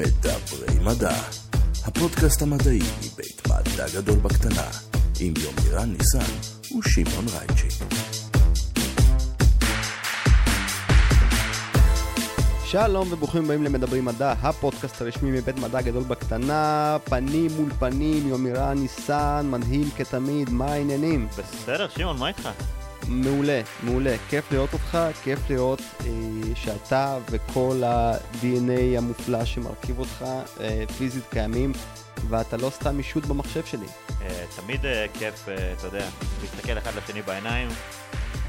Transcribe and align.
מדברי 0.00 0.78
מדע, 0.84 1.14
הפודקאסט 1.84 2.42
המדעי 2.42 2.78
מבית 2.78 3.42
מדע 3.46 3.86
גדול 3.94 4.18
בקטנה, 4.18 4.66
עם 5.20 5.34
יומירן 5.42 5.92
ניסן 5.92 6.32
ושמעון 6.78 7.24
רייצ'י. 7.28 7.84
שלום 12.64 13.12
וברוכים 13.12 13.44
הבאים 13.44 13.64
למדברים 13.64 14.04
מדע, 14.04 14.32
הפודקאסט 14.42 15.02
הרשמי 15.02 15.30
מבית 15.30 15.58
מדע 15.58 15.80
גדול 15.80 16.02
בקטנה, 16.02 16.96
פנים 17.04 17.50
מול 17.56 17.70
פנים, 17.78 18.28
יומירן 18.28 18.78
ניסן, 18.78 19.46
מדהים 19.50 19.90
כתמיד, 19.96 20.50
מה 20.50 20.72
העניינים? 20.72 21.28
בסדר, 21.38 21.88
שמעון, 21.88 22.18
מה 22.18 22.28
איתך? 22.28 22.48
מעולה, 23.10 23.60
מעולה, 23.82 24.16
כיף 24.28 24.52
לראות 24.52 24.72
אותך, 24.72 24.98
כיף 25.22 25.38
לראות 25.50 25.80
אה, 26.00 26.06
שאתה 26.54 27.18
וכל 27.30 27.82
ה-DNA 27.84 28.98
המופלא 28.98 29.44
שמרכיב 29.44 29.98
אותך 29.98 30.24
אה, 30.60 30.84
פיזית 30.98 31.24
קיימים, 31.30 31.72
ואתה 32.28 32.56
לא 32.56 32.70
סתם 32.70 32.98
אישות 32.98 33.26
במחשב 33.26 33.64
שלי. 33.64 33.86
אה, 34.22 34.44
תמיד 34.56 34.86
אה, 34.86 35.06
כיף, 35.18 35.48
אה, 35.48 35.72
אתה 35.72 35.86
יודע, 35.86 36.08
להסתכל 36.42 36.78
אחד 36.78 36.90
לשני 36.94 37.22
בעיניים. 37.22 37.68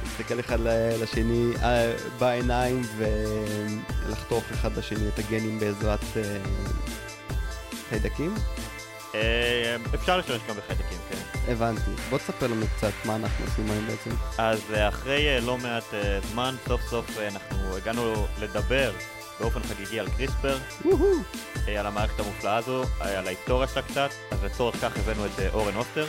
להסתכל 0.04 0.40
אחד 0.40 0.58
לשני 1.02 1.52
אה, 1.64 1.94
בעיניים 2.20 2.82
ולחתוך 2.98 4.44
אחד 4.52 4.78
לשני 4.78 5.08
את 5.08 5.20
הגנים 5.20 5.60
בעזרת 5.60 6.04
אה, 6.18 6.38
חיידקים. 7.90 8.34
אה, 9.16 9.76
אפשר 9.96 10.18
להשתמש 10.18 10.42
גם 10.50 10.56
בחיידקים, 10.56 10.98
כן. 11.10 11.52
הבנתי. 11.52 11.92
בוא 12.10 12.18
תספר 12.18 12.48
לנו 12.48 12.66
קצת 12.78 12.92
מה 13.06 13.16
אנחנו 13.16 13.46
עושים 13.46 13.72
היום 13.72 13.88
בעצם. 13.88 14.10
אז 14.38 14.60
אה, 14.74 14.88
אחרי 14.88 15.36
אה, 15.36 15.40
לא 15.40 15.58
מעט 15.58 15.84
זמן, 16.32 16.56
סוף 16.68 16.82
סוף 16.90 17.06
אנחנו 17.20 17.78
הגענו 17.78 18.28
לדבר 18.40 18.92
באופן 19.40 19.60
חגיגי 19.60 20.00
על 20.00 20.10
קריספר, 20.10 20.58
על 21.80 21.86
המערכת 21.86 22.20
המופלאה 22.20 22.58
הזו, 22.58 22.84
על 23.00 23.28
ההיסטוריה 23.28 23.68
שלה 23.68 23.82
קצת, 23.82 24.10
אז 24.32 24.44
לצורך 24.44 24.76
כך 24.76 24.98
הבאנו 24.98 25.26
את 25.26 25.54
אורן 25.54 25.76
אוסטר. 25.76 26.06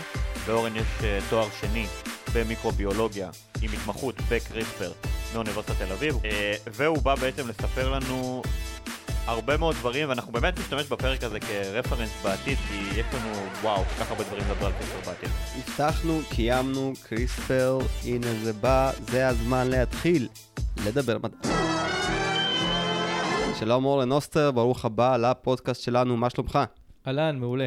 לאורן 0.48 0.77
יש 0.77 0.87
תואר 1.31 1.48
שני 1.61 1.87
במיקרוביולוגיה 2.35 3.31
עם 3.63 3.71
התמחות 3.73 4.15
בקריספר 4.29 4.93
מאוניברסיטת 5.35 5.75
תל 5.79 5.93
אביב, 5.93 6.17
והוא 6.67 7.03
בא 7.03 7.15
בעצם 7.15 7.48
לספר 7.48 7.91
לנו 7.91 8.43
הרבה 9.27 9.56
מאוד 9.56 9.75
דברים, 9.75 10.09
ואנחנו 10.09 10.33
באמת 10.33 10.59
נשתמש 10.59 10.87
בפרק 10.87 11.25
הזה 11.25 11.41
כרפרנס 11.41 12.23
בעתיד, 12.25 12.59
כי 12.69 13.01
יש 13.01 13.06
לנו, 13.15 13.34
וואו, 13.62 13.84
כל 13.84 14.05
כך 14.05 14.11
הרבה 14.11 14.25
דברים 14.25 14.42
לדבר 14.51 14.67
על 14.67 14.73
קריספר 14.73 15.11
בעתיד. 15.11 15.29
הבטחנו, 15.59 16.20
קיימנו, 16.31 16.92
קריספר, 17.03 17.79
הנה 18.05 18.27
זה 18.42 18.53
בא, 18.53 18.91
זה 18.98 19.29
הזמן 19.29 19.67
להתחיל 19.69 20.29
לדבר 20.87 21.19
מדע. 21.19 21.37
שלום 23.59 23.84
אורן 23.84 24.12
אוסטר, 24.12 24.51
ברוך 24.51 24.84
הבא 24.84 25.17
לפודקאסט 25.17 25.83
שלנו, 25.83 26.17
מה 26.17 26.31
שלומך? 26.31 26.59
אהלן, 27.07 27.39
מעולה. 27.39 27.67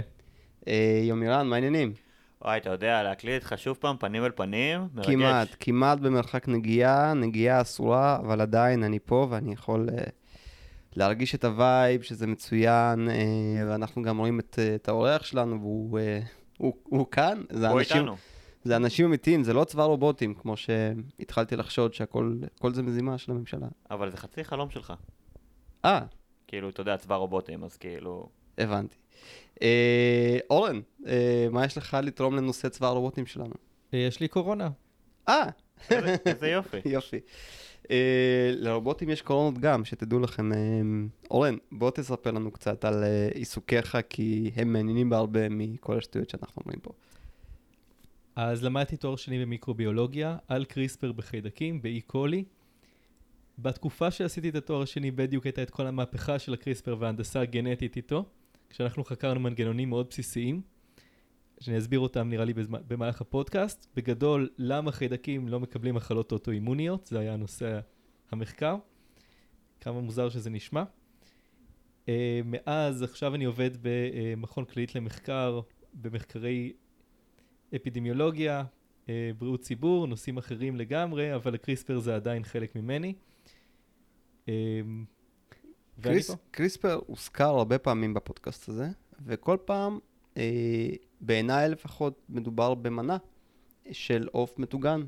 אה, 0.68 1.00
יומירן, 1.04 1.48
מה 1.48 1.56
העניינים? 1.56 1.94
וואי, 2.42 2.58
אתה 2.58 2.70
יודע, 2.70 3.04
להקליט 3.04 3.44
איתך 3.44 3.54
שוב 3.58 3.78
פעם, 3.80 3.96
פנים 4.00 4.26
אל 4.26 4.32
פנים, 4.36 4.88
מרגש. 4.94 5.10
כמעט, 5.10 5.48
כמעט 5.60 6.00
במרחק 6.00 6.48
נגיעה, 6.48 7.14
נגיעה 7.14 7.62
אסורה, 7.62 8.18
אבל 8.20 8.42
עדיין 8.42 8.84
אני 8.84 9.00
פה 9.06 9.28
ואני 9.30 9.54
יכול 9.54 9.90
uh, 9.90 10.10
להרגיש 10.96 11.36
את 11.36 11.44
ה 11.44 11.54
vibe, 11.54 12.02
שזה 12.02 12.28
מצוין, 12.28 13.08
אה, 13.08 13.12
ואנחנו 13.68 14.02
גם 14.02 14.18
רואים 14.18 14.40
את, 14.40 14.60
אה, 14.60 14.76
את 14.76 14.90
האורח 14.90 15.24
שלנו, 15.24 15.62
והוא 15.62 16.00
אה, 16.00 16.26
הוא, 16.58 16.74
הוא 16.84 17.08
כאן. 17.12 17.42
זה 17.50 17.68
בוא 17.68 17.80
אנשים, 17.80 17.98
איתנו. 17.98 18.16
זה 18.64 18.76
אנשים 18.76 19.06
אמיתיים, 19.06 19.44
זה 19.44 19.54
לא 19.54 19.64
צבא 19.64 19.84
רובוטים, 19.84 20.34
כמו 20.34 20.58
שהתחלתי 20.58 21.56
לחשוד 21.56 21.94
שהכל 21.94 22.38
הכל 22.56 22.74
זה 22.74 22.84
מזימה 22.84 23.18
של 23.18 23.32
הממשלה. 23.32 23.68
אבל 23.92 24.12
זה 24.12 24.18
חצי 24.18 24.44
חלום 24.44 24.70
שלך. 24.70 24.94
אה, 25.86 26.02
כאילו, 26.48 26.70
אתה 26.70 26.82
יודע, 26.82 26.98
צבא 26.98 27.16
רובוטים, 27.16 27.64
אז 27.64 27.78
כאילו... 27.78 28.30
הבנתי. 28.58 28.96
אה, 29.62 30.38
אורן, 30.50 30.82
אה, 31.08 31.48
מה 31.52 31.66
יש 31.66 31.78
לך 31.78 31.98
לתרום 32.04 32.36
לנושא 32.36 32.70
צבא 32.70 32.88
הרובוטים 32.88 33.26
שלנו? 33.26 33.54
אה, 33.94 34.00
יש 34.00 34.20
לי 34.20 34.28
קורונה. 34.28 34.70
אה, 35.30 35.50
איזה 36.26 36.48
יופי. 36.48 36.78
יופי. 36.96 37.20
אה, 37.92 38.52
לרובוטים 38.56 39.10
יש 39.10 39.22
קורונות 39.22 39.60
גם, 39.60 39.86
שתדעו 39.86 40.20
לכם. 40.20 40.54
אה, 40.54 40.58
אורן, 41.32 41.56
בוא 41.72 41.92
תספר 41.92 42.32
לנו 42.32 42.52
קצת 42.52 42.86
על 42.86 43.04
אה, 43.04 43.30
עיסוקיך, 43.34 43.98
כי 44.10 44.52
הם 44.56 44.74
מעניינים 44.74 45.10
בהרבה 45.10 45.50
מכל 45.50 45.98
השטויות 45.98 46.30
שאנחנו 46.30 46.62
אומרים 46.66 46.80
פה. 46.80 46.92
אז 48.36 48.64
למדתי 48.64 48.98
תואר 48.98 49.16
שני 49.16 49.46
במיקרוביולוגיה 49.46 50.38
על 50.48 50.66
קריספר 50.66 51.12
בחיידקים, 51.12 51.82
באי 51.82 52.02
קולי. 52.02 52.44
בתקופה 53.60 54.12
שעשיתי 54.12 54.50
את 54.50 54.56
התואר 54.56 54.82
השני 54.82 55.12
בדיוק 55.12 55.46
הייתה 55.46 55.64
את 55.64 55.70
כל 55.70 55.88
המהפכה 55.88 56.40
של 56.40 56.54
הקריספר 56.54 56.96
וההנדסה 57.00 57.42
הגנטית 57.42 57.96
איתו, 57.96 58.26
כשאנחנו 58.70 59.04
חקרנו 59.04 59.40
מנגנונים 59.40 59.90
מאוד 59.90 60.08
בסיסיים, 60.10 60.62
שאני 61.60 61.78
אסביר 61.78 62.00
אותם 62.00 62.30
נראה 62.30 62.46
לי 62.46 62.54
בזמן, 62.54 62.80
במהלך 62.88 63.22
הפודקאסט. 63.22 63.88
בגדול, 63.96 64.50
למה 64.58 64.92
חיידקים 64.92 65.48
לא 65.48 65.60
מקבלים 65.60 65.96
מחלות 65.96 66.32
אוטואימוניות, 66.32 67.06
זה 67.08 67.20
היה 67.20 67.36
נושא 67.36 67.80
המחקר. 68.32 68.76
כמה 69.82 70.02
מוזר 70.02 70.30
שזה 70.30 70.50
נשמע. 70.50 70.84
Uh, 72.06 72.10
מאז, 72.46 73.04
עכשיו 73.04 73.36
אני 73.36 73.46
עובד 73.46 73.70
במכון 73.82 74.66
כללית 74.66 74.96
למחקר, 74.96 75.60
במחקרי 75.94 76.74
אפידמיולוגיה, 77.76 78.64
uh, 79.06 79.10
בריאות 79.38 79.62
ציבור, 79.62 80.08
נושאים 80.08 80.38
אחרים 80.38 80.76
לגמרי, 80.76 81.36
אבל 81.36 81.56
הקריספר 81.56 82.00
זה 82.00 82.16
עדיין 82.16 82.44
חלק 82.44 82.76
ממני. 82.76 83.14
Uh, 84.46 84.50
קריס. 86.02 86.32
קריספר 86.52 87.00
הוזכר 87.06 87.50
הרבה 87.50 87.78
פעמים 87.78 88.14
בפודקאסט 88.14 88.70
הזה, 88.70 88.88
וכל 89.26 89.58
פעם, 89.66 90.00
אה, 90.38 90.90
בעיניי 91.22 91.70
לפחות, 91.70 92.22
מדובר 92.30 92.74
במנה 92.74 93.18
של 93.92 94.28
עוף 94.32 94.60
מטוגן. 94.60 95.02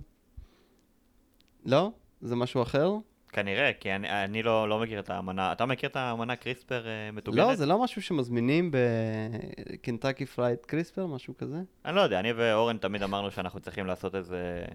לא? 1.65 1.91
זה 2.21 2.35
משהו 2.35 2.61
אחר? 2.61 2.91
כנראה, 3.29 3.71
כי 3.79 3.95
אני, 3.95 4.23
אני 4.23 4.43
לא, 4.43 4.69
לא 4.69 4.79
מכיר 4.79 4.99
את 4.99 5.09
המנה. 5.09 5.51
אתה 5.51 5.65
מכיר 5.65 5.89
את 5.89 5.95
המנה 5.95 6.35
קריספר 6.35 6.87
אה, 6.87 7.11
מטוגנת? 7.11 7.47
לא, 7.47 7.55
זה 7.55 7.65
לא 7.65 7.83
משהו 7.83 8.01
שמזמינים 8.01 8.71
ב 8.73 8.90
Kentucky 8.90 10.25
Fried 10.25 10.57
CRISPR, 10.65 11.05
משהו 11.05 11.37
כזה? 11.37 11.57
אני 11.85 11.95
לא 11.95 12.01
יודע, 12.01 12.19
אני 12.19 12.33
ואורן 12.33 12.77
תמיד 12.77 13.03
אמרנו 13.03 13.31
שאנחנו 13.31 13.59
צריכים 13.59 13.85
לעשות 13.85 14.15
איזה 14.15 14.65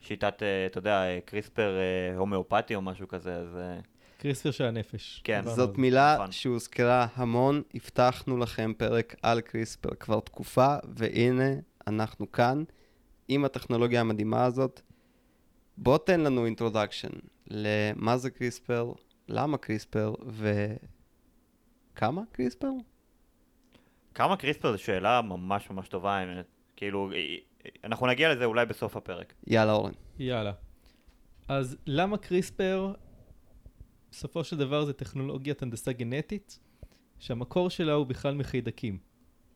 שיטת, 0.00 0.42
אה, 0.42 0.66
אתה 0.66 0.78
יודע, 0.78 1.02
אה, 1.02 1.18
קריספר 1.24 1.76
אה, 1.78 2.16
הומאופתי 2.16 2.74
או 2.74 2.82
משהו 2.82 3.08
כזה, 3.08 3.34
אז... 3.34 3.56
אה, 3.56 3.78
קריספר 4.18 4.50
של 4.50 4.64
הנפש. 4.64 5.20
כן. 5.24 5.42
זאת. 5.44 5.78
מילה 5.78 6.14
נכון. 6.14 6.32
שהוזכרה 6.32 7.06
המון, 7.14 7.62
הבטחנו 7.74 8.38
לכם 8.38 8.72
פרק 8.76 9.14
על 9.22 9.40
קריספר 9.40 9.94
כבר 9.94 10.20
תקופה, 10.20 10.76
והנה 10.88 11.50
אנחנו 11.86 12.32
כאן 12.32 12.64
עם 13.28 13.44
הטכנולוגיה 13.44 14.00
המדהימה 14.00 14.44
הזאת. 14.44 14.80
בוא 15.76 15.98
תן 15.98 16.20
לנו 16.20 16.46
introduction 16.46 17.08
למה 17.46 18.16
זה 18.16 18.30
קריספר, 18.30 18.92
למה 19.28 19.58
קריספר 19.58 20.14
וכמה 21.94 22.22
קריספר? 22.32 22.70
כמה 24.14 24.36
קריספר 24.36 24.72
זו 24.72 24.78
שאלה 24.78 25.22
ממש 25.22 25.70
ממש 25.70 25.88
טובה, 25.88 26.16
האמת. 26.16 26.46
כאילו, 26.76 27.12
אה, 27.12 27.16
אה, 27.16 27.70
אנחנו 27.84 28.06
נגיע 28.06 28.34
לזה 28.34 28.44
אולי 28.44 28.66
בסוף 28.66 28.96
הפרק. 28.96 29.34
יאללה 29.46 29.72
אורן. 29.72 29.92
יאללה. 30.18 30.52
אז 31.48 31.76
למה 31.86 32.18
קריספר, 32.18 32.92
בסופו 34.10 34.44
של 34.44 34.56
דבר 34.56 34.84
זה 34.84 34.92
טכנולוגיית 34.92 35.62
הנדסה 35.62 35.92
גנטית, 35.92 36.58
שהמקור 37.18 37.70
שלה 37.70 37.92
הוא 37.92 38.06
בכלל 38.06 38.34
מחיידקים. 38.34 38.98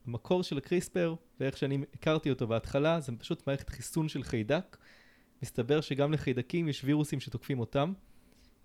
המקור 0.06 0.42
של 0.42 0.58
הקריספר, 0.58 1.14
ואיך 1.40 1.56
שאני 1.56 1.78
הכרתי 1.94 2.30
אותו 2.30 2.46
בהתחלה, 2.46 3.00
זה 3.00 3.12
פשוט 3.18 3.46
מערכת 3.46 3.70
חיסון 3.70 4.08
של 4.08 4.22
חיידק. 4.22 4.76
מסתבר 5.42 5.80
שגם 5.80 6.12
לחיידקים 6.12 6.68
יש 6.68 6.84
וירוסים 6.84 7.20
שתוקפים 7.20 7.60
אותם. 7.60 7.92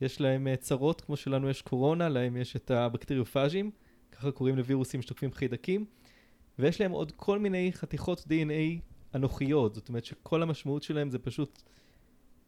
יש 0.02 0.22
להם 0.22 0.48
אה, 0.48 0.56
צרות, 0.56 1.02
כמו 1.02 1.18
שלנו 1.18 1.50
יש 1.50 1.62
קורונה, 1.62 2.10
להם 2.10 2.38
יש 2.38 2.56
את 2.56 2.72
הבקטריופאז'ים, 2.72 3.72
ככה 4.12 4.32
קוראים 4.32 4.58
לווירוסים 4.58 5.02
שתוקפים 5.02 5.32
חיידקים. 5.32 5.86
ויש 6.60 6.82
להם 6.82 6.92
עוד 6.92 7.12
כל 7.12 7.40
מיני 7.40 7.72
חתיכות 7.74 8.20
DNA 8.20 8.82
אנוכיות, 9.16 9.76
זאת 9.76 9.90
אומרת 9.90 10.06
שכל 10.06 10.42
המשמעות 10.42 10.84
שלהם 10.84 11.10
זה 11.10 11.20
פשוט 11.20 11.64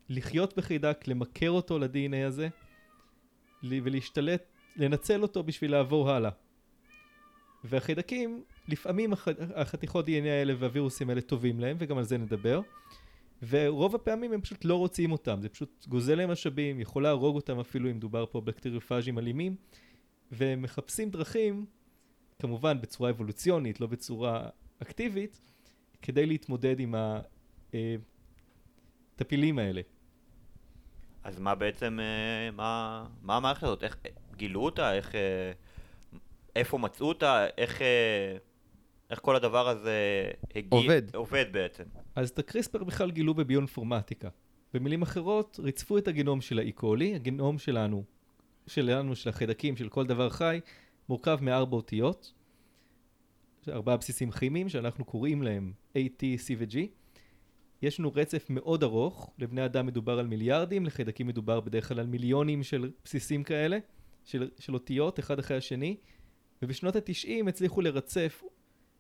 לחיות 0.10 0.58
בחיידק, 0.58 1.08
למכר 1.08 1.52
אותו 1.52 1.80
ל-DNA 1.80 2.28
הזה, 2.28 2.50
ולהשתלט, 3.64 4.44
לנצל 4.76 5.22
אותו 5.22 5.44
בשביל 5.44 5.72
לעבור 5.72 6.10
הלאה. 6.10 6.32
והחיידקים, 7.64 8.44
לפעמים 8.68 9.14
הח- 9.14 9.28
החתיכות 9.56 10.06
DNA 10.08 10.28
האלה 10.28 10.54
והווירוסים 10.60 11.10
האלה 11.10 11.22
טובים 11.22 11.60
להם, 11.60 11.78
וגם 11.80 11.98
על 11.98 12.04
זה 12.04 12.18
נדבר. 12.18 12.62
ורוב 13.50 13.96
הפעמים 13.96 14.34
הם 14.34 14.42
פשוט 14.42 14.66
לא 14.66 14.76
רוצים 14.76 15.12
אותם, 15.12 15.42
זה 15.42 15.50
פשוט 15.50 15.86
גוזל 15.88 16.16
להם 16.16 16.32
משאבים, 16.32 16.80
יכול 16.80 17.04
להרוג 17.04 17.36
אותם 17.36 17.60
אפילו 17.60 17.90
אם 17.90 17.96
מדובר 17.96 18.26
פה 18.26 18.42
בקטריופאז'ים 18.42 19.20
אלימים, 19.20 19.56
והם 20.32 20.62
מחפשים 20.62 21.10
דרכים, 21.10 21.66
כמובן 22.40 22.82
בצורה 22.82 23.10
אבולוציונית, 23.10 23.82
לא 23.82 23.88
בצורה 23.88 24.50
אקטיבית, 24.82 25.42
כדי 26.02 26.26
להתמודד 26.26 26.80
עם 26.80 26.96
הטפילים 29.16 29.60
האלה. 29.60 29.82
אז 31.24 31.40
מה 31.40 31.56
בעצם, 31.56 32.00
אה, 32.00 32.52
מה, 32.52 33.06
מה 33.22 33.38
המערכת 33.38 33.64
הזאת? 33.64 33.84
איך, 33.84 33.98
גילו 34.36 34.62
אותה? 34.62 34.94
איך, 34.94 35.16
אה, 35.16 35.52
איפה 36.56 36.78
מצאו 36.78 37.08
אותה, 37.08 37.46
איך, 37.58 37.82
אה, 37.82 38.38
איך 39.10 39.20
כל 39.20 39.36
הדבר 39.36 39.68
הזה 39.68 40.26
הגיע... 40.56 40.80
עובד. 40.80 41.16
עובד 41.16 41.46
בעצם. 41.52 41.84
אז 42.16 42.30
את 42.30 42.40
הקריספר 42.40 42.84
בכלל 42.84 43.12
גילו 43.12 43.34
בביואינפורמטיקה. 43.34 44.30
במילים 44.74 45.02
אחרות, 45.02 45.60
ריצפו 45.64 45.98
את 45.98 46.08
הגנום 46.08 46.42
של 46.42 46.60
האיקולי, 46.60 47.16
הגנום 47.16 47.58
שלנו, 47.58 48.04
שלנו, 48.68 49.16
של 49.16 49.30
החיידקים, 49.30 49.78
של 49.78 49.90
כל 49.90 50.06
דבר 50.06 50.30
חי, 50.30 50.60
מורכב 51.10 51.38
מארבע 51.42 51.76
אותיות, 51.76 52.34
ארבעה 53.68 53.98
בסיסים 53.98 54.32
כימיים 54.32 54.70
שאנחנו 54.70 55.06
קוראים 55.06 55.44
להם 55.44 55.74
A, 55.94 55.98
T, 55.98 56.22
C 56.22 56.54
ו-G. 56.58 56.78
יש 57.82 58.00
לנו 58.00 58.12
רצף 58.16 58.46
מאוד 58.50 58.84
ארוך, 58.84 59.34
לבני 59.38 59.66
אדם 59.66 59.86
מדובר 59.86 60.20
על 60.20 60.28
מיליארדים, 60.28 60.86
לחיידקים 60.86 61.28
מדובר 61.28 61.60
בדרך 61.60 61.88
כלל 61.88 62.00
על 62.00 62.08
מיליונים 62.08 62.64
של 62.64 62.92
בסיסים 63.06 63.44
כאלה, 63.44 63.78
של, 64.26 64.50
של 64.60 64.74
אותיות, 64.74 65.20
אחד 65.20 65.40
אחרי 65.40 65.58
השני, 65.58 65.98
ובשנות 66.62 66.96
התשעים 66.96 67.48
הצליחו 67.48 67.82
לרצף, 67.82 68.44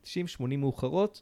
90-80 0.04 0.08
מאוחרות, 0.58 1.22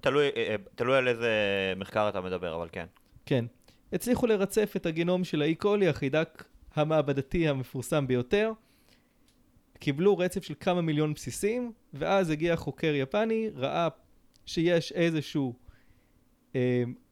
תלוי, 0.00 0.30
אה, 0.36 0.46
אה, 0.48 0.56
תלוי 0.74 0.96
על 0.96 1.08
איזה 1.08 1.32
מחקר 1.76 2.08
אתה 2.08 2.20
מדבר, 2.20 2.54
אבל 2.56 2.68
כן. 2.72 2.86
כן. 3.26 3.44
הצליחו 3.92 4.26
לרצף 4.26 4.72
את 4.76 4.86
הגנום 4.86 5.24
של 5.24 5.42
האי 5.42 5.54
קולי, 5.54 5.88
החיידק 5.88 6.44
המעבדתי 6.74 7.48
המפורסם 7.48 8.06
ביותר. 8.06 8.52
קיבלו 9.78 10.18
רצף 10.18 10.44
של 10.44 10.54
כמה 10.60 10.82
מיליון 10.82 11.14
בסיסים, 11.14 11.72
ואז 11.94 12.30
הגיע 12.30 12.56
חוקר 12.56 12.94
יפני, 12.94 13.50
ראה 13.54 13.88
שיש 14.46 14.92
איזשהו 14.92 15.54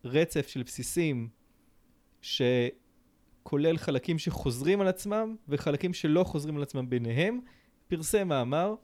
רצף 0.05 0.49
של 0.49 0.62
בסיסים 0.62 1.29
שכולל 2.21 3.77
חלקים 3.77 4.19
שחוזרים 4.19 4.81
על 4.81 4.89
עצמם 4.89 5.37
וחלקים 5.49 5.94
שלא 5.94 6.25
חוזרים 6.25 6.56
על 6.56 6.62
עצמם 6.62 6.91
ביניהם, 6.91 7.41
פרסם 7.89 8.29
מאמר, 8.29 8.75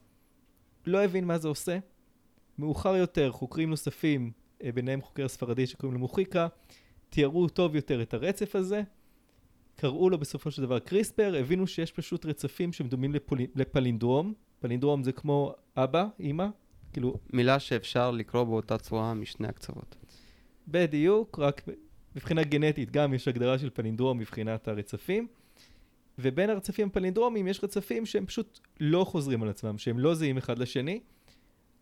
לא 0.86 1.04
הבין 1.04 1.24
מה 1.24 1.38
זה 1.38 1.48
עושה. 1.48 1.78
מאוחר 2.58 2.96
יותר 2.96 3.32
חוקרים 3.32 3.70
נוספים, 3.70 4.32
אה, 4.64 4.72
ביניהם 4.72 5.02
חוקר 5.02 5.28
ספרדי 5.28 5.66
שקוראים 5.66 5.94
לו 5.94 6.00
מוחיקה, 6.00 6.48
תיארו 7.10 7.48
טוב 7.48 7.74
יותר 7.74 8.02
את 8.02 8.14
הרצף 8.14 8.56
הזה, 8.56 8.82
קראו 9.76 10.10
לו 10.10 10.18
בסופו 10.18 10.50
של 10.50 10.62
דבר 10.62 10.78
קריספר, 10.78 11.34
הבינו 11.40 11.66
שיש 11.66 11.92
פשוט 11.92 12.26
רצפים 12.26 12.72
שהם 12.72 12.88
דומים 12.88 13.14
לפול... 13.14 13.38
לפלינדרום, 13.54 14.34
פלינדרום 14.60 15.02
זה 15.02 15.12
כמו 15.12 15.54
אבא, 15.76 16.06
אימא, 16.20 16.46
כאילו 16.92 17.14
מילה 17.32 17.58
שאפשר 17.58 18.10
לקרוא 18.10 18.44
באותה 18.44 18.78
צורה 18.78 19.14
משני 19.14 19.48
הקצוות. 19.48 19.96
בדיוק, 20.70 21.38
רק 21.38 21.62
מבחינה 22.16 22.42
גנטית 22.42 22.90
גם 22.90 23.14
יש 23.14 23.28
הגדרה 23.28 23.58
של 23.58 23.70
פלינדרום 23.70 24.18
מבחינת 24.18 24.68
הרצפים, 24.68 25.28
ובין 26.18 26.50
הרצפים 26.50 26.88
הפלינדרומיים 26.88 27.48
יש 27.48 27.64
רצפים 27.64 28.06
שהם 28.06 28.26
פשוט 28.26 28.60
לא 28.80 29.04
חוזרים 29.04 29.42
על 29.42 29.48
עצמם, 29.48 29.78
שהם 29.78 29.98
לא 29.98 30.14
זהים 30.14 30.36
אחד 30.36 30.58
לשני. 30.58 31.00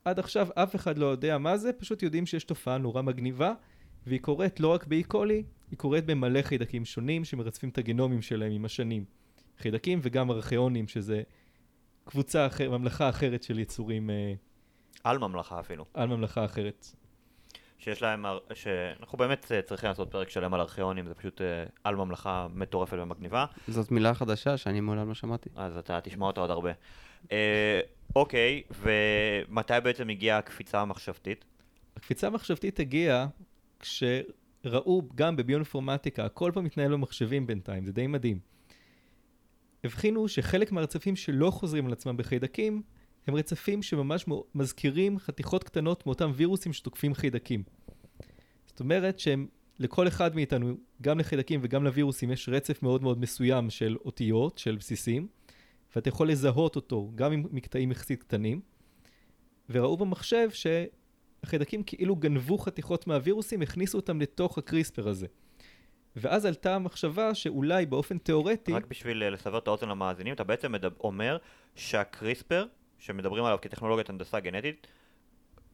עד 0.05 0.19
עכשיו 0.19 0.49
אף 0.55 0.77
אחד 0.77 0.99
לא 0.99 1.07
יודע 1.07 1.39
מה 1.39 1.57
זה, 1.57 1.73
פשוט 1.73 2.03
יודעים 2.03 2.27
שיש 2.27 2.45
תופעה 2.45 2.79
נורא 2.79 3.03
מגניבה, 3.03 3.55
והיא 4.07 4.21
קורית 4.21 4.61
לא 4.61 4.69
רק 4.69 4.87
באי 4.87 5.03
קולי, 5.03 5.43
היא 5.71 5.79
קורית 5.79 6.07
במלא 6.07 6.43
חיידקים 6.43 6.85
שונים 6.85 7.25
שמרצפים 7.25 7.69
את 7.69 7.79
הגנומים 7.79 8.23
שלהם 8.23 8.53
עם 8.53 8.65
השנים. 8.65 9.05
חיידקים 9.59 9.99
וגם 10.03 10.31
ארכיונים, 10.31 10.89
שזה 10.89 11.23
קבוצה 12.05 12.47
אחרת, 12.47 12.71
ממלכה 12.71 13.09
אחרת 13.09 13.43
של 13.43 13.59
יצורים 13.59 14.11
אה, 14.11 14.35
על 15.05 15.19
ממלכה 15.19 15.61
אפילו. 15.61 15.85
על 15.95 16.09
ממלכה 16.09 16.45
אחרת. 16.45 16.87
שיש 17.79 18.03
להם, 18.03 18.25
שאנחנו 18.55 19.19
באמת 19.19 19.53
אה, 19.53 19.63
צריכים 19.63 19.89
לעשות 19.89 20.11
פרק 20.11 20.31
שלם 20.31 20.55
על 20.55 20.61
ארכיונים, 20.61 21.07
זה 21.07 21.15
פשוט 21.15 21.41
אה, 21.41 21.65
על 21.85 21.97
ממלכה 21.97 22.47
מטורפת 22.55 22.97
ומגניבה, 23.03 23.47
זאת 23.69 23.91
מילה 23.91 24.15
חדשה 24.15 24.57
שאני 24.57 24.81
מעולם 24.81 25.09
לא 25.09 25.15
שמעתי. 25.15 25.49
אז 25.57 25.77
אתה 25.77 26.01
תשמע 26.01 26.27
אותה 26.27 26.41
עוד 26.41 26.51
הרבה. 26.51 26.73
אה, 27.33 27.81
אוקיי, 28.17 28.63
ומתי 28.71 29.75
בעצם 29.85 30.09
הגיעה 30.09 30.39
הקפיצה 30.39 30.81
המחשבתית? 30.81 31.45
הקפיצה 31.97 32.27
המחשבתית 32.27 32.81
הגיעה 32.81 33.27
כשראו 33.81 35.03
גם 35.15 35.37
בביואינפורמטיקה, 35.37 36.25
הכל 36.25 36.51
פה 36.55 36.61
מתנהל 36.61 36.93
במחשבים 36.93 37.47
בינתיים, 37.47 37.85
זה 37.85 37.93
די 37.93 38.07
מדהים. 38.07 38.39
הבחינו 39.85 40.29
שחלק 40.29 40.73
מהרצפים 40.73 41.17
שלא 41.17 41.51
חוזרים 41.51 41.87
על 41.87 41.93
עצמם 41.93 42.17
בחיידקים, 42.17 42.83
הם 43.27 43.35
רצפים 43.35 43.83
שממש 43.83 44.25
מזכירים 44.55 45.19
חתיכות 45.19 45.65
קטנות 45.65 46.07
מאותם 46.07 46.31
וירוסים 46.35 46.73
שתוקפים 46.73 47.15
חיידקים. 47.15 47.63
זאת 48.67 48.81
אומרת 48.81 49.19
שהם, 49.19 49.47
לכל 49.79 50.09
אחד 50.09 50.35
מאיתנו, 50.35 50.77
גם 51.03 51.19
לחיידקים 51.19 51.61
וגם 51.63 51.85
לווירוסים, 51.85 52.31
יש 52.31 52.49
רצף 52.49 52.83
מאוד 52.83 53.03
מאוד 53.03 53.21
מסוים 53.21 53.71
של 53.71 53.97
אותיות, 54.05 54.59
של 54.59 54.77
בסיסים, 54.77 55.29
ואתה 55.97 56.09
יכול 56.09 56.31
לזהות 56.31 56.77
אותו 56.77 57.11
גם 57.15 57.33
עם 57.33 57.45
מקטעים 57.51 57.91
יחסית 57.91 58.23
קטנים, 58.23 58.61
וראו 59.71 59.97
במחשב 59.97 60.49
שהחיידקים 60.51 61.83
כאילו 61.83 62.17
גנבו 62.17 62.59
חתיכות 62.59 63.07
מהווירוסים, 63.07 63.63
הכניסו 63.63 63.99
אותם 63.99 64.21
לתוך 64.21 64.59
הקריספר 64.59 65.09
הזה. 65.09 65.27
ואז 66.17 66.45
עלתה 66.45 66.75
המחשבה 66.75 67.35
שאולי 67.35 67.87
באופן 67.87 68.19
תיאורטי, 68.19 68.73
רק 68.73 68.87
בשביל 68.87 69.23
אה, 69.23 69.31
לסבר 69.31 69.59
את 69.59 69.69
האוזן 69.69 69.89
למאזינים, 69.89 70.35
אתה 70.35 70.45
בעצם 70.45 70.73
מדבר, 70.73 70.97
אומר 71.01 71.37
שהקריספר, 71.75 72.67
שמדברים 72.99 73.45
עליו 73.45 73.59
כטכנולוגיית 73.63 74.11
הנדסה 74.11 74.41
גנטית, 74.41 74.87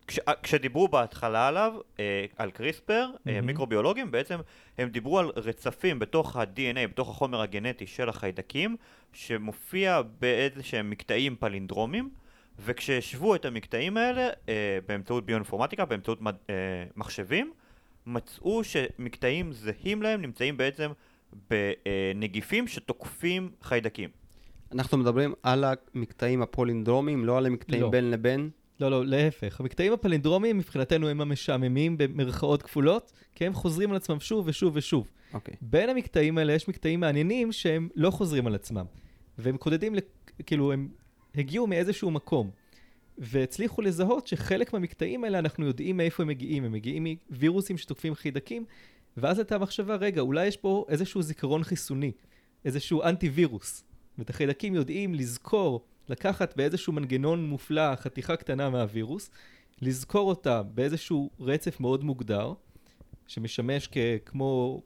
כש, 0.07 0.19
אה, 0.19 0.33
כשדיברו 0.43 0.89
בהתחלה 0.89 1.49
עליו, 1.49 1.75
אה, 2.01 2.25
על 2.37 2.51
קריספר, 2.51 3.07
אה, 3.27 3.33
מהמם. 3.33 3.47
מיקרוביולוגים, 3.47 4.11
בעצם 4.11 4.39
הם 4.79 4.89
דיברו 4.89 5.19
על 5.19 5.31
רצפים 5.37 5.99
בתוך 5.99 6.37
ה-DNA, 6.37 6.89
בתוך 6.89 7.09
החומר 7.09 7.41
הגנטי 7.41 7.87
של 7.87 8.09
החיידקים, 8.09 8.77
שמופיע 9.13 10.03
באיזה 10.21 10.63
שהם 10.63 10.91
מקטעים 10.91 11.37
פלינדרומים, 11.37 12.11
וכשהשוו 12.59 13.35
את 13.35 13.45
המקטעים 13.45 13.97
האלה 13.97 14.29
אה, 14.49 14.79
באמצעות 14.89 15.27
ביואינפורמטיקה, 15.27 15.85
באמצעות 15.85 16.21
מד, 16.21 16.37
אה, 16.51 16.55
מחשבים, 16.97 17.53
מצאו 18.07 18.65
שמקטעים 18.65 19.53
זהים 19.53 20.03
להם 20.03 20.23
נמצאים 20.23 20.57
בעצם 20.57 20.91
בנגיפים 21.51 22.69
שתוקפים 22.69 23.51
חיידקים. 23.63 24.22
אנחנו 24.73 24.99
מדברים 24.99 25.35
על 25.43 25.65
המקטעים 25.65 26.43
הפולינדרומיים, 26.43 27.25
לא 27.25 27.39
על 27.39 27.47
המקטעים 27.47 27.83
לא. 27.83 27.91
בין 27.91 28.11
לבין. 28.11 28.51
לא, 28.81 28.91
לא, 28.91 29.07
להפך. 29.07 29.61
המקטעים 29.61 29.93
הפלינדרומיים 29.93 30.59
מבחינתנו 30.59 31.09
הם 31.09 31.21
המשעממים 31.21 31.99
במרכאות 31.99 32.63
כפולות, 32.63 33.13
כי 33.35 33.47
הם 33.47 33.55
חוזרים 33.55 33.91
על 33.91 33.97
עצמם 33.97 34.21
שוב 34.21 34.47
ושוב 34.49 34.77
ושוב. 34.77 35.11
אוקיי. 35.35 35.55
בין 35.61 35.91
המקטעים 35.91 36.39
האלה 36.39 36.53
יש 36.53 36.69
מקטעים 36.69 37.01
מעניינים 37.01 37.53
שהם 37.53 37.89
לא 37.95 38.11
חוזרים 38.11 38.47
על 38.47 38.55
עצמם. 38.55 38.85
והם 39.39 39.57
קודדים, 39.57 39.95
כאילו, 40.47 40.73
הם 40.73 40.89
הגיעו 41.35 41.67
מאיזשהו 41.67 42.11
מקום. 42.11 42.51
והצליחו 43.19 43.83
לזהות 43.83 44.27
שחלק 44.27 44.73
מהמקטעים 44.73 45.25
האלה 45.25 45.39
אנחנו 45.39 45.67
יודעים 45.67 45.97
מאיפה 45.97 46.23
הם 46.23 46.29
מגיעים. 46.29 46.65
הם 46.65 46.73
מגיעים 46.73 47.07
מווירוסים 47.31 47.79
שתוקפים 47.79 48.15
חיידקים, 48.15 48.65
ואז 49.17 49.39
הייתה 49.39 49.59
מחשבה, 49.59 49.97
רגע, 49.97 50.21
אולי 50.21 50.47
יש 50.47 50.57
פה 50.57 50.85
איזשהו 50.89 51.23
זיכרון 51.23 51.65
חיסוני, 51.65 52.13
איזשהו 52.65 53.03
אנטי 53.03 53.29
וירוס. 53.29 53.85
ואת 54.19 54.31
החיידקים 54.31 54.75
יודעים 54.75 55.15
לזכור, 55.15 55.85
לקחת 56.09 56.57
באיזשהו 56.57 56.93
מנגנון 56.93 57.47
מופלא 57.47 57.97
חתיכה 57.97 58.37
קטנה 58.37 58.71
מהווירוס, 58.71 59.31
לזכור 59.83 60.29
אותה 60.29 60.63
באיזשהו 60.63 61.31
רצף 61.41 61.81
מאוד 61.81 62.05
מוגדר, 62.05 62.53
שמשמש 63.27 63.89
כ- 63.93 63.97
כמו 64.27 64.83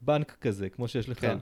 בנק 0.00 0.36
כזה, 0.40 0.68
כמו 0.68 0.88
שיש 0.88 1.08
לך. 1.08 1.20
כן. 1.20 1.38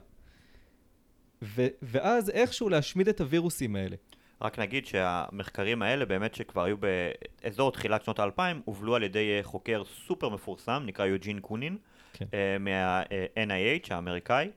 ו- 1.41 1.67
ואז 1.81 2.29
איכשהו 2.29 2.69
להשמיד 2.69 3.07
את 3.07 3.21
הווירוסים 3.21 3.75
האלה. 3.75 3.95
רק 4.41 4.59
נגיד 4.59 4.85
שהמחקרים 4.85 5.81
האלה 5.81 6.05
באמת 6.05 6.35
שכבר 6.35 6.63
היו 6.63 6.75
באזור 6.77 7.71
תחילת 7.71 8.03
שנות 8.03 8.19
האלפיים 8.19 8.61
הובלו 8.65 8.95
על 8.95 9.03
ידי 9.03 9.37
אה, 9.37 9.43
חוקר 9.43 9.83
סופר 10.07 10.29
מפורסם 10.29 10.83
נקרא 10.85 11.05
יוג'ין 11.05 11.39
קונין 11.39 11.77
כן. 12.13 12.25
אה, 12.33 12.57
מה-NIH 12.59 13.87
האמריקאי. 13.93 14.49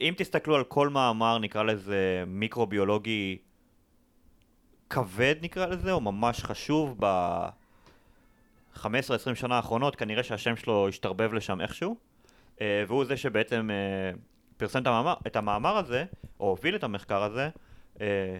אם 0.00 0.14
תסתכלו 0.16 0.56
על 0.56 0.64
כל 0.64 0.88
מאמר 0.88 1.38
נקרא 1.38 1.62
לזה 1.62 2.24
מיקרוביולוגי 2.26 3.38
כבד 4.90 5.34
נקרא 5.42 5.66
לזה 5.66 5.92
או 5.92 6.00
ממש 6.00 6.44
חשוב 6.44 6.96
ב-15-20 6.98 8.84
שנה 9.34 9.56
האחרונות 9.56 9.96
כנראה 9.96 10.22
שהשם 10.22 10.56
שלו 10.56 10.88
השתרבב 10.88 11.32
לשם 11.32 11.60
איכשהו 11.60 11.96
אה, 12.60 12.84
והוא 12.88 13.04
זה 13.04 13.16
שבעצם 13.16 13.70
אה, 13.70 14.16
פרסם 14.56 14.82
את 14.82 14.86
המאמר, 14.86 15.14
את 15.26 15.36
המאמר 15.36 15.76
הזה 15.76 16.04
או 16.40 16.48
הוביל 16.48 16.76
את 16.76 16.84
המחקר 16.84 17.22
הזה 17.22 17.48
אה, 18.00 18.38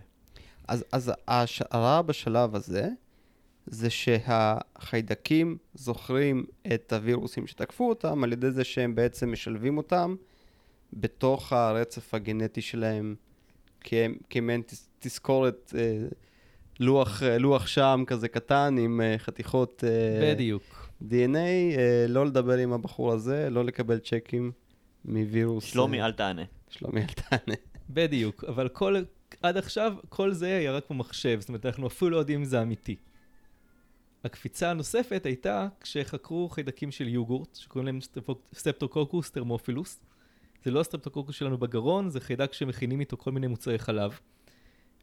אז, 0.68 0.84
אז 0.92 1.12
ההשערה 1.28 2.02
בשלב 2.02 2.54
הזה, 2.54 2.88
זה 3.66 3.90
שהחיידקים 3.90 5.56
זוכרים 5.74 6.44
את 6.74 6.92
הווירוסים 6.92 7.46
שתקפו 7.46 7.88
אותם 7.88 8.24
על 8.24 8.32
ידי 8.32 8.50
זה 8.50 8.64
שהם 8.64 8.94
בעצם 8.94 9.32
משלבים 9.32 9.76
אותם 9.76 10.14
בתוך 10.94 11.52
הרצף 11.52 12.14
הגנטי 12.14 12.60
שלהם 12.60 13.14
כמעין 14.30 14.62
תזכורת 14.98 15.74
אה, 15.78 16.06
לוח, 16.80 17.22
אה, 17.22 17.38
לוח 17.38 17.66
שם 17.66 18.04
כזה 18.06 18.28
קטן 18.28 18.76
עם 18.78 19.00
אה, 19.00 19.14
חתיכות 19.18 19.84
אה, 19.86 20.32
בדיוק. 20.34 20.88
DNA, 21.02 21.76
אה, 21.76 22.06
לא 22.08 22.26
לדבר 22.26 22.56
עם 22.56 22.72
הבחור 22.72 23.12
הזה, 23.12 23.50
לא 23.50 23.64
לקבל 23.64 23.98
צ'קים 23.98 24.52
מווירוס. 25.04 25.64
שלומי 25.64 26.00
אה, 26.00 26.06
אל 26.06 26.12
תענה. 26.12 26.42
שלומי 26.70 27.00
אל 27.00 27.06
תענה. 27.06 27.56
בדיוק, 27.90 28.44
אבל 28.44 28.68
כל 28.68 28.96
עד 29.42 29.56
עכשיו 29.56 29.94
כל 30.08 30.32
זה 30.32 30.46
היה 30.46 30.72
רק 30.72 30.90
במחשב, 30.90 31.36
זאת 31.40 31.48
אומרת 31.48 31.66
אנחנו 31.66 31.86
אפילו 31.86 32.10
לא 32.10 32.16
יודעים 32.16 32.38
אם 32.38 32.44
זה 32.44 32.62
אמיתי. 32.62 32.96
הקפיצה 34.24 34.70
הנוספת 34.70 35.26
הייתה 35.26 35.68
כשחקרו 35.80 36.48
חיידקים 36.48 36.90
של 36.90 37.08
יוגורט, 37.08 37.54
שקוראים 37.54 37.86
להם 37.86 37.98
סטרפטוקוקוס 38.54 39.30
טרמופילוס. 39.30 40.00
זה 40.64 40.70
לא 40.70 40.80
הסטרפטוקוקוס 40.80 41.36
שלנו 41.36 41.58
בגרון, 41.58 42.10
זה 42.10 42.20
חיידק 42.20 42.52
שמכינים 42.52 43.00
איתו 43.00 43.16
כל 43.16 43.32
מיני 43.32 43.46
מוצרי 43.46 43.78
חלב. 43.78 44.20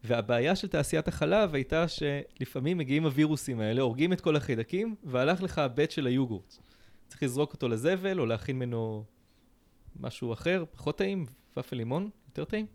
והבעיה 0.03 0.55
של 0.55 0.67
תעשיית 0.67 1.07
החלב 1.07 1.55
הייתה 1.55 1.85
שלפעמים 1.87 2.77
מגיעים 2.77 3.05
הווירוסים 3.05 3.59
האלה, 3.59 3.81
הורגים 3.81 4.13
את 4.13 4.21
כל 4.21 4.35
החיידקים, 4.35 4.95
והלך 5.03 5.41
לך 5.41 5.57
ה 5.57 5.63
batch 5.63 5.91
של 5.91 6.07
היוגורט. 6.07 6.57
צריך 7.07 7.23
לזרוק 7.23 7.53
אותו 7.53 7.67
לזבל, 7.67 8.19
או 8.19 8.25
להכין 8.25 8.55
ממנו 8.55 9.03
משהו 9.99 10.33
אחר, 10.33 10.63
פחות 10.71 10.97
טעים, 10.97 11.25
ופל 11.57 11.75
לימון, 11.75 12.09
יותר 12.27 12.45
טעים. 12.45 12.65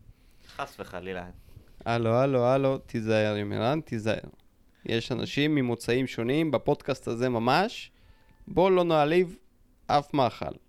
חס 0.49 0.77
וחלילה. 0.79 1.31
הלו, 1.85 2.15
הלו, 2.15 2.45
הלו, 2.45 2.79
תיזהר 2.79 3.37
ימירן, 3.37 3.81
תיזהר. 3.81 4.29
יש 4.85 5.13
אנשים 5.13 5.55
ממוצאים 5.55 6.07
שונים 6.07 6.51
בפודקאסט 6.51 7.09
הזה 7.09 7.29
ממש. 7.29 7.91
בוא 8.49 8.71
לא 8.71 8.85
נעליב 8.85 9.37
אף 9.87 10.15
מאכל. 10.15 10.66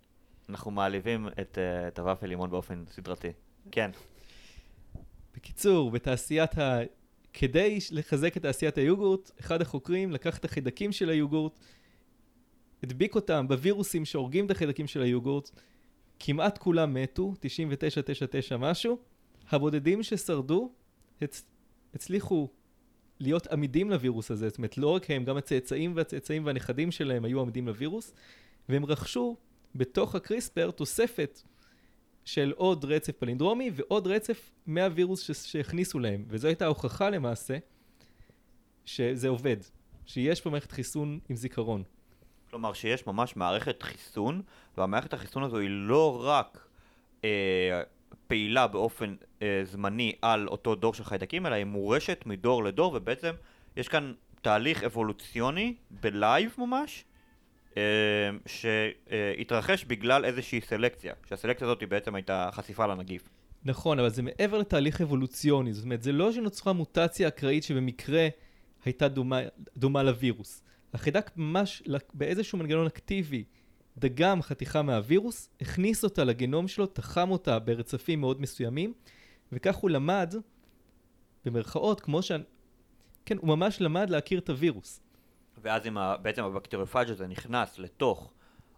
אנחנו 0.48 0.70
מעליבים 0.70 1.28
את, 1.28 1.58
uh, 1.58 1.88
את 1.88 1.98
הוואפל 1.98 2.26
לימון 2.26 2.50
באופן 2.50 2.84
סדרתי. 2.90 3.28
כן. 3.70 3.90
בקיצור, 5.36 5.90
בתעשיית 5.90 6.58
ה... 6.58 6.80
כדי 7.32 7.78
לחזק 7.90 8.36
את 8.36 8.42
תעשיית 8.42 8.78
היוגורט, 8.78 9.30
אחד 9.40 9.62
החוקרים 9.62 10.12
לקח 10.12 10.38
את 10.38 10.44
החידקים 10.44 10.92
של 10.92 11.10
היוגורט, 11.10 11.58
הדביק 12.82 13.14
אותם 13.14 13.48
בווירוסים 13.48 14.04
שהורגים 14.04 14.46
את 14.46 14.50
החידקים 14.50 14.86
של 14.86 15.02
היוגורט, 15.02 15.50
כמעט 16.18 16.58
כולם 16.58 16.94
מתו, 16.94 17.34
99.99 18.50 18.56
משהו, 18.56 18.98
הבודדים 19.50 20.02
ששרדו 20.02 20.72
הצ... 21.22 21.44
הצליחו 21.94 22.48
להיות 23.20 23.46
עמידים 23.46 23.90
לווירוס 23.90 24.30
הזה, 24.30 24.48
זאת 24.48 24.58
אומרת 24.58 24.78
לא 24.78 24.88
רק 24.88 25.10
הם, 25.10 25.24
גם 25.24 25.36
הצאצאים 25.36 25.92
והצאצאים 25.96 26.46
והנכדים 26.46 26.90
שלהם 26.90 27.24
היו 27.24 27.40
עמידים 27.40 27.66
לווירוס, 27.66 28.14
והם 28.68 28.84
רכשו 28.84 29.36
בתוך 29.74 30.14
הקריספר 30.14 30.70
תוספת 30.70 31.42
של 32.24 32.52
עוד 32.56 32.84
רצף 32.84 33.12
פלינדרומי 33.12 33.70
ועוד 33.74 34.06
רצף 34.06 34.50
מהווירוס 34.66 35.30
שהכניסו 35.46 35.98
להם, 35.98 36.24
וזו 36.28 36.48
הייתה 36.48 36.64
ההוכחה 36.64 37.10
למעשה 37.10 37.58
שזה 38.84 39.28
עובד, 39.28 39.56
שיש 40.06 40.40
פה 40.40 40.50
מערכת 40.50 40.72
חיסון 40.72 41.18
עם 41.28 41.36
זיכרון. 41.36 41.82
כלומר 42.50 42.72
שיש 42.72 43.06
ממש 43.06 43.36
מערכת 43.36 43.82
חיסון, 43.82 44.42
והמערכת 44.76 45.12
החיסון 45.12 45.42
הזו 45.42 45.58
היא 45.58 45.70
לא 45.70 46.20
רק 46.24 46.68
אה, 47.24 47.82
פעילה 48.26 48.66
באופן 48.66 49.14
אה, 49.42 49.60
זמני 49.64 50.12
על 50.22 50.48
אותו 50.48 50.74
דור 50.74 50.94
של 50.94 51.04
חיידקים, 51.04 51.46
אלא 51.46 51.54
היא 51.54 51.64
מורשת 51.64 52.22
מדור 52.26 52.64
לדור, 52.64 52.94
ובעצם 52.94 53.34
יש 53.76 53.88
כאן 53.88 54.12
תהליך 54.42 54.84
אבולוציוני 54.84 55.74
בלייב 55.90 56.54
ממש, 56.58 57.04
שהתרחש 58.46 59.84
בגלל 59.84 60.24
איזושהי 60.24 60.60
סלקציה, 60.60 61.14
שהסלקציה 61.28 61.66
הזאת 61.66 61.82
בעצם 61.88 62.14
הייתה 62.14 62.48
חשיפה 62.52 62.86
לנגיף. 62.86 63.28
נכון, 63.64 63.98
אבל 63.98 64.08
זה 64.08 64.22
מעבר 64.22 64.58
לתהליך 64.58 65.00
אבולוציוני, 65.00 65.72
זאת 65.72 65.84
אומרת, 65.84 66.02
זה 66.02 66.12
לא 66.12 66.32
שנוצרה 66.32 66.72
מוטציה 66.72 67.28
אקראית 67.28 67.62
שבמקרה 67.62 68.28
הייתה 68.84 69.08
דומה, 69.08 69.40
דומה 69.76 70.02
לווירוס. 70.02 70.62
החיידק 70.94 71.30
ממש 71.36 71.82
באיזשהו 72.14 72.58
מנגנון 72.58 72.86
אקטיבי 72.86 73.44
דגם 73.98 74.42
חתיכה 74.42 74.82
מהווירוס, 74.82 75.48
הכניס 75.60 76.04
אותה 76.04 76.24
לגנום 76.24 76.68
שלו, 76.68 76.86
תחם 76.86 77.30
אותה 77.30 77.58
ברצפים 77.58 78.20
מאוד 78.20 78.40
מסוימים, 78.40 78.92
וכך 79.52 79.76
הוא 79.76 79.90
למד, 79.90 80.34
במרכאות, 81.44 82.00
כמו 82.00 82.22
ש... 82.22 82.32
כן, 83.26 83.36
הוא 83.36 83.48
ממש 83.48 83.80
למד 83.80 84.10
להכיר 84.10 84.38
את 84.38 84.50
הווירוס. 84.50 85.00
ואז 85.62 85.86
אם 85.86 85.98
ה... 85.98 86.16
בעצם 86.16 86.44
הבקטריופאג' 86.44 87.10
הזה 87.10 87.26
נכנס 87.26 87.78
לתוך 87.78 88.32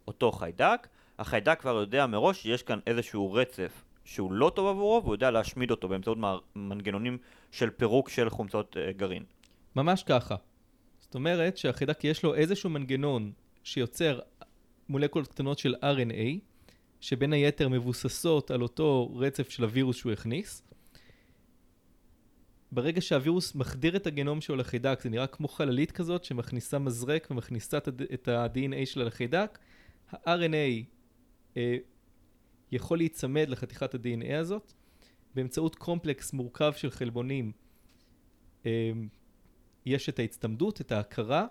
אותו 0.08 0.32
חיידק, 0.32 0.88
החיידק 1.18 1.60
כבר 1.60 1.76
יודע 1.76 2.06
מראש 2.06 2.42
שיש 2.42 2.62
כאן 2.62 2.78
איזשהו 2.86 3.32
רצף 3.32 3.84
שהוא 4.04 4.32
לא 4.32 4.52
טוב 4.54 4.66
עבורו, 4.66 5.00
והוא 5.02 5.14
יודע 5.14 5.30
להשמיד 5.30 5.70
אותו 5.70 5.88
באמצעות 5.88 6.18
מנגנונים 6.56 7.18
של 7.50 7.70
פירוק 7.70 8.08
של 8.08 8.30
חומצות 8.30 8.76
uh, 8.76 8.96
גרעין. 8.96 9.24
ממש 9.76 10.02
ככה. 10.02 10.36
זאת 11.00 11.14
אומרת 11.14 11.56
שהחיידק 11.56 12.04
יש 12.04 12.22
לו 12.22 12.34
איזשהו 12.34 12.70
מנגנון 12.70 13.32
שיוצר 13.64 14.20
מולקולות 14.88 15.28
קטנות 15.28 15.58
של 15.58 15.74
RNA, 15.74 16.38
שבין 17.00 17.32
היתר 17.32 17.68
מבוססות 17.68 18.50
על 18.50 18.62
אותו 18.62 19.14
רצף 19.14 19.50
של 19.50 19.64
הווירוס 19.64 19.96
שהוא 19.96 20.12
הכניס. 20.12 20.62
ברגע 22.72 23.00
שהווירוס 23.00 23.54
מחדיר 23.54 23.96
את 23.96 24.06
הגנום 24.06 24.40
שלו 24.40 24.56
לחיידק, 24.56 25.00
זה 25.02 25.10
נראה 25.10 25.26
כמו 25.26 25.48
חללית 25.48 25.92
כזאת 25.92 26.24
שמכניסה 26.24 26.78
מזרק 26.78 27.28
ומכניסה 27.30 27.78
את 28.14 28.28
ה-DNA 28.28 28.86
שלה 28.86 29.04
לחיידק. 29.04 29.58
ה-RNA 30.10 30.84
אה, 31.56 31.76
יכול 32.72 32.98
להיצמד 32.98 33.48
לחתיכת 33.48 33.94
ה-DNA 33.94 34.34
הזאת 34.34 34.72
באמצעות 35.34 35.74
קומפלקס 35.74 36.32
מורכב 36.32 36.72
של 36.76 36.90
חלבונים. 36.90 37.52
אה, 38.66 38.92
יש 39.86 40.08
את 40.08 40.18
ההצטמדות, 40.18 40.80
את 40.80 40.92
ההכרה, 40.92 41.46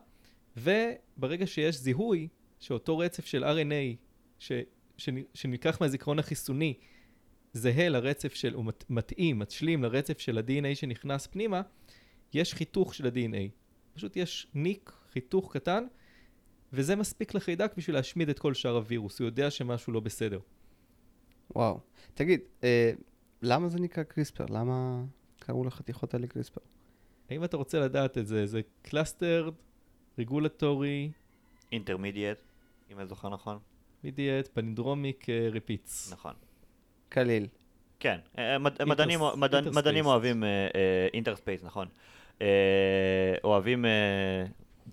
וברגע 0.57 1.47
שיש 1.47 1.75
זיהוי, 1.75 2.27
שאותו 2.59 2.97
רצף 2.97 3.25
של 3.25 3.43
RNA 3.43 3.95
ש, 4.39 4.51
ש, 4.97 5.09
שנלקח 5.33 5.77
מהזיכרון 5.81 6.19
החיסוני 6.19 6.73
זהה 7.53 7.89
לרצף 7.89 8.33
של, 8.33 8.55
או 8.55 8.63
מתאים, 8.89 9.39
משלים 9.39 9.83
לרצף 9.83 10.19
של 10.19 10.37
ה-DNA 10.37 10.75
שנכנס 10.75 11.27
פנימה, 11.27 11.61
יש 12.33 12.53
חיתוך 12.53 12.93
של 12.93 13.05
ה-DNA. 13.05 13.49
פשוט 13.93 14.17
יש 14.17 14.47
ניק, 14.53 14.91
חיתוך 15.13 15.53
קטן, 15.53 15.83
וזה 16.73 16.95
מספיק 16.95 17.33
לחיידק 17.33 17.71
בשביל 17.77 17.95
להשמיד 17.95 18.29
את 18.29 18.39
כל 18.39 18.53
שאר 18.53 18.75
הווירוס, 18.75 19.19
הוא 19.19 19.25
יודע 19.25 19.51
שמשהו 19.51 19.93
לא 19.93 19.99
בסדר. 19.99 20.39
וואו. 21.55 21.79
תגיד, 22.13 22.39
אה, 22.63 22.91
למה 23.41 23.67
זה 23.67 23.79
נקרא 23.79 24.03
קריספר? 24.03 24.45
למה 24.49 25.03
קראו 25.39 25.63
לחתיכות 25.63 26.13
האלה 26.13 26.27
קריספר? 26.27 26.61
האם 27.29 27.43
אתה 27.43 27.57
רוצה 27.57 27.79
לדעת 27.79 28.17
את 28.17 28.27
זה? 28.27 28.45
זה 28.45 28.61
clustered, 28.81 29.53
regulatory... 30.17 31.11
intermediate. 31.71 32.38
אם 32.91 32.99
אני 32.99 33.07
זוכר 33.07 33.29
נכון. 33.29 33.59
mediate, 34.03 34.49
palindromic, 34.53 35.25
repeats. 35.29 36.09
נכון. 36.11 36.33
קליל. 37.09 37.47
כן, 37.99 38.17
אה, 38.37 38.53
אה, 38.53 38.85
מדענים, 38.85 39.19
מדענים 39.75 40.05
אוהבים 40.05 40.43
interspace, 41.13 41.63
נכון. 41.63 41.87
אה, 42.41 42.47
אוהבים 43.43 43.85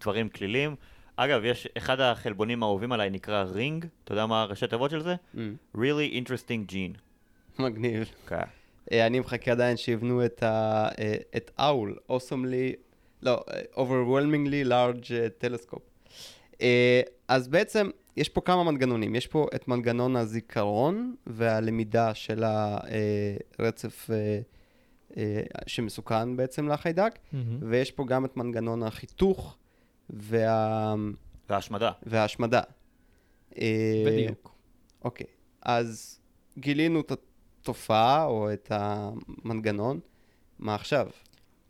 דברים 0.00 0.28
כלילים. 0.28 0.76
אגב, 1.16 1.44
יש 1.44 1.68
אחד 1.76 2.00
החלבונים 2.00 2.62
האהובים 2.62 2.92
עליי 2.92 3.11
נקרא 3.11 3.42
רינג, 3.42 3.87
אתה 4.04 4.12
יודע 4.12 4.26
מה 4.26 4.42
הראשי 4.42 4.66
תיבות 4.66 4.90
של 4.90 5.02
זה? 5.02 5.14
Mm. 5.35 5.38
really 5.76 6.25
interesting 6.25 6.73
gene. 6.73 6.99
מגניב. 7.58 8.04
כן. 8.26 8.40
אני 8.92 9.20
מחכה 9.20 9.50
עדיין 9.52 9.76
שיבנו 9.76 10.25
את 11.37 11.50
אאול, 11.61 11.96
awesomely, 12.11 12.76
לא, 13.23 13.44
overwhelmingly 13.75 14.68
large 14.68 15.11
telescope. 15.44 15.96
אה, 16.62 17.00
אז 17.28 17.49
בעצם 17.49 17.90
יש 18.16 18.28
פה 18.28 18.40
כמה 18.40 18.64
מנגנונים. 18.64 19.14
יש 19.14 19.26
פה 19.26 19.46
את 19.54 19.68
מנגנון 19.68 20.16
הזיכרון 20.16 21.14
והלמידה 21.26 22.14
של 22.14 22.44
הרצף 23.58 24.11
אה, 24.11 24.40
אה, 25.16 25.42
שמסוכן 25.66 26.37
בעצם 26.37 26.68
לחיידק, 26.68 27.14
mm-hmm. 27.14 27.37
ויש 27.61 27.90
פה 27.90 28.04
גם 28.06 28.25
את 28.25 28.37
מנגנון 28.37 28.82
החיתוך 28.82 29.56
וה... 30.11 30.94
וההשמדה. 31.50 31.90
וההשמדה. 32.02 32.61
בדיוק. 34.06 34.54
אוקיי, 35.04 35.26
אז 35.62 36.20
גילינו 36.58 37.00
את 37.00 37.12
התופעה 37.12 38.25
או 38.25 38.52
את 38.52 38.73
המנגנון, 38.75 40.00
מה 40.58 40.75
עכשיו? 40.75 41.08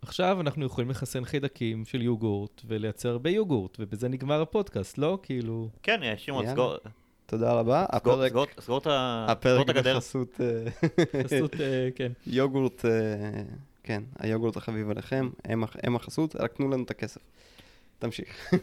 עכשיו 0.07 0.41
אנחנו 0.41 0.65
יכולים 0.65 0.89
לחסן 0.89 1.25
חיידקים 1.25 1.85
של 1.85 2.01
יוגורט 2.01 2.61
ולייצר 2.65 3.09
הרבה 3.09 3.29
יוגורט, 3.29 3.77
ובזה 3.79 4.09
נגמר 4.09 4.41
הפודקאסט, 4.41 4.97
לא? 4.97 5.19
כאילו... 5.23 5.69
כן, 5.83 6.13
שמעון, 6.17 6.47
סגור... 6.51 6.75
תודה 7.25 7.53
רבה. 7.53 7.85
הפרק... 7.89 8.31
סגור 8.59 8.77
את 8.77 8.87
הגדר. 8.87 9.31
הפרק 9.31 9.95
בחסות... 9.95 10.41
אה, 10.41 10.71
חסות, 11.23 11.53
אה, 11.61 11.89
כן. 11.95 12.11
יוגורט, 12.27 12.85
אה, 12.85 13.41
כן, 13.83 14.03
היוגורט 14.19 14.57
החביב 14.57 14.89
עליכם, 14.89 15.29
הם 15.83 15.95
החסות, 15.95 16.35
רק 16.35 16.53
תנו 16.53 16.69
לנו 16.69 16.83
את 16.83 16.91
הכסף. 16.91 17.21
תמשיך. 17.99 18.53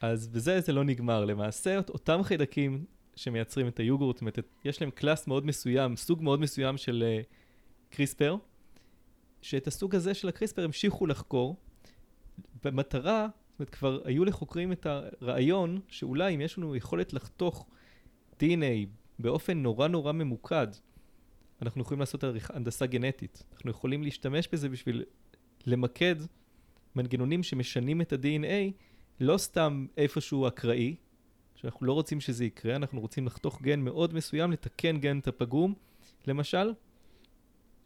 אז 0.00 0.28
בזה 0.28 0.60
זה 0.60 0.72
לא 0.72 0.84
נגמר. 0.84 1.24
למעשה, 1.24 1.78
אותם 1.88 2.22
חיידקים 2.22 2.84
שמייצרים 3.16 3.68
את 3.68 3.80
היוגורט, 3.80 4.22
יש 4.64 4.80
להם 4.80 4.90
קלאס 4.90 5.26
מאוד 5.26 5.46
מסוים, 5.46 5.96
סוג 5.96 6.22
מאוד 6.22 6.40
מסוים 6.40 6.76
של 6.76 7.04
קריספר, 7.90 8.36
שאת 9.42 9.66
הסוג 9.66 9.94
הזה 9.94 10.14
של 10.14 10.28
הקריספר 10.28 10.64
המשיכו 10.64 11.06
לחקור, 11.06 11.56
במטרה, 12.64 13.28
זאת 13.50 13.60
אומרת, 13.60 13.70
כבר 13.70 14.00
היו 14.04 14.24
לחוקרים 14.24 14.72
את 14.72 14.86
הרעיון 14.86 15.80
שאולי 15.88 16.34
אם 16.34 16.40
יש 16.40 16.58
לנו 16.58 16.76
יכולת 16.76 17.12
לחתוך 17.12 17.66
DNA 18.40 18.86
באופן 19.18 19.58
נורא 19.58 19.88
נורא 19.88 20.12
ממוקד 20.12 20.68
אנחנו 21.62 21.82
יכולים 21.82 22.00
לעשות 22.00 22.24
הנדסה 22.48 22.86
גנטית. 22.86 23.44
אנחנו 23.54 23.70
יכולים 23.70 24.02
להשתמש 24.02 24.48
בזה 24.52 24.68
בשביל 24.68 25.04
למקד 25.66 26.16
מנגנונים 26.96 27.42
שמשנים 27.42 28.00
את 28.00 28.12
ה-DNA, 28.12 28.72
לא 29.20 29.38
סתם 29.38 29.86
איפשהו 29.96 30.48
אקראי, 30.48 30.96
שאנחנו 31.54 31.86
לא 31.86 31.92
רוצים 31.92 32.20
שזה 32.20 32.44
יקרה, 32.44 32.76
אנחנו 32.76 33.00
רוצים 33.00 33.26
לחתוך 33.26 33.62
גן 33.62 33.80
מאוד 33.80 34.14
מסוים, 34.14 34.52
לתקן 34.52 34.98
גן 34.98 35.18
את 35.18 35.28
הפגום, 35.28 35.74
למשל, 36.26 36.72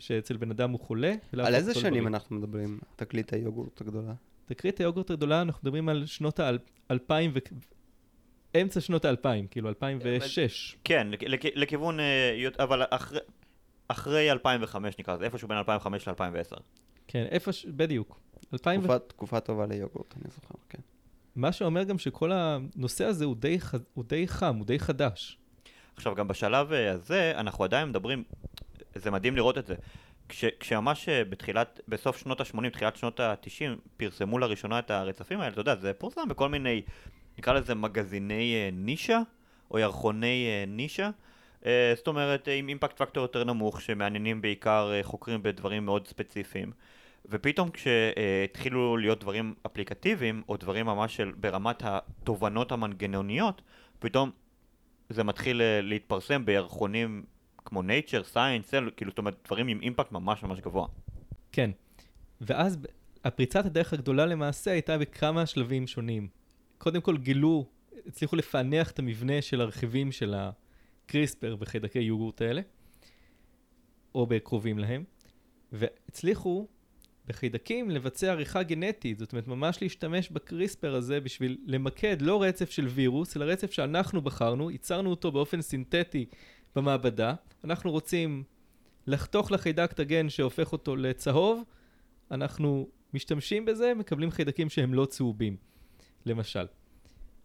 שאצל 0.03 0.37
בן 0.37 0.51
אדם 0.51 0.71
הוא 0.71 0.81
חולה. 0.81 1.15
על 1.39 1.55
איזה 1.55 1.75
שנים 1.75 1.93
לבריא. 1.95 2.09
אנחנו 2.09 2.37
מדברים? 2.37 2.79
תקליט 2.97 3.33
היוגורט 3.33 3.81
הגדולה. 3.81 4.13
תקרית 4.47 4.81
היוגורט 4.81 5.11
הגדולה, 5.11 5.43
אנחנו 5.43 5.61
מדברים 5.63 5.89
על 5.89 6.07
שנות 6.07 6.41
האלפיים 6.91 7.31
ו... 7.35 7.39
אמצע 8.61 8.81
שנות 8.81 9.05
האלפיים, 9.05 9.47
כאילו 9.47 9.69
2006. 9.69 10.77
כן, 10.85 11.07
לכ- 11.11 11.23
לכ- 11.23 11.53
לכיוון, 11.55 12.01
אה, 12.01 12.49
אבל 12.59 12.83
אחרי- 12.91 13.21
אחרי 13.89 14.31
2005 14.31 14.95
נקרא 14.99 15.15
לזה, 15.15 15.25
איפשהו 15.25 15.49
בין 15.49 15.59
2005 15.59 16.09
ל-2010. 16.09 16.61
כן, 17.09 17.25
איפה 17.31 17.53
ש... 17.53 17.67
בדיוק. 17.67 18.21
2000 18.53 18.81
ו... 18.81 18.83
תקופה- 18.83 18.99
תקופה 18.99 19.41
טובה 19.41 19.67
ליוגורט, 19.67 20.15
אני 20.17 20.31
זוכר, 20.35 20.55
כן. 20.69 20.79
מה 21.37 21.53
שאומר 21.53 21.83
גם 21.85 21.99
שכל 21.99 22.31
הנושא 22.33 23.05
הזה 23.05 23.25
הוא 23.25 23.37
די, 23.37 23.61
ח... 23.61 23.75
הוא 23.95 24.05
די 24.09 24.29
חם, 24.29 24.57
הוא 24.57 24.67
די 24.67 24.79
חדש. 24.79 25.39
עכשיו, 25.97 26.15
גם 26.15 26.29
בשלב 26.29 26.73
אה, 26.73 26.93
הזה, 26.93 27.33
אנחנו 27.37 27.65
עדיין 27.65 27.89
מדברים, 27.89 28.25
זה 28.95 29.11
מדהים 29.11 29.37
לראות 29.37 29.59
את 29.59 29.67
זה. 29.67 29.75
כש, 30.29 30.45
כשממש 30.45 31.09
אה, 31.09 31.25
בתחילת, 31.25 31.81
בסוף 31.89 32.17
שנות 32.17 32.41
ה-80, 32.41 32.71
תחילת 32.73 32.97
שנות 32.97 33.21
ה-90, 33.21 33.79
פרסמו 33.97 34.39
לראשונה 34.39 34.79
את 34.79 34.91
הרצפים 34.91 35.41
האלה, 35.41 35.53
אתה 35.53 35.61
יודע, 35.61 35.77
זה 35.77 35.93
פורסם 35.93 36.29
בכל 36.29 36.49
מיני, 36.49 36.83
נקרא 37.39 37.53
לזה 37.53 37.75
מגזיני 37.75 38.55
אה, 38.55 38.71
נישה, 38.73 39.21
או 39.71 39.79
ירחוני 39.79 40.47
אה, 40.49 40.65
נישה. 40.67 41.11
זאת 41.97 42.09
אומרת, 42.09 42.49
עם 42.49 42.69
אימפקט 42.69 42.97
פקטור 42.97 43.23
יותר 43.23 43.45
נמוך, 43.45 43.81
שמעניינים 43.81 44.43
בעיקר 44.43 44.93
חוקרים 45.03 45.43
בדברים 45.43 45.85
מאוד 45.85 46.07
ספציפיים. 46.07 46.73
ופתאום 47.27 47.71
כשהתחילו 47.71 48.97
להיות 48.97 49.21
דברים 49.21 49.55
אפליקטיביים, 49.67 50.43
או 50.49 50.57
דברים 50.57 50.87
ממש 50.87 51.17
של, 51.17 51.33
ברמת 51.37 51.83
התובנות 51.85 52.73
המנגנוניות, 52.73 53.63
פתאום 53.99 54.31
זה 55.09 55.25
מתחיל 55.25 55.63
להתפרסם 55.83 56.45
בירחונים 56.45 57.25
כמו 57.65 57.83
nature, 57.83 58.35
science, 58.35 58.71
Cell, 58.71 58.91
כאילו, 58.97 59.11
זאת 59.11 59.19
אומרת, 59.19 59.37
דברים 59.45 59.69
עם 59.69 59.81
אימפקט 59.83 60.13
ממש 60.13 60.43
ממש 60.43 60.61
גבוה. 60.61 60.87
כן. 61.53 61.71
ואז 62.41 62.79
הפריצת 63.25 63.67
הדרך 63.67 63.93
הגדולה 63.93 64.27
למעשה 64.27 64.71
הייתה 64.71 64.99
בכמה 64.99 65.47
שלבים 65.47 65.87
שונים. 65.87 66.29
קודם 66.79 67.01
כל 67.01 67.17
גילו, 67.17 67.67
הצליחו 68.07 68.37
לפענח 68.37 68.91
את 68.91 68.99
המבנה 68.99 69.43
של 69.43 69.61
הרכיבים 69.61 70.13
של 70.13 70.35
הקריספר 70.37 71.57
בחיידקי 71.57 71.99
יוגורט 71.99 72.43
האלה, 72.43 72.63
או 74.15 74.27
בקרובים 74.27 74.79
להם, 74.79 75.05
והצליחו 75.73 76.69
בחיידקים 77.27 77.91
לבצע 77.91 78.31
עריכה 78.31 78.63
גנטית, 78.63 79.19
זאת 79.19 79.33
אומרת 79.33 79.49
ממש 79.49 79.83
להשתמש 79.83 80.31
בקריספר 80.31 80.95
הזה 80.95 81.21
בשביל 81.21 81.59
למקד 81.67 82.23
לא 82.23 82.43
רצף 82.43 82.71
של 82.71 82.87
וירוס, 82.87 83.37
אלא 83.37 83.45
רצף 83.45 83.73
שאנחנו 83.73 84.23
בחרנו, 84.23 84.71
ייצרנו 84.71 85.11
אותו 85.11 85.33
באופן 85.33 85.63
סינתטי 85.63 86.27
במעבדה, 86.77 87.35
אנחנו 87.65 87.91
רוצים 87.91 88.45
לחתוך 89.07 89.53
לחיידק 89.53 89.93
את 89.93 90.01
הגן 90.01 90.29
שהופך 90.29 90.73
אותו 90.73 90.97
לצהוב, 90.97 91.63
אנחנו 92.31 92.89
משתמשים 93.15 93.65
בזה, 93.65 93.93
מקבלים 93.95 94.31
חיידקים 94.31 94.69
שהם 94.69 94.95
לא 94.95 95.05
צהובים, 95.05 95.57
למשל. 96.27 96.67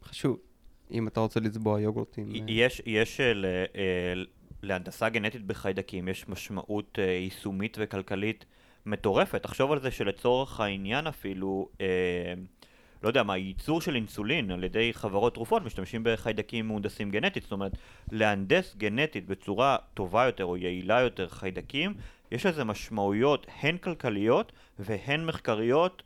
חשוב, 0.04 0.40
אם 0.92 1.08
אתה 1.08 1.20
רוצה 1.20 1.40
לצבוע 1.40 1.82
יוגורטים. 1.82 2.32
אה, 2.36 2.40
יש, 2.48 2.82
יש 2.86 3.20
אה, 3.20 3.34
ל- 3.34 3.46
אה, 3.46 4.14
להנדסה 4.64 5.10
גנטית 5.10 5.46
בחיידקים, 5.46 6.08
יש 6.08 6.28
משמעות 6.30 6.98
יישומית 7.02 7.78
וכלכלית 7.82 8.46
מטורפת. 8.86 9.44
תחשוב 9.44 9.72
על 9.72 9.82
זה 9.82 9.92
שלצורך 9.92 10.60
העניין 10.60 11.08
אפילו, 11.08 11.70
לא 13.04 13.08
יודע 13.08 13.24
מה, 13.24 13.38
ייצור 13.38 13.82
של 13.82 13.96
אינסולין 13.96 14.52
על 14.52 14.64
ידי 14.64 14.94
חברות 14.94 15.34
תרופות 15.34 15.64
משתמשים 15.66 16.02
בחיידקים 16.04 16.68
מהונדסים 16.68 17.12
גנטית. 17.12 17.44
זאת 17.44 17.52
אומרת, 17.52 17.72
להנדס 18.12 18.76
גנטית 18.78 19.28
בצורה 19.28 19.78
טובה 19.94 20.26
יותר 20.26 20.46
או 20.46 20.58
יעילה 20.58 21.02
יותר 21.02 21.30
חיידקים, 21.30 21.94
יש 22.32 22.46
לזה 22.46 22.64
משמעויות 22.64 23.48
הן 23.62 23.78
כלכליות 23.78 24.52
והן 24.80 25.26
מחקריות 25.26 26.04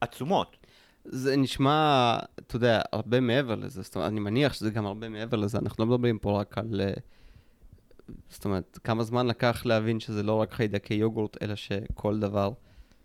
עצומות. 0.00 0.56
זה 1.04 1.36
נשמע, 1.36 2.18
אתה 2.34 2.56
יודע, 2.56 2.80
הרבה 2.92 3.20
מעבר 3.20 3.54
לזה, 3.54 3.82
זאת 3.82 3.94
אומרת, 3.94 4.10
אני 4.10 4.20
מניח 4.20 4.52
שזה 4.52 4.70
גם 4.70 4.86
הרבה 4.86 5.08
מעבר 5.08 5.36
לזה, 5.36 5.58
אנחנו 5.58 5.84
לא 5.84 5.90
מדברים 5.90 6.18
פה 6.18 6.40
רק 6.40 6.58
על... 6.58 6.80
אה, 6.80 6.92
זאת 8.28 8.44
אומרת, 8.44 8.78
כמה 8.84 9.02
זמן 9.02 9.26
לקח 9.26 9.66
להבין 9.66 10.00
שזה 10.00 10.22
לא 10.22 10.34
רק 10.34 10.52
חיידקי 10.52 10.94
יוגורט, 10.94 11.42
אלא 11.42 11.54
שכל 11.54 12.18
דבר 12.18 12.52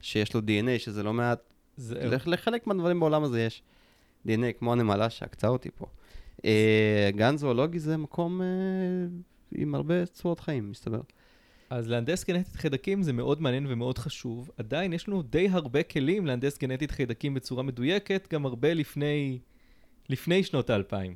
שיש 0.02 0.34
לו 0.34 0.42
DNA, 0.42 0.80
שזה 0.80 1.04
לא 1.04 1.14
מעט, 1.14 1.40
זה, 1.78 1.96
לח- 2.06 2.28
לחלק 2.28 2.68
מהדברים 2.68 3.00
בעולם 3.00 3.24
הזה 3.24 3.42
יש 3.42 3.64
DNA, 4.28 4.32
כמו 4.60 4.72
הנמלה 4.74 5.10
שעקצה 5.10 5.48
אותי 5.48 5.70
פה. 5.76 5.86
אה, 6.46 7.10
גן 7.16 7.38
זואולוגי 7.38 7.80
זה 7.80 7.98
מקום 7.98 8.42
אה, 8.42 8.48
עם 9.56 9.76
הרבה 9.76 10.06
צורות 10.06 10.40
חיים, 10.40 10.72
מסתבר. 10.72 11.02
אז 11.70 11.90
להנדס 11.90 12.24
גנטית 12.26 12.56
חיידקים 12.56 13.04
זה 13.04 13.14
מאוד 13.14 13.42
מעניין 13.42 13.66
ומאוד 13.70 13.98
חשוב. 13.98 14.50
עדיין 14.58 14.94
יש 14.94 15.08
לנו 15.08 15.22
די 15.22 15.48
הרבה 15.52 15.84
כלים 15.84 16.26
להנדס 16.26 16.58
גנטית 16.58 16.92
חיידקים 16.92 17.34
בצורה 17.34 17.64
מדויקת, 17.64 18.28
גם 18.34 18.46
הרבה 18.46 18.74
לפני, 18.74 19.40
לפני 20.10 20.44
שנות 20.44 20.70
האלפיים. 20.70 21.16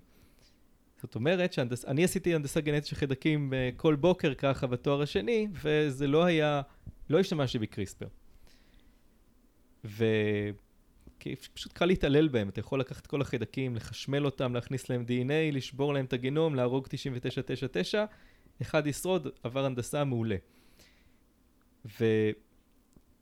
זאת 1.02 1.16
אומרת 1.16 1.54
שאני 1.54 2.04
עשיתי 2.04 2.36
הנדסה 2.36 2.62
גנטית 2.62 2.86
של 2.86 2.96
חיידקים 2.96 3.54
אה, 3.54 3.70
כל 3.78 3.96
בוקר 3.96 4.34
ככה 4.34 4.68
בתואר 4.68 5.02
השני, 5.02 5.48
וזה 5.62 6.08
לא 6.08 6.24
היה, 6.24 6.62
לא 7.10 7.20
השתמשתי 7.20 7.60
בקריספר. 7.60 8.08
ו... 9.86 10.06
כי 11.20 11.36
פשוט 11.36 11.74
קל 11.74 11.86
להתעלל 11.86 12.28
בהם, 12.28 12.50
אתה 12.50 12.60
יכול 12.60 12.80
לקחת 12.80 13.08
כל 13.08 13.22
החיידקים, 13.22 13.76
לחשמל 13.76 14.26
אותם, 14.26 14.54
להכניס 14.54 14.90
להם 14.90 15.06
DNA, 15.08 15.56
לשבור 15.56 15.94
להם 15.94 16.06
את 16.06 16.14
הגנום, 16.14 16.56
להרוג 16.56 16.88
9999, 16.88 18.06
אחד 18.62 18.88
ישרוד, 18.88 19.28
עבר 19.44 19.66
הנדסה 19.66 20.04
מעולה. 20.04 20.36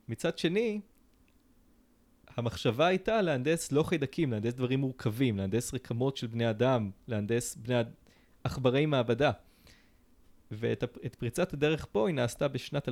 ומצד 0.07 0.37
שני, 0.37 0.81
המחשבה 2.37 2.87
הייתה 2.87 3.21
להנדס 3.21 3.71
לא 3.71 3.83
חיידקים, 3.83 4.31
להנדס 4.31 4.53
דברים 4.53 4.79
מורכבים, 4.79 5.37
להנדס 5.37 5.73
רקמות 5.73 6.17
של 6.17 6.27
בני 6.27 6.49
אדם, 6.49 6.91
להנדס 7.07 7.55
בני 7.55 7.75
עכברי 8.43 8.85
מעבדה. 8.85 9.31
ואת 10.51 11.15
פריצת 11.19 11.53
הדרך 11.53 11.85
פה 11.91 12.07
היא 12.07 12.15
נעשתה 12.15 12.47
בשנת 12.47 12.89
2012-2013, 12.89 12.91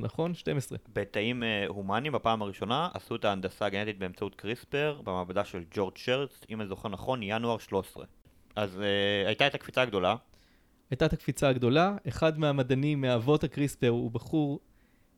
נכון? 0.00 0.34
12. 0.34 0.78
בתאים 0.92 1.42
אה, 1.42 1.66
הומניים 1.66 2.12
בפעם 2.12 2.42
הראשונה 2.42 2.88
עשו 2.94 3.16
את 3.16 3.24
ההנדסה 3.24 3.66
הגנטית 3.66 3.98
באמצעות 3.98 4.34
קריספר 4.34 5.00
במעבדה 5.04 5.44
של 5.44 5.64
ג'ורג' 5.70 5.96
שרץ, 5.96 6.44
אם 6.50 6.60
אני 6.60 6.68
זוכר 6.68 6.88
נכון, 6.88 7.22
ינואר 7.22 7.58
13. 7.58 8.04
אז 8.56 8.80
אה, 8.80 9.26
הייתה 9.26 9.46
את 9.46 9.54
הקפיצה 9.54 9.82
הגדולה, 9.82 10.16
הייתה 10.90 11.06
את 11.06 11.12
הקפיצה 11.12 11.48
הגדולה, 11.48 11.96
אחד 12.08 12.38
מהמדענים, 12.38 13.00
מאבות 13.00 13.44
הקריספר, 13.44 13.88
הוא 13.88 14.10
בחור 14.10 14.60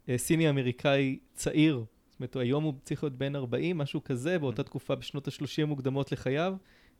אה, 0.08 0.18
סיני-אמריקאי 0.18 1.18
צעיר, 1.32 1.84
זאת 2.10 2.20
אומרת, 2.20 2.36
היום 2.36 2.64
הוא 2.64 2.74
צריך 2.84 3.02
להיות 3.02 3.18
בן 3.18 3.36
40, 3.36 3.78
משהו 3.78 4.04
כזה, 4.04 4.38
באותה 4.38 4.62
תקופה 4.62 4.94
בשנות 4.94 5.28
ה-30 5.28 5.66
מוקדמות 5.66 6.12
לחייו, 6.12 6.54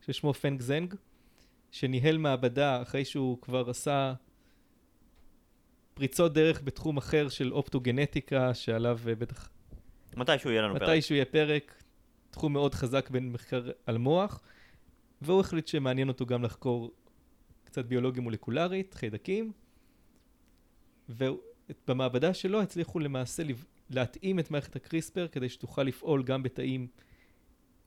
ששמו 0.05 0.33
פנג 0.33 0.61
זנג, 0.61 0.95
שניהל 1.71 2.17
מעבדה 2.17 2.81
אחרי 2.81 3.05
שהוא 3.05 3.41
כבר 3.41 3.69
עשה 3.69 4.13
פריצות 5.93 6.33
דרך 6.33 6.61
בתחום 6.63 6.97
אחר 6.97 7.29
של 7.29 7.53
אופטוגנטיקה, 7.53 8.53
שעליו 8.53 8.99
אה, 9.07 9.15
בטח 9.15 9.49
מתישהו 10.17 10.51
יהיה 10.51 10.61
לנו 10.61 10.79
פרק. 10.79 10.89
מתישהו 10.89 11.15
יהיה 11.15 11.25
פרק, 11.25 11.83
תחום 12.31 12.53
מאוד 12.53 12.75
חזק 12.75 13.09
בין 13.09 13.31
מחקר 13.31 13.69
על 13.85 13.97
מוח, 13.97 14.41
והוא 15.21 15.39
החליט 15.39 15.67
שמעניין 15.67 16.07
אותו 16.07 16.25
גם 16.25 16.43
לחקור 16.43 16.91
קצת 17.63 17.85
ביולוגיה 17.85 18.21
מולקולרית, 18.21 18.93
חיידקים, 18.93 19.51
ובמעבדה 21.09 22.33
שלו 22.33 22.61
הצליחו 22.61 22.99
למעשה 22.99 23.43
להתאים 23.89 24.39
את 24.39 24.51
מערכת 24.51 24.75
הקריספר 24.75 25.27
כדי 25.27 25.49
שתוכל 25.49 25.83
לפעול 25.83 26.23
גם 26.23 26.43
בתאים 26.43 26.87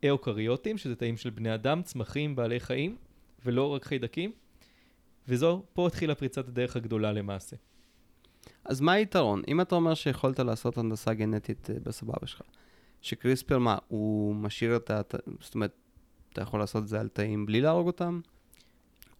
אאוקריוטיים, 0.08 0.78
שזה 0.78 0.96
תאים 0.96 1.16
של 1.16 1.30
בני 1.30 1.54
אדם, 1.54 1.82
צמחים, 1.82 2.36
בעלי 2.36 2.60
חיים, 2.60 2.96
ולא 3.44 3.74
רק 3.74 3.84
חיידקים, 3.84 4.32
וזו, 5.28 5.62
פה 5.72 5.86
התחילה 5.86 6.14
פריצת 6.14 6.48
הדרך 6.48 6.76
הגדולה 6.76 7.12
למעשה. 7.12 7.56
אז 8.64 8.80
מה 8.80 8.92
היתרון? 8.92 9.42
אם 9.48 9.60
אתה 9.60 9.74
אומר 9.74 9.94
שיכולת 9.94 10.40
לעשות 10.40 10.78
הנדסה 10.78 11.14
גנטית 11.14 11.70
אה, 11.70 11.76
בסבבה 11.82 12.26
שלך, 12.26 12.42
שקריספר, 13.02 13.58
מה, 13.58 13.78
הוא 13.88 14.34
משאיר 14.34 14.76
את 14.76 14.90
ה... 14.90 15.00
זאת 15.40 15.54
אומרת, 15.54 15.72
אתה 16.32 16.42
יכול 16.42 16.60
לעשות 16.60 16.82
את 16.82 16.88
זה 16.88 17.00
על 17.00 17.08
תאים 17.08 17.46
בלי 17.46 17.60
להרוג 17.60 17.86
אותם? 17.86 18.20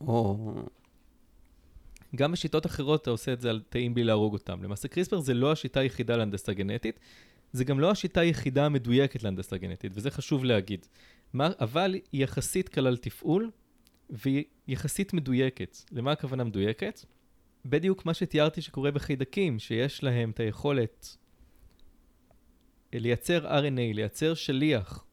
או... 0.01 0.53
גם 2.17 2.33
בשיטות 2.33 2.67
אחרות 2.67 3.03
אתה 3.03 3.11
עושה 3.11 3.33
את 3.33 3.41
זה 3.41 3.51
על 3.51 3.63
תאים 3.69 3.95
בלי 3.95 4.05
להרוג 4.05 4.33
אותם. 4.33 4.63
למעשה 4.63 4.89
קריספר 4.89 5.21
זה 5.21 5.35
לא 5.35 5.53
השיטה 5.53 5.81
היחידה 5.81 6.17
להנדסה 6.17 6.53
גנטית, 6.53 7.01
זה 7.53 7.65
גם 7.65 7.81
לא 7.81 7.91
השיטה 7.91 8.21
היחידה 8.21 8.67
המדויקת 8.67 9.23
להנדסה 9.23 9.57
גנטית, 9.57 9.93
וזה 9.95 10.11
חשוב 10.11 10.45
להגיד. 10.45 10.87
מה, 11.33 11.51
אבל 11.61 11.95
היא 12.13 12.25
יחסית 12.25 12.69
קלה 12.69 12.91
לתפעול, 12.91 13.51
והיא 14.11 14.45
יחסית 14.69 15.13
מדויקת. 15.13 15.77
למה 15.93 16.13
הכוונה 16.13 16.45
מדויקת? 16.45 17.01
בדיוק 17.65 18.07
מה 18.07 18.15
שתיארתי 18.15 18.63
שקורה 18.63 18.91
בחיידקים, 18.91 19.59
שיש 19.59 20.03
להם 20.03 20.31
את 20.31 20.41
היכולת 20.41 21.17
לייצר 22.93 23.61
RNA, 23.61 23.95
לייצר 23.95 24.35
שליח, 24.35 25.05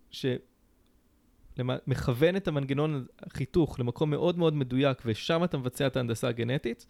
שמכוון 1.57 2.35
את 2.35 2.47
המנגנון 2.47 3.05
החיתוך 3.19 3.79
למקום 3.79 4.09
מאוד 4.09 4.37
מאוד 4.37 4.55
מדויק, 4.55 5.01
ושם 5.05 5.43
אתה 5.43 5.57
מבצע 5.57 5.87
את 5.87 5.95
ההנדסה 5.95 6.27
הגנטית, 6.27 6.85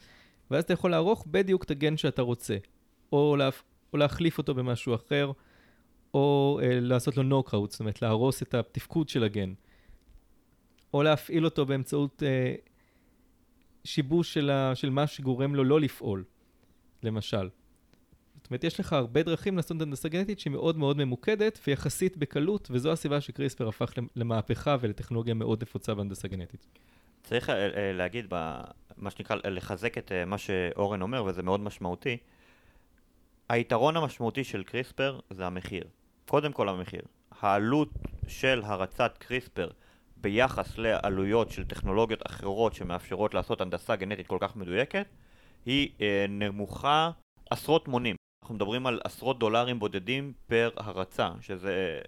ואז 0.52 0.64
אתה 0.64 0.74
יכול 0.74 0.92
לערוך 0.92 1.26
בדיוק 1.32 1.64
את 1.64 1.72
הגן 1.72 1.98
שאתה 1.98 2.22
רוצה, 2.22 2.58
או, 3.12 3.36
לה, 3.36 3.50
או 3.94 3.98
להחליף 3.98 4.38
אותו 4.38 4.54
במשהו 4.54 4.96
אחר, 4.96 5.32
או 6.14 6.60
אה, 6.64 6.80
לעשות 6.80 7.18
לו 7.18 7.24
נוקאוט, 7.24 7.72
זאת 7.72 7.80
אומרת 7.80 8.02
להרוס 8.02 8.42
את 8.42 8.54
התפקוד 8.54 9.10
של 9.10 9.24
הגן, 9.24 9.54
או 10.94 11.04
להפעיל 11.04 11.46
אותו 11.46 11.66
באמצעות 11.66 12.24
אה, 12.26 12.56
שיבוש 13.84 14.34
של, 14.34 14.50
ה, 14.50 14.76
של 14.76 14.90
מה 14.90 15.08
שגורם 15.08 15.56
לו 15.56 15.64
לא 15.64 15.80
לפעול, 15.80 16.24
למשל. 17.04 17.50
זאת 18.42 18.50
אומרת, 18.50 18.64
יש 18.64 18.80
לך 18.80 18.94
הרבה 18.94 19.24
דרכים 19.24 19.58
לעשות 19.58 19.82
הנדסה 19.82 20.10
גנטית 20.10 20.40
שהיא 20.40 20.52
מאוד 20.52 20.78
מאוד 20.78 20.98
ממוקדת 20.98 21.60
ויחסית 21.68 22.18
בקלות, 22.18 22.68
וזו 22.72 22.92
הסיבה 22.92 23.22
שקריספר 23.22 23.68
הפך 23.68 23.94
למהפכה 24.16 24.78
ולטכנולוגיה 24.82 25.34
מאוד 25.34 25.62
נפוצה 25.62 25.96
בהנדסה 25.96 26.28
גנטית. 26.28 26.68
צריך 27.24 27.50
אה, 27.50 27.56
אה, 27.56 27.94
להגיד, 27.94 28.26
מה 28.98 29.10
שנקרא, 29.10 29.36
לחזק 29.46 29.98
את 29.98 30.12
אה, 30.12 30.26
מה 30.26 30.38
שאורן 30.38 31.02
אומר, 31.02 31.24
וזה 31.24 31.44
מאוד 31.44 31.60
משמעותי. 31.60 32.18
היתרון 33.50 33.98
המשמעותי 33.98 34.44
של 34.44 34.64
קריספר 34.64 35.20
זה 35.30 35.46
המחיר. 35.46 35.84
קודם 36.28 36.52
כל 36.52 36.70
המחיר. 36.70 37.02
העלות 37.42 37.90
של 38.28 38.62
הרצת 38.66 39.18
קריספר 39.18 39.70
ביחס 40.22 40.78
לעלויות 40.78 41.52
של 41.52 41.66
טכנולוגיות 41.66 42.22
אחרות 42.28 42.74
שמאפשרות 42.74 43.34
לעשות 43.34 43.62
הנדסה 43.62 43.96
גנטית 43.96 44.28
כל 44.28 44.38
כך 44.42 44.56
מדויקת, 44.56 45.08
היא 45.66 45.90
אה, 46.02 46.26
נמוכה 46.30 47.12
עשרות 47.50 47.88
מונים. 47.88 48.16
אנחנו 48.44 48.56
מדברים 48.56 48.88
על 48.88 49.00
עשרות 49.04 49.40
דולרים 49.40 49.80
בודדים 49.80 50.34
פר 50.48 50.70
הרצה, 50.78 51.30
שזה 51.42 52.00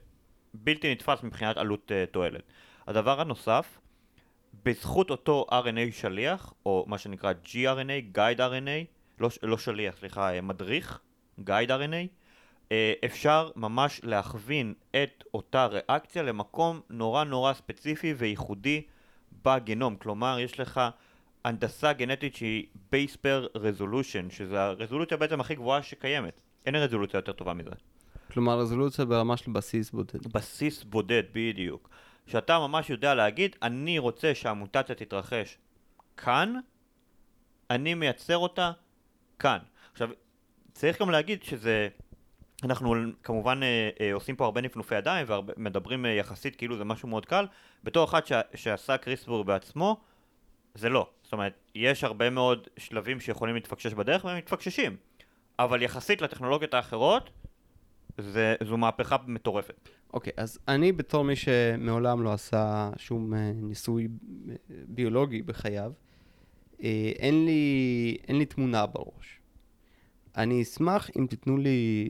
בלתי 0.54 0.92
נתפס 0.92 1.24
מבחינת 1.24 1.58
עלות 1.58 1.92
אה, 1.92 2.06
תועלת. 2.12 2.44
הדבר 2.88 3.22
הנוסף, 3.22 3.80
בזכות 4.66 5.10
אותו 5.10 5.46
RNA 5.52 5.92
שליח, 5.92 6.54
או 6.66 6.86
מה 6.88 6.98
שנקרא 6.98 7.34
gRNA, 7.46 8.18
Guide 8.18 8.40
RNA, 8.40 8.86
לא, 9.20 9.30
לא 9.44 9.58
שליח, 9.58 9.98
סליחה, 9.98 10.34
אה, 10.34 10.42
מדריך, 10.42 11.00
Guide 11.40 11.70
RNA, 11.70 11.94
אה, 11.94 12.06
אפשר 13.06 13.50
ממש 13.56 14.02
להכווין 14.04 14.74
את 14.92 15.24
אותה 15.34 15.66
ריאקציה 15.66 16.24
למקום 16.24 16.82
נורא 16.90 17.24
נורא 17.24 17.54
ספציפי 17.54 18.14
וייחודי 18.18 18.82
בגנום. 19.44 19.96
כלומר, 19.96 20.40
יש 20.40 20.60
לך 20.60 20.82
הנדסה 21.46 21.94
גנטית 21.94 22.36
שהיא 22.36 22.68
base 22.92 23.16
per 23.16 23.58
resolution, 23.58 24.34
שזה 24.34 24.62
הרזולוציה 24.62 25.18
בעצם 25.18 25.42
הכי 25.42 25.56
גבוהה 25.56 25.84
שקיימת. 25.84 26.42
אין 26.66 26.76
רזולוציה 26.76 27.18
יותר 27.18 27.32
טובה 27.32 27.54
מזה. 27.54 27.70
כלומר, 28.32 28.60
רזולוציה 28.60 29.06
ברמה 29.06 29.38
של 29.38 29.52
בסיס 29.52 29.92
בודד. 29.92 30.28
בסיס 30.34 30.84
בודד, 30.84 31.24
בדיוק. 31.34 31.90
שאתה 32.28 32.60
ממש 32.60 32.90
יודע 32.90 33.16
להגיד, 33.16 33.56
אני 33.62 34.00
רוצה 34.00 34.36
שהמוטציה 34.36 34.96
תתרחש 34.96 35.58
כאן, 36.18 36.60
אני 37.70 37.94
מייצר 37.94 38.38
אותה 38.38 38.72
כאן. 39.40 39.58
עכשיו, 39.92 40.10
צריך 40.74 41.02
גם 41.02 41.10
להגיד 41.10 41.44
שזה... 41.44 41.88
אנחנו 42.64 42.96
כמובן 43.24 43.64
אה, 43.64 43.90
אה, 44.02 44.14
עושים 44.14 44.36
פה 44.36 44.46
הרבה 44.46 44.62
נפנופי 44.62 44.96
ידיים 44.96 45.28
ומדברים 45.30 46.06
אה, 46.06 46.12
יחסית 46.12 46.56
כאילו 46.56 46.78
זה 46.78 46.84
משהו 46.84 47.08
מאוד 47.08 47.26
קל. 47.26 47.46
בתור 47.84 48.06
אחד. 48.06 48.22
שעשה 48.56 48.98
קריספור 48.98 49.44
בעצמו, 49.44 50.02
זה 50.76 50.90
לא. 50.90 51.10
זאת 51.24 51.34
אומרת, 51.34 51.54
יש 51.76 52.04
הרבה 52.04 52.30
מאוד 52.30 52.68
שלבים 52.78 53.20
שיכולים 53.20 53.56
להתפקשש 53.56 53.94
בדרך 53.94 54.26
והם 54.26 54.38
מתפקששים. 54.38 54.96
אבל 55.60 55.82
יחסית 55.82 56.22
לטכנולוגיות 56.22 56.74
האחרות, 56.74 57.30
זה, 58.18 58.56
זו 58.64 58.78
מהפכה 58.78 59.16
מטורפת. 59.28 59.90
אוקיי, 60.14 60.34
okay, 60.36 60.42
אז 60.42 60.60
אני 60.68 60.92
בתור 60.92 61.24
מי 61.24 61.36
שמעולם 61.36 62.24
לא 62.24 62.34
עשה 62.34 62.90
שום 62.98 63.34
ניסוי 63.54 64.08
ביולוגי 64.70 65.42
בחייו, 65.42 65.92
אין 67.20 67.46
לי, 67.46 68.18
אין 68.28 68.38
לי 68.38 68.46
תמונה 68.46 68.86
בראש. 68.86 69.40
אני 70.38 70.62
אשמח 70.62 71.10
אם 71.20 71.28
תיתנו 71.30 71.58
לי 71.58 72.10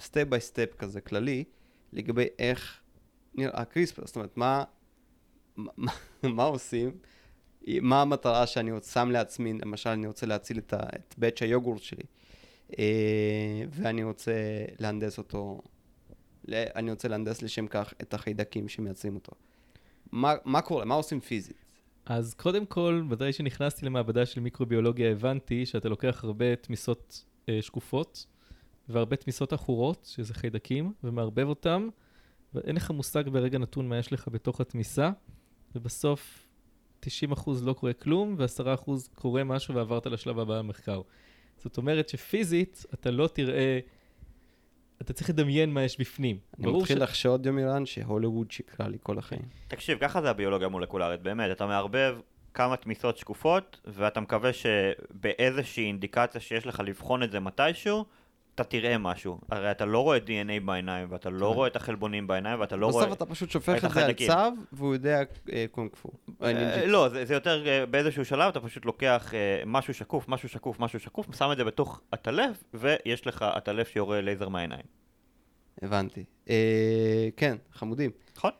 step 0.00 0.24
by 0.28 0.40
step 0.40 0.74
כזה 0.78 1.00
כללי, 1.00 1.44
לגבי 1.92 2.26
איך 2.38 2.80
נראה 3.34 3.64
קריספר, 3.64 4.06
זאת 4.06 4.16
אומרת, 4.16 4.36
מה, 4.36 4.64
מה, 5.56 5.92
מה 6.36 6.42
עושים, 6.42 6.90
מה 7.68 8.02
המטרה 8.02 8.46
שאני 8.46 8.70
שם 8.92 9.10
לעצמי, 9.10 9.52
למשל 9.52 9.90
אני 9.90 10.06
רוצה 10.06 10.26
להציל 10.26 10.58
את, 10.58 10.74
את 10.74 11.14
batch 11.18 11.42
היוגורט 11.42 11.82
שלי, 11.82 12.04
אה, 12.78 13.64
ואני 13.70 14.04
רוצה 14.04 14.32
להנדס 14.78 15.18
אותו, 15.18 15.62
אני 16.52 16.90
רוצה 16.90 17.08
להנדס 17.08 17.42
לשם 17.42 17.66
כך 17.66 17.94
את 18.02 18.14
החיידקים 18.14 18.68
שמייצרים 18.68 19.14
אותו. 19.14 19.32
מה, 20.12 20.34
מה 20.44 20.60
קורה? 20.60 20.84
מה 20.84 20.94
עושים 20.94 21.20
פיזית? 21.20 21.64
אז 22.06 22.34
קודם 22.34 22.66
כל, 22.66 23.02
ודאי 23.10 23.32
שנכנסתי 23.32 23.86
למעבדה 23.86 24.26
של 24.26 24.40
מיקרוביולוגיה, 24.40 25.10
הבנתי 25.10 25.66
שאתה 25.66 25.88
לוקח 25.88 26.24
הרבה 26.24 26.56
תמיסות 26.56 27.24
אה, 27.48 27.62
שקופות, 27.62 28.26
והרבה 28.92 29.16
תמיסות 29.16 29.52
עכורות, 29.52 30.08
שזה 30.10 30.34
חיידקים, 30.34 30.92
ומערבב 31.04 31.48
אותם, 31.48 31.88
ואין 32.54 32.76
לך 32.76 32.90
מושג 32.90 33.28
ברגע 33.28 33.58
נתון 33.58 33.88
מה 33.88 33.98
יש 33.98 34.12
לך 34.12 34.28
בתוך 34.28 34.60
התמיסה, 34.60 35.10
ובסוף 35.74 36.46
90% 37.06 37.08
לא 37.62 37.72
קורה 37.72 37.92
כלום, 37.92 38.34
ו-10% 38.38 38.90
קורה 39.14 39.44
משהו 39.44 39.74
ועברת 39.74 40.06
לשלב 40.06 40.38
הבא 40.38 40.58
במחקר. 40.58 41.00
זאת 41.58 41.76
אומרת 41.76 42.08
שפיזית, 42.08 42.86
אתה 42.94 43.10
לא 43.10 43.26
תראה... 43.26 43.78
אתה 45.00 45.12
צריך 45.12 45.30
לדמיין 45.30 45.74
מה 45.74 45.82
יש 45.82 46.00
בפנים. 46.00 46.38
אני 46.58 46.72
מתחיל 46.72 46.98
ש... 46.98 47.00
לחשוד, 47.00 47.46
יומירן, 47.46 47.86
שהוליווד 47.86 48.50
שיקרה 48.50 48.88
לי 48.88 48.98
כל 49.02 49.18
החיים. 49.18 49.42
תקשיב, 49.68 49.98
ככה 50.00 50.22
זה 50.22 50.30
הביולוגיה 50.30 50.66
המולקולרית, 50.66 51.22
באמת. 51.22 51.50
אתה 51.50 51.66
מערבב 51.66 52.18
כמה 52.54 52.76
תמיסות 52.76 53.18
שקופות, 53.18 53.80
ואתה 53.84 54.20
מקווה 54.20 54.50
שבאיזושהי 54.52 55.84
אינדיקציה 55.84 56.40
שיש 56.40 56.66
לך 56.66 56.80
לבחון 56.80 57.22
את 57.22 57.30
זה 57.30 57.40
מתישהו, 57.40 58.04
אתה 58.60 58.68
תראה 58.68 58.98
משהו. 58.98 59.40
הרי 59.50 59.70
אתה 59.70 59.84
לא 59.84 59.98
רואה 60.02 60.18
DNA 60.18 60.64
בעיניים, 60.64 61.06
ואתה 61.10 61.30
לא 61.30 61.48
כן. 61.48 61.54
רואה 61.54 61.68
את 61.68 61.76
החלבונים 61.76 62.26
בעיניים, 62.26 62.60
ואתה 62.60 62.76
לא 62.76 62.86
רואה 62.86 63.04
בסוף 63.04 63.16
אתה 63.16 63.26
פשוט 63.26 63.50
שופך 63.50 63.84
את 63.84 63.90
זה 63.90 64.06
על 64.06 64.12
צו, 64.12 64.62
והוא 64.72 64.94
יודע 64.94 65.22
אה, 65.52 65.66
קונג 65.70 65.90
פו. 66.02 66.10
אה, 66.42 66.86
לא, 66.86 67.08
זה 67.24 67.34
יותר 67.34 67.66
אה, 67.66 67.86
באיזשהו 67.86 68.24
שלב, 68.24 68.48
אתה 68.48 68.60
פשוט 68.60 68.84
לוקח 68.84 69.32
משהו 69.66 69.94
שקוף, 69.94 70.28
משהו 70.28 70.48
שקוף, 70.48 70.80
משהו 70.80 71.00
שקוף, 71.00 71.36
שם 71.36 71.52
את 71.52 71.56
זה 71.56 71.64
בתוך 71.64 72.00
הטלף, 72.12 72.64
ויש 72.74 73.26
לך 73.26 73.42
הטלף 73.42 73.88
שיורה 73.88 74.20
לייזר 74.20 74.48
מהעיניים. 74.48 74.84
הבנתי. 75.82 76.24
כן, 77.36 77.56
חמודים. 77.72 78.10
נכון. 78.36 78.50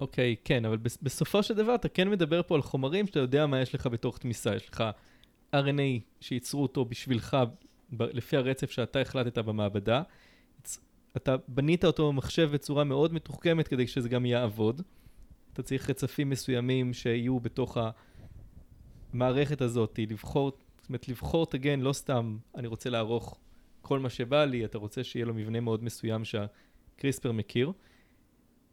אוקיי, 0.00 0.36
כן, 0.44 0.64
אבל 0.64 0.76
בסופו 1.02 1.42
של 1.42 1.54
דבר 1.54 1.74
אתה 1.74 1.88
כן 1.88 2.10
מדבר 2.10 2.42
פה 2.42 2.54
על 2.54 2.62
חומרים 2.62 3.06
שאתה 3.06 3.18
יודע 3.18 3.46
מה 3.46 3.60
יש 3.60 3.74
לך 3.74 3.86
בתוך 3.86 4.18
תמיסה. 4.18 4.56
יש 4.56 4.68
לך 4.68 4.84
RNA 5.54 6.00
שייצרו 6.20 6.62
אותו 6.62 6.84
בשבילך 6.84 7.36
לפי 7.92 8.36
הרצף 8.36 8.70
שאתה 8.70 9.00
החלטת 9.00 9.38
במעבדה. 9.38 10.02
אתה 11.16 11.36
בנית 11.48 11.84
אותו 11.84 12.12
במחשב 12.12 12.50
בצורה 12.52 12.84
מאוד 12.84 13.14
מתוחכמת 13.14 13.68
כדי 13.68 13.86
שזה 13.86 14.08
גם 14.08 14.26
יעבוד. 14.26 14.82
אתה 15.52 15.62
צריך 15.62 15.90
רצפים 15.90 16.30
מסוימים 16.30 16.92
שיהיו 16.92 17.40
בתוך 17.40 17.78
המערכת 19.12 19.60
הזאת, 19.60 19.98
לבחור, 20.10 20.52
זאת 20.80 20.88
אומרת, 20.88 21.08
לבחור 21.08 21.44
את 21.44 21.54
הגן 21.54 21.80
לא 21.80 21.92
סתם 21.92 22.38
אני 22.54 22.66
רוצה 22.66 22.90
לערוך 22.90 23.38
כל 23.82 23.98
מה 23.98 24.10
שבא 24.10 24.44
לי, 24.44 24.64
אתה 24.64 24.78
רוצה 24.78 25.04
שיהיה 25.04 25.26
לו 25.26 25.34
מבנה 25.34 25.60
מאוד 25.60 25.84
מסוים 25.84 26.22
שהקריספר 26.24 27.32
מכיר. 27.32 27.72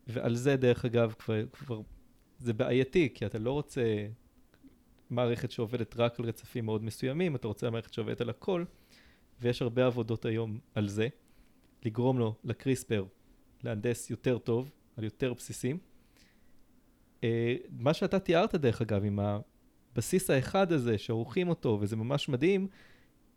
ועל 0.07 0.35
זה, 0.35 0.55
דרך 0.55 0.85
אגב, 0.85 1.13
כבר, 1.19 1.35
כבר 1.51 1.81
זה 2.39 2.53
בעייתי, 2.53 3.09
כי 3.13 3.25
אתה 3.25 3.39
לא 3.39 3.51
רוצה 3.51 4.07
מערכת 5.09 5.51
שעובדת 5.51 5.95
רק 5.97 6.19
על 6.19 6.25
רצפים 6.25 6.65
מאוד 6.65 6.83
מסוימים, 6.83 7.35
אתה 7.35 7.47
רוצה 7.47 7.69
מערכת 7.69 7.93
שעובדת 7.93 8.21
על 8.21 8.29
הכל. 8.29 8.63
ויש 9.41 9.61
הרבה 9.61 9.85
עבודות 9.85 10.25
היום 10.25 10.59
על 10.75 10.87
זה, 10.87 11.07
לגרום 11.85 12.19
לו, 12.19 12.35
לקריספר, 12.43 13.05
להנדס 13.63 14.09
יותר 14.09 14.37
טוב, 14.37 14.71
על 14.97 15.03
יותר 15.03 15.33
בסיסים. 15.33 15.77
Uh, 17.21 17.25
מה 17.69 17.93
שאתה 17.93 18.19
תיארת 18.19 18.55
דרך 18.55 18.81
אגב, 18.81 19.03
עם 19.03 19.19
הבסיס 19.19 20.29
האחד 20.29 20.71
הזה, 20.71 20.97
שעורכים 20.97 21.49
אותו, 21.49 21.77
וזה 21.81 21.95
ממש 21.95 22.29
מדהים, 22.29 22.67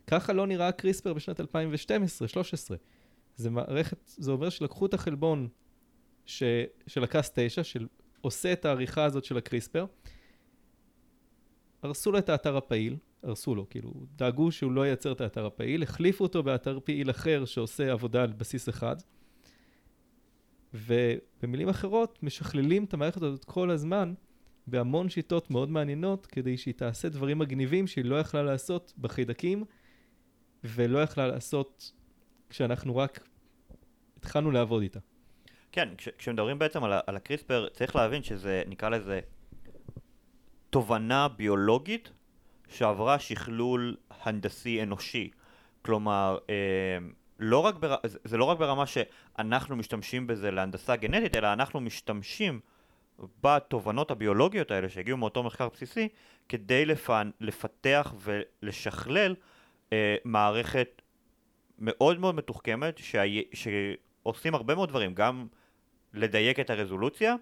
ככה 0.07 0.33
לא 0.33 0.47
נראה 0.47 0.73
קריספר 0.73 1.15
בשנת 1.15 1.41
2012-2013. 1.41 1.45
זה 3.37 3.51
מערכת, 3.51 3.99
זה 4.07 4.31
אומר 4.31 4.51
שלקחו 4.51 4.87
את 4.87 4.95
החלבון 4.95 5.49
ש, 6.27 6.43
של 6.87 7.05
הקאס 7.05 7.31
9, 7.35 7.63
שעושה 7.65 8.53
את 8.53 8.65
העריכה 8.65 9.05
הזאת 9.05 9.25
של 9.25 9.37
הקריספר, 9.37 9.87
הרסו 11.83 12.13
לו 12.13 12.19
את 12.19 12.29
האתר 12.29 12.57
הפעיל, 12.57 12.97
הרסו 13.23 13.55
לו, 13.55 13.69
כאילו, 13.71 13.93
דאגו 14.17 14.53
שהוא 14.53 14.73
לא 14.73 14.87
ייצר 14.87 15.13
את 15.13 15.21
האתר 15.21 15.47
הפעיל, 15.47 15.83
החליפו 15.83 16.25
אותו 16.25 16.43
באתר 16.43 16.79
פעיל 16.85 17.11
אחר 17.11 17.45
שעושה 17.45 17.93
עבודה 17.93 18.23
על 18.23 18.33
בסיס 18.33 18.69
אחד, 18.69 18.97
ובמילים 20.75 21.69
אחרות, 21.69 22.23
משכללים 22.23 22.85
את 22.85 22.95
המערכת 22.95 23.23
הזאת 23.23 23.45
כל 23.45 23.71
הזמן 23.71 24.15
בהמון 24.67 25.09
שיטות 25.09 25.51
מאוד 25.51 25.71
מעניינות, 25.71 26.27
כדי 26.27 26.57
שהיא 26.57 26.75
תעשה 26.75 27.09
דברים 27.09 27.39
מגניבים 27.39 27.87
שהיא 27.87 28.05
לא 28.05 28.21
יכלה 28.21 28.43
לעשות 28.43 28.93
בחיידקים, 28.99 29.65
ולא 30.65 30.99
יכלה 30.99 31.27
לעשות 31.27 31.93
כשאנחנו 32.51 32.97
רק 32.97 33.29
התחלנו 34.17 34.51
לעבוד 34.51 34.83
איתה. 34.83 35.01
כן, 35.73 35.89
כש, 35.99 36.09
כשמדברים 36.09 36.59
בעצם 36.59 36.85
על, 36.85 36.93
על 37.07 37.17
הקריספר, 37.17 37.69
צריך 37.69 37.97
להבין 37.97 38.23
שזה, 38.23 38.63
נקרא 38.67 38.89
לזה, 38.89 39.21
תובנה 40.71 41.29
ביולוגית 41.29 42.13
שעברה 42.69 43.19
שכלול 43.19 43.97
הנדסי 44.21 44.83
אנושי. 44.83 45.31
כלומר, 45.83 46.39
אה, 46.51 46.55
לא 47.39 47.59
רק 47.59 47.75
בר... 47.75 47.97
זה- 48.25 48.37
לא 48.37 48.45
רק 48.45 48.59
ברמה 48.59 48.85
שאנחנו 48.87 49.77
משתמשים 49.77 50.27
בזה 50.27 50.51
להנדסה 50.51 50.97
גנטית, 50.97 51.37
אלא 51.37 51.53
אנחנו 51.53 51.81
משתמשים 51.81 52.61
בתובנות 53.43 54.11
הביולוגיות 54.11 54.71
האלה 54.71 54.89
שהגיעו 54.89 55.17
מאותו 55.19 55.43
מחקר 55.43 55.69
בסיסי, 55.69 56.09
כדי 56.49 56.87
לפן... 56.87 57.31
לפתח 57.41 58.15
ולשכלל 58.19 59.35
אה, 59.93 60.17
מערכת 60.25 61.03
מאוד 61.79 62.21
מאוד 62.21 62.35
מתוחכמת, 62.35 62.99
שהי... 62.99 63.45
שעושים 63.55 64.55
הרבה 64.55 64.75
מאוד 64.75 64.89
דברים, 64.89 65.15
גם 65.15 65.47
לדייק 66.15 66.61
את 66.61 66.71
הרזולוציה, 66.71 67.35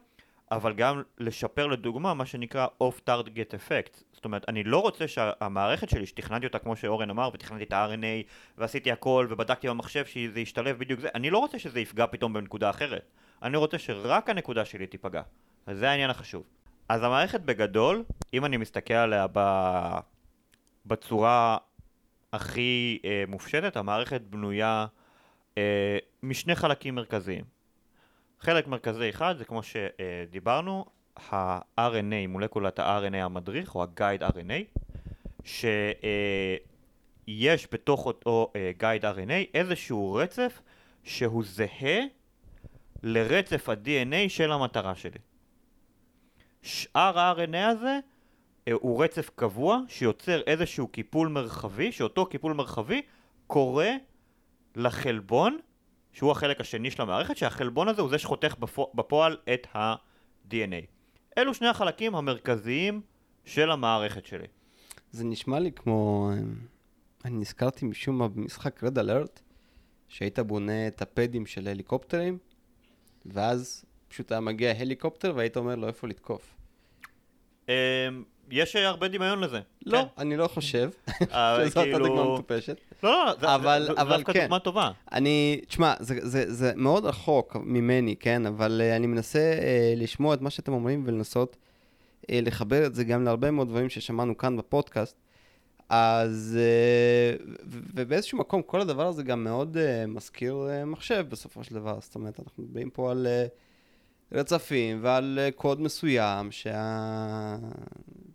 אבל 0.51 0.73
גם 0.73 1.03
לשפר 1.19 1.67
לדוגמה 1.67 2.15
מה 2.15 2.27
שנקרא 2.27 2.67
off-target 2.83 3.55
effect. 3.55 4.14
זאת 4.25 4.27
אומרת, 4.27 4.45
אני 4.49 4.65
לא 4.65 4.83
רוצה 4.83 5.09
שהמערכת 5.09 5.89
שלי, 5.89 6.07
שתכננתי 6.07 6.47
אותה 6.47 6.59
כמו 6.59 6.77
שאורן 6.77 7.11
אמר, 7.11 7.31
ותכננתי 7.35 7.65
את 7.65 7.73
ה-RNA, 7.73 8.31
ועשיתי 8.59 8.93
הכל, 8.93 9.27
ובדקתי 9.31 9.69
במחשב 9.69 10.07
שזה 10.07 10.41
ישתלב 10.41 10.79
בדיוק 10.79 11.01
זה, 11.01 11.09
אני 11.15 11.31
לא 11.31 11.39
רוצה 11.39 11.59
שזה 11.59 11.81
יפגע 11.81 12.07
פתאום 12.07 12.33
בנקודה 12.33 12.71
אחרת. 12.71 13.11
אני 13.43 13.57
רוצה 13.57 13.79
שרק 13.79 14.31
הנקודה 14.31 14.65
שלי 14.65 14.87
תיפגע. 14.87 15.23
וזה 15.69 15.91
העניין 15.91 16.11
החשוב. 16.11 16.45
אז 16.89 17.03
המערכת 17.03 17.41
בגדול, 17.41 18.05
אם 18.35 18.45
אני 18.45 18.57
מסתכל 18.57 18.95
עליה 18.95 19.27
ב... 19.33 19.41
בצורה 20.87 21.57
הכי 22.33 22.99
אה, 23.05 23.25
מופשטת, 23.29 23.77
המערכת 23.77 24.21
בנויה 24.21 24.87
אה, 25.59 25.99
משני 26.23 26.55
חלקים 26.55 26.95
מרכזיים. 26.95 27.45
חלק 28.41 28.67
מרכזי 28.67 29.11
אחד 29.11 29.35
זה 29.39 29.45
כמו 29.45 29.61
שדיברנו, 29.63 30.85
ה-RNA, 31.17 32.29
מולקולת 32.29 32.79
ה-RNA 32.79 33.17
המדריך, 33.17 33.75
או 33.75 33.83
ה-guide 33.83 34.23
RNA, 34.23 34.79
שיש 35.45 37.69
בתוך 37.73 38.07
אותו 38.07 38.53
uh, 38.53 38.83
guide 38.83 39.03
RNA 39.03 39.51
איזשהו 39.55 40.15
רצף 40.15 40.61
שהוא 41.03 41.45
זהה 41.47 42.01
לרצף 43.03 43.69
ה-DNA 43.69 44.29
של 44.29 44.53
המטרה 44.53 44.95
שלי. 44.95 45.19
שאר 46.63 47.19
ה-RNA 47.19 47.57
הזה 47.57 47.99
uh, 48.69 48.73
הוא 48.73 49.05
רצף 49.05 49.31
קבוע 49.35 49.79
שיוצר 49.89 50.41
איזשהו 50.41 50.89
קיפול 50.89 51.29
מרחבי, 51.29 51.93
שאותו 51.93 52.27
קיפול 52.27 52.53
מרחבי 52.53 53.03
קורא 53.47 53.87
לחלבון 54.77 55.59
שהוא 56.13 56.31
החלק 56.31 56.61
השני 56.61 56.91
של 56.91 57.03
המערכת, 57.03 57.37
שהחלבון 57.37 57.89
הזה 57.89 58.03
הוא 58.03 58.11
זה 58.11 58.19
שחותך 58.19 58.55
בפוע- 58.59 58.91
בפועל 58.95 59.37
את 59.55 59.67
ה-DNA. 59.75 60.94
אלו 61.39 61.55
שני 61.55 61.69
החלקים 61.69 62.15
המרכזיים 62.15 63.01
של 63.45 63.71
המערכת 63.71 64.27
שלי. 64.27 64.47
זה 65.13 65.25
נשמע 65.25 65.59
לי 65.59 65.73
כמו... 65.73 66.31
אה, 66.33 66.39
אני 67.25 67.39
נזכרתי 67.39 67.85
משום 67.85 68.19
מה 68.19 68.29
במשחק 68.29 68.85
רד 68.85 68.99
אלרט, 68.99 69.41
שהיית 70.09 70.39
בונה 70.39 70.87
את 70.89 71.03
הפדים 71.03 71.47
של 71.47 71.69
הליקופטרים, 71.69 72.39
ואז 73.27 73.85
פשוט 74.09 74.33
היה 74.33 74.41
מגיע 74.41 74.71
הליקופטר 74.79 75.33
והיית 75.37 75.57
אומר 75.57 75.75
לו 75.75 75.89
איפה 75.89 76.09
לתקוף. 76.09 76.54
אמ, 77.69 77.75
יש 78.51 78.77
אה, 78.77 78.89
הרבה 78.89 79.09
דמיון 79.09 79.41
לזה. 79.41 79.61
לא, 79.87 79.99
כן. 79.99 80.05
אני 80.23 80.37
לא 80.37 80.49
חושב 80.49 80.91
אה, 81.33 81.59
שזאת 81.67 81.85
כאילו- 81.85 82.07
הדוגמה 82.07 82.35
מטופשת. 82.35 82.77
לא, 83.03 83.11
לא, 83.27 83.33
זה- 83.41 83.55
אבל- 83.55 83.85
זה- 83.89 83.95
זה 83.95 84.01
אבל 84.01 84.17
דווקא 84.17 84.33
כן. 84.33 84.43
דוגמה 84.43 84.59
טובה. 84.59 84.91
אני, 85.13 85.61
תשמע, 85.69 85.95
זה, 86.01 86.15
זה, 86.23 86.53
זה 86.53 86.73
מאוד 86.77 87.05
רחוק 87.05 87.57
ממני, 87.57 88.17
כן? 88.17 88.47
אבל 88.47 88.81
uh, 88.85 88.97
אני 88.97 89.07
מנסה 89.07 89.55
uh, 89.59 89.63
לשמוע 90.01 90.35
את 90.35 90.41
מה 90.41 90.51
שאתם 90.51 90.73
אומרים 90.73 91.03
ולנסות 91.07 91.57
uh, 92.23 92.27
לחבר 92.31 92.87
את 92.87 92.95
זה 92.95 93.05
גם 93.05 93.25
להרבה 93.25 93.51
מאוד 93.51 93.69
דברים 93.69 93.89
ששמענו 93.89 94.37
כאן 94.39 94.57
בפודקאסט. 94.57 95.17
אז, 95.89 96.59
uh, 97.41 97.43
ובאיזשהו 97.95 98.39
מקום 98.39 98.63
כל 98.63 98.81
הדבר 98.81 99.07
הזה 99.07 99.23
גם 99.23 99.45
מאוד 99.45 99.77
uh, 99.77 100.07
מזכיר 100.07 100.57
uh, 100.83 100.87
מחשב 100.87 101.27
בסופו 101.29 101.65
של 101.65 101.75
דבר. 101.75 101.99
זאת 102.01 102.15
אומרת, 102.15 102.41
אנחנו 102.41 102.63
מדברים 102.63 102.91
פה 102.91 103.11
על 103.11 103.27
uh, 103.27 103.49
רצפים 104.35 104.99
ועל 105.03 105.39
uh, 105.49 105.53
קוד 105.53 105.81
מסוים 105.81 106.49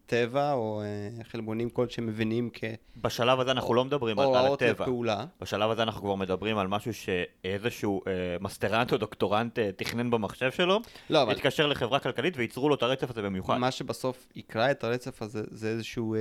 שהטבע 0.06 0.54
או 0.54 0.82
חלבונים 1.24 1.70
כלשהם 1.70 2.06
מבינים 2.06 2.50
בשלב 3.02 3.40
הזה 3.40 3.52
אנחנו 3.52 3.74
לא 3.74 3.86
מדברים 3.86 4.20
על 4.20 4.36
על 4.36 4.54
הטבע. 4.54 4.72
לפעולה. 4.72 5.26
בשלב 5.42 5.72
הזה 5.72 5.84
אנחנו 5.84 6.02
כבר 6.02 6.16
מדברים 6.16 6.58
על 6.58 6.68
משהו 6.68 6.94
שאיזשהו 6.94 8.02
אה, 8.08 8.38
מסטרנט 8.42 8.94
או 8.94 8.98
דוקטורנט 8.98 9.60
אה, 9.60 9.72
תכנן 9.72 10.10
במחשב 10.10 10.52
שלו, 10.52 10.82
לא, 11.10 11.24
אבל 11.24 11.32
התקשר 11.32 11.68
לחברה 11.68 12.00
כלכלית 12.00 12.38
וייצרו 12.38 12.70
לו 12.70 12.76
את 12.76 12.84
הרצף 12.84 13.10
הזה 13.10 13.22
במיוחד. 13.22 13.58
מה 13.58 13.72
שבסוף 13.72 14.28
יקרא 14.36 14.72
את 14.72 14.84
הרצף 14.84 15.22
הזה 15.22 15.44
זה 15.52 15.68
איזשהו 15.68 16.16
אה, 16.16 16.20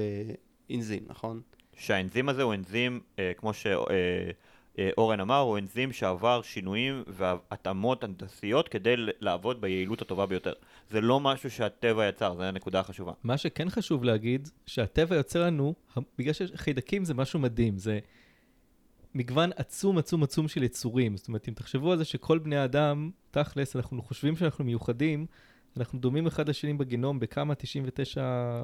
אנזים, 0.74 1.02
נכון? 1.06 1.40
שהאנזים 1.76 2.28
הזה 2.28 2.42
הוא 2.42 2.54
אנזים, 2.54 3.00
אה, 3.18 3.32
כמו 3.36 3.52
שאורן 4.78 5.20
אמר, 5.20 5.38
הוא 5.38 5.58
אנזים 5.58 5.92
שעבר 5.92 6.42
שינויים 6.42 7.02
והתאמות 7.06 8.04
הנדסיות 8.04 8.68
כדי 8.68 8.94
לעבוד 9.20 9.60
ביעילות 9.60 10.02
הטובה 10.02 10.26
ביותר. 10.26 10.52
זה 10.90 11.00
לא 11.00 11.20
משהו 11.20 11.50
שהטבע 11.50 12.08
יצר, 12.08 12.34
זו 12.34 12.42
הנקודה 12.42 12.80
החשובה. 12.80 13.12
מה 13.24 13.36
שכן 13.38 13.70
חשוב 13.70 14.04
להגיד, 14.04 14.48
שהטבע 14.66 15.16
יוצר 15.16 15.42
לנו, 15.46 15.74
בגלל 16.18 16.32
שחיידקים 16.32 17.04
זה 17.04 17.14
משהו 17.14 17.38
מדהים, 17.38 17.78
זה 17.78 17.98
מגוון 19.14 19.50
עצום 19.56 19.98
עצום 19.98 20.22
עצום 20.22 20.48
של 20.48 20.62
יצורים. 20.62 21.16
זאת 21.16 21.28
אומרת, 21.28 21.48
אם 21.48 21.54
תחשבו 21.54 21.92
על 21.92 21.98
זה 21.98 22.04
שכל 22.04 22.38
בני 22.38 22.56
האדם, 22.56 23.10
תכלס, 23.30 23.76
אנחנו 23.76 24.02
חושבים 24.02 24.36
שאנחנו 24.36 24.64
מיוחדים, 24.64 25.26
אנחנו 25.76 25.98
דומים 25.98 26.26
אחד 26.26 26.48
לשני 26.48 26.74
בגנום 26.74 27.20
בכמה? 27.20 27.54
99... 27.54 28.62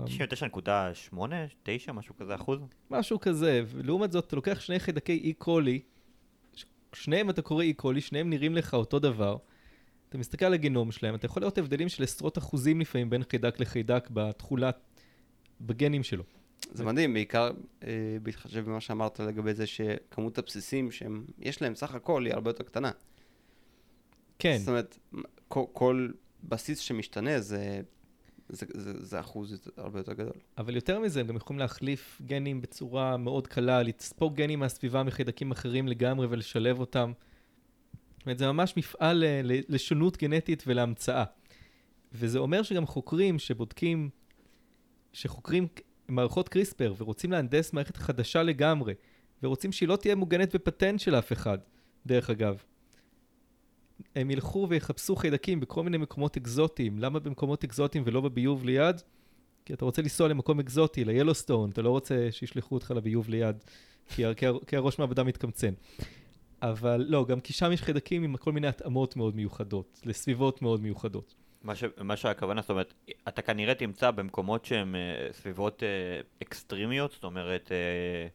99.8, 1.15 1.19
9, 1.63 1.93
משהו 1.93 2.17
כזה 2.17 2.35
אחוז? 2.35 2.59
משהו 2.91 3.21
כזה, 3.21 3.63
ולעומת 3.67 4.13
זאת, 4.13 4.27
אתה 4.27 4.37
לוקח 4.37 4.61
שני 4.61 4.81
חיידקי 4.81 5.13
אי 5.13 5.33
קולי, 5.33 5.79
ש- 5.79 5.94
שניהם 6.95 7.31
אתה 7.31 7.43
קורא 7.43 7.63
אי 7.63 7.73
קולי, 7.73 8.01
שניהם 8.01 8.31
נראים 8.31 8.55
לך 8.55 8.75
אותו 8.75 8.99
דבר, 8.99 9.37
אתה 10.09 10.19
מסתכל 10.19 10.45
על 10.45 10.55
הגנום 10.55 10.93
שלהם, 10.93 11.15
אתה 11.15 11.27
יכול 11.27 11.43
לראות 11.43 11.59
הבדלים 11.59 11.89
של 11.89 12.03
עשרות 12.03 12.39
אחוזים 12.39 12.81
לפעמים 12.81 13.11
בין 13.11 13.23
חיידק 13.31 13.61
לחיידק 13.61 14.09
בתכולה, 14.13 14.71
בגנים 15.61 16.03
שלו. 16.03 16.25
זה 16.73 16.85
מדהים, 16.85 17.15
בעיקר 17.15 17.51
אה, 17.85 17.89
בהתחשב 18.23 18.65
במה 18.65 18.81
שאמרת 18.81 19.21
לגבי 19.21 19.55
זה 19.55 19.67
שכמות 19.67 20.39
הבסיסים 20.39 20.91
שיש 20.91 21.63
להם 21.63 21.75
סך 21.75 21.95
הכל 21.95 22.27
היא 22.27 22.35
הרבה 22.35 22.51
יותר 22.51 22.65
קטנה. 22.65 22.91
כן, 24.39 24.57
זאת 24.59 24.69
אומרת, 24.69 24.99
כל, 25.49 25.65
כל 25.73 26.09
בסיס 26.45 26.79
שמשתנה 26.79 27.41
זה, 27.41 27.81
זה, 28.49 28.67
זה, 28.75 29.05
זה 29.05 29.21
אחוז 29.21 29.69
הרבה 29.77 30.01
יותר 30.01 30.13
גדול. 30.13 30.33
אבל 30.59 30.75
יותר 30.75 31.01
מזה, 31.01 31.21
הם 31.21 31.27
גם 31.27 31.37
יכולים 31.37 31.61
להחליף 31.61 32.21
גנים 32.27 32.61
בצורה 32.61 33.17
מאוד 33.17 33.47
קלה, 33.47 33.83
לספוג 33.83 34.35
גנים 34.35 34.59
מהסביבה 34.59 35.03
מחיידקים 35.03 35.51
אחרים 35.51 35.89
לגמרי 35.89 36.27
ולשלב 36.31 36.81
אותם. 36.81 37.13
זאת 38.19 38.27
אומרת, 38.27 38.39
זה 38.39 38.47
ממש 38.53 38.75
מפעל 38.77 39.25
אה, 39.25 39.41
לשונות 39.45 40.17
גנטית 40.17 40.65
ולהמצאה. 40.67 41.25
וזה 42.13 42.39
אומר 42.39 42.63
שגם 42.63 42.87
חוקרים 42.87 43.39
שבודקים, 43.39 44.11
שחוקרים 45.13 45.67
מערכות 46.09 46.49
קריספר 46.49 46.95
ורוצים 46.99 47.33
להנדס 47.33 47.73
מערכת 47.73 47.97
חדשה 47.97 48.43
לגמרי, 48.43 48.95
ורוצים 49.43 49.73
שהיא 49.73 49.89
לא 49.89 49.97
תהיה 49.97 50.15
מוגנת 50.15 50.55
בפטנט 50.55 51.01
של 51.01 51.15
אף 51.15 51.33
אחד, 51.33 51.59
דרך 52.07 52.31
אגב. 52.31 52.63
הם 54.17 54.31
ילכו 54.31 54.67
ויחפשו 54.71 55.17
חיידקים 55.17 55.61
בכל 55.61 55.83
מיני 55.83 55.99
מקומות 55.99 56.37
אקזוטיים. 56.37 56.99
למה 56.99 57.19
במקומות 57.19 57.65
אקזוטיים 57.65 58.05
ולא 58.07 58.21
בביוב 58.21 58.65
ליד? 58.65 59.01
כי 59.65 59.73
אתה 59.75 59.85
רוצה 59.85 60.03
לנסוע 60.03 60.29
למקום 60.29 60.61
אקזוטי, 60.61 61.05
ליילוסטון, 61.05 61.71
אתה 61.71 61.83
לא 61.83 61.91
רוצה 61.91 62.29
שישלחו 62.31 62.75
אותך 62.75 62.91
לביוב 62.97 63.29
ליד, 63.29 63.57
כי, 64.15 64.25
ה- 64.27 64.35
כי, 64.35 64.47
כי 64.67 64.77
הראש 64.77 64.99
מעבדה 64.99 65.23
מתקמצן. 65.25 65.73
אבל 66.63 67.05
לא, 67.09 67.25
גם 67.27 67.41
כי 67.41 67.53
שם 67.53 67.73
יש 67.73 67.83
חיידקים 67.83 68.25
עם 68.25 68.37
כל 68.37 68.53
מיני 68.53 68.67
התאמות 68.67 69.17
מאוד 69.17 69.37
מיוחדות, 69.37 70.01
לסביבות 70.05 70.63
מאוד 70.63 70.83
מיוחדות. 70.83 71.35
מה, 71.63 71.75
ש... 71.75 71.85
מה 72.01 72.17
שהכוונה, 72.17 72.61
זאת 72.61 72.71
אומרת, 72.71 72.95
אתה 73.29 73.43
כנראה 73.43 73.75
תמצא 73.75 74.11
במקומות 74.11 74.65
שהם 74.65 74.95
אה, 74.95 75.33
סביבות 75.33 75.83
אה, 75.83 75.89
אקסטרימיות, 76.43 77.13
זאת 77.13 77.25
אומרת, 77.25 77.73
אה, 77.73 78.27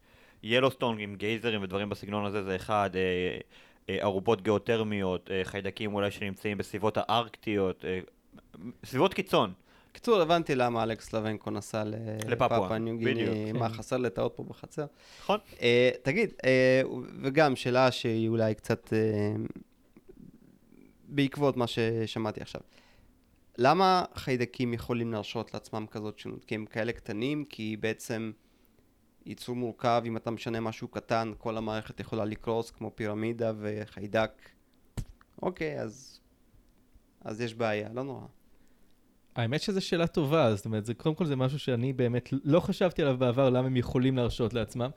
ילוסטון 0.44 1.00
עם 1.00 1.16
גייזרים 1.16 1.62
ודברים 1.64 1.90
בסגנון 1.90 2.26
הזה 2.26 2.44
זה 2.44 2.56
אחד, 2.56 2.90
אה, 2.96 3.38
ארובות 4.02 4.42
גיאותרמיות, 4.42 5.32
אה, 5.32 5.42
חיידקים 5.44 5.94
אולי 5.94 6.12
שנמצאים 6.12 6.58
בסביבות 6.58 6.98
הארקטיות, 6.98 7.86
אה, 7.86 8.00
סביבות 8.86 9.14
קיצון. 9.14 9.54
קיצור, 9.92 10.22
הבנתי 10.22 10.56
למה 10.56 10.84
אלכס 10.84 11.14
לבנקו 11.14 11.52
נסע 11.52 11.84
לפפואה, 12.28 12.78
ניו 12.78 12.98
גיני, 12.98 13.52
מה, 13.52 13.70
כן. 13.70 13.76
חסר 13.76 13.98
לטעות 13.98 14.34
פה 14.36 14.44
בחצר? 14.44 14.86
נכון? 15.22 15.40
אה, 15.62 15.90
תגיד, 16.02 16.34
אה, 16.46 16.82
וגם 17.22 17.56
שאלה 17.56 17.92
שהיא 17.92 18.30
אולי 18.30 18.56
קצת 18.56 18.94
אה, 18.94 19.34
בעקבות 21.08 21.58
מה 21.58 21.66
ששמעתי 21.68 22.42
עכשיו. 22.42 22.62
למה 23.58 24.06
חיידקים 24.16 24.74
יכולים 24.74 25.14
להרשות 25.14 25.54
לעצמם 25.54 25.86
כזאת 25.92 26.20
שונות? 26.20 26.46
כי 26.46 26.56
הם 26.56 26.66
כאלה 26.66 26.92
קטנים, 26.92 27.46
כי 27.46 27.78
בעצם 27.80 28.32
ייצור 29.26 29.56
מורכב, 29.56 30.02
אם 30.06 30.18
אתה 30.18 30.32
משנה 30.32 30.60
משהו 30.60 30.88
קטן, 30.88 31.32
כל 31.38 31.58
המערכת 31.58 32.00
יכולה 32.00 32.26
לקרוס 32.26 32.72
כמו 32.72 32.92
פירמידה 32.96 33.52
וחיידק. 33.60 34.50
אוקיי, 35.42 35.82
אז, 35.82 36.20
אז 37.22 37.42
יש 37.42 37.54
בעיה, 37.54 37.90
לא 37.94 38.04
נורא. 38.04 38.26
האמת 39.36 39.62
שזו 39.62 39.82
שאלה 39.82 40.08
טובה, 40.08 40.56
זאת 40.56 40.66
אומרת, 40.66 40.86
זה, 40.86 40.94
קודם 40.94 41.16
כל 41.16 41.26
זה 41.26 41.36
משהו 41.36 41.60
שאני 41.60 41.94
באמת 41.94 42.30
לא 42.32 42.60
חשבתי 42.60 43.02
עליו 43.02 43.18
בעבר, 43.18 43.50
למה 43.50 43.68
הם 43.68 43.78
יכולים 43.78 44.16
להרשות 44.16 44.54
לעצמם, 44.54 44.90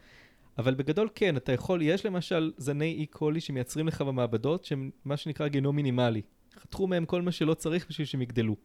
אבל 0.59 0.75
בגדול 0.75 1.09
כן, 1.15 1.37
אתה 1.37 1.53
יכול, 1.53 1.83
יש 1.83 2.07
למשל 2.07 2.53
זני 2.57 2.93
אי 2.93 3.07
קולי 3.07 3.41
שמייצרים 3.41 3.89
לך 3.89 4.03
במעבדות, 4.03 4.65
שהם 4.65 4.91
מה 5.05 5.17
שנקרא 5.17 5.49
גנום 5.49 5.77
מינימלי. 5.77 6.23
חתכו 6.61 6.87
מהם 6.87 7.07
כל 7.07 7.23
מה 7.23 7.33
שלא 7.33 7.55
צריך 7.55 7.89
בשביל 7.89 8.07
שהם 8.07 8.23
יגדלו. 8.23 8.57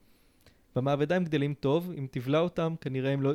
במעבדה 0.76 1.16
הם 1.16 1.24
גדלים 1.24 1.54
טוב, 1.54 1.92
אם 1.98 2.08
תבלע 2.12 2.40
אותם, 2.40 2.76
כנראה 2.82 3.12
הם 3.12 3.22
לא, 3.22 3.32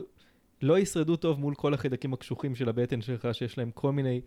לא 0.63 0.79
ישרדו 0.79 1.17
טוב 1.17 1.41
מול 1.41 1.55
כל 1.55 1.75
החיידקים 1.75 2.13
הקשוחים 2.13 2.55
של 2.55 2.69
הבטן 2.69 3.01
שלך, 3.01 3.29
שיש 3.33 3.59
להם 3.59 3.71
כל 3.71 3.93
מיני 3.93 4.21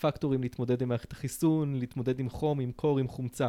פקטורים 0.00 0.42
להתמודד 0.42 0.82
עם 0.82 0.88
מערכת 0.88 1.12
החיסון, 1.12 1.74
להתמודד 1.74 2.20
עם 2.20 2.28
חום, 2.28 2.60
עם 2.60 2.72
קור, 2.72 2.98
עם 2.98 3.08
חומצה. 3.08 3.48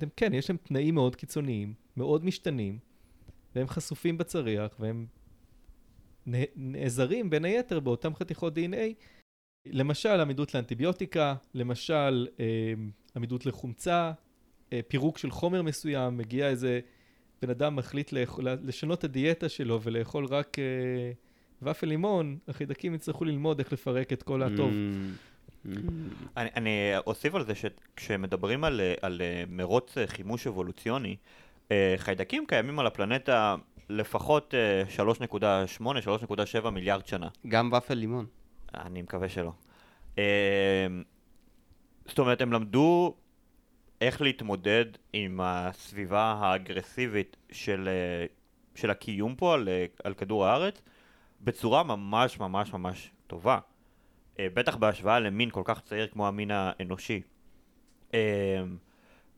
הם, 0.00 0.08
כן, 0.16 0.34
יש 0.34 0.50
להם 0.50 0.56
תנאים 0.62 0.94
מאוד 0.94 1.16
קיצוניים, 1.16 1.74
מאוד 1.96 2.24
משתנים, 2.24 2.78
והם 3.54 3.68
חשופים 3.68 4.18
בצריח, 4.18 4.76
והם 4.80 5.06
נעזרים 6.56 7.30
בין 7.30 7.44
היתר 7.44 7.80
באותם 7.80 8.14
חתיכות 8.14 8.58
DNA, 8.58 9.04
למשל 9.66 10.20
עמידות 10.20 10.54
לאנטיביוטיקה, 10.54 11.34
למשל 11.54 12.28
אה, 12.40 12.74
עמידות 13.16 13.46
לחומצה, 13.46 14.12
אה, 14.72 14.80
פירוק 14.88 15.18
של 15.18 15.30
חומר 15.30 15.62
מסוים, 15.62 16.16
מגיע 16.16 16.48
איזה 16.48 16.80
בן 17.42 17.50
אדם 17.50 17.76
מחליט 17.76 18.12
לאכול, 18.12 18.48
לשנות 18.62 18.98
את 18.98 19.04
הדיאטה 19.04 19.48
שלו 19.48 19.82
ולאכול 19.82 20.26
רק 20.26 20.58
אה, 20.58 21.12
ופל 21.62 21.86
לימון, 21.86 22.38
החידקים 22.48 22.94
יצטרכו 22.94 23.24
ללמוד 23.24 23.58
איך 23.58 23.72
לפרק 23.72 24.12
את 24.12 24.22
כל 24.22 24.42
הטוב. 24.42 24.70
Mm. 24.70 25.32
אני, 26.36 26.50
אני 26.56 26.92
אוסיף 27.06 27.34
על 27.34 27.46
זה 27.46 27.54
שכשמדברים 27.54 28.64
על, 28.64 28.80
על 29.02 29.20
אה, 29.20 29.44
מרוץ 29.48 29.98
אה, 29.98 30.06
חימוש 30.06 30.46
אבולוציוני, 30.46 31.16
אה, 31.70 31.94
חיידקים 31.96 32.46
קיימים 32.46 32.78
על 32.78 32.86
הפלנטה 32.86 33.56
לפחות 33.88 34.54
3.8-3.7 34.96 36.70
מיליארד 36.70 37.06
שנה. 37.06 37.28
גם 37.48 37.70
ופל 37.78 37.94
לימון. 37.94 38.26
אני 38.74 39.02
מקווה 39.02 39.28
שלא. 39.28 39.52
זאת 42.06 42.18
אומרת, 42.18 42.40
הם 42.40 42.52
למדו 42.52 43.14
איך 44.00 44.20
להתמודד 44.20 44.84
עם 45.12 45.40
הסביבה 45.42 46.22
האגרסיבית 46.22 47.36
של, 47.52 47.88
של 48.74 48.90
הקיום 48.90 49.34
פה 49.34 49.54
על, 49.54 49.68
על 50.04 50.14
כדור 50.14 50.46
הארץ 50.46 50.82
בצורה 51.42 51.82
ממש 51.82 52.40
ממש 52.40 52.72
ממש 52.72 53.10
טובה. 53.26 53.58
בטח 54.40 54.76
בהשוואה 54.76 55.20
למין 55.20 55.50
כל 55.50 55.62
כך 55.64 55.80
צעיר 55.80 56.06
כמו 56.06 56.28
המין 56.28 56.50
האנושי. 56.50 57.22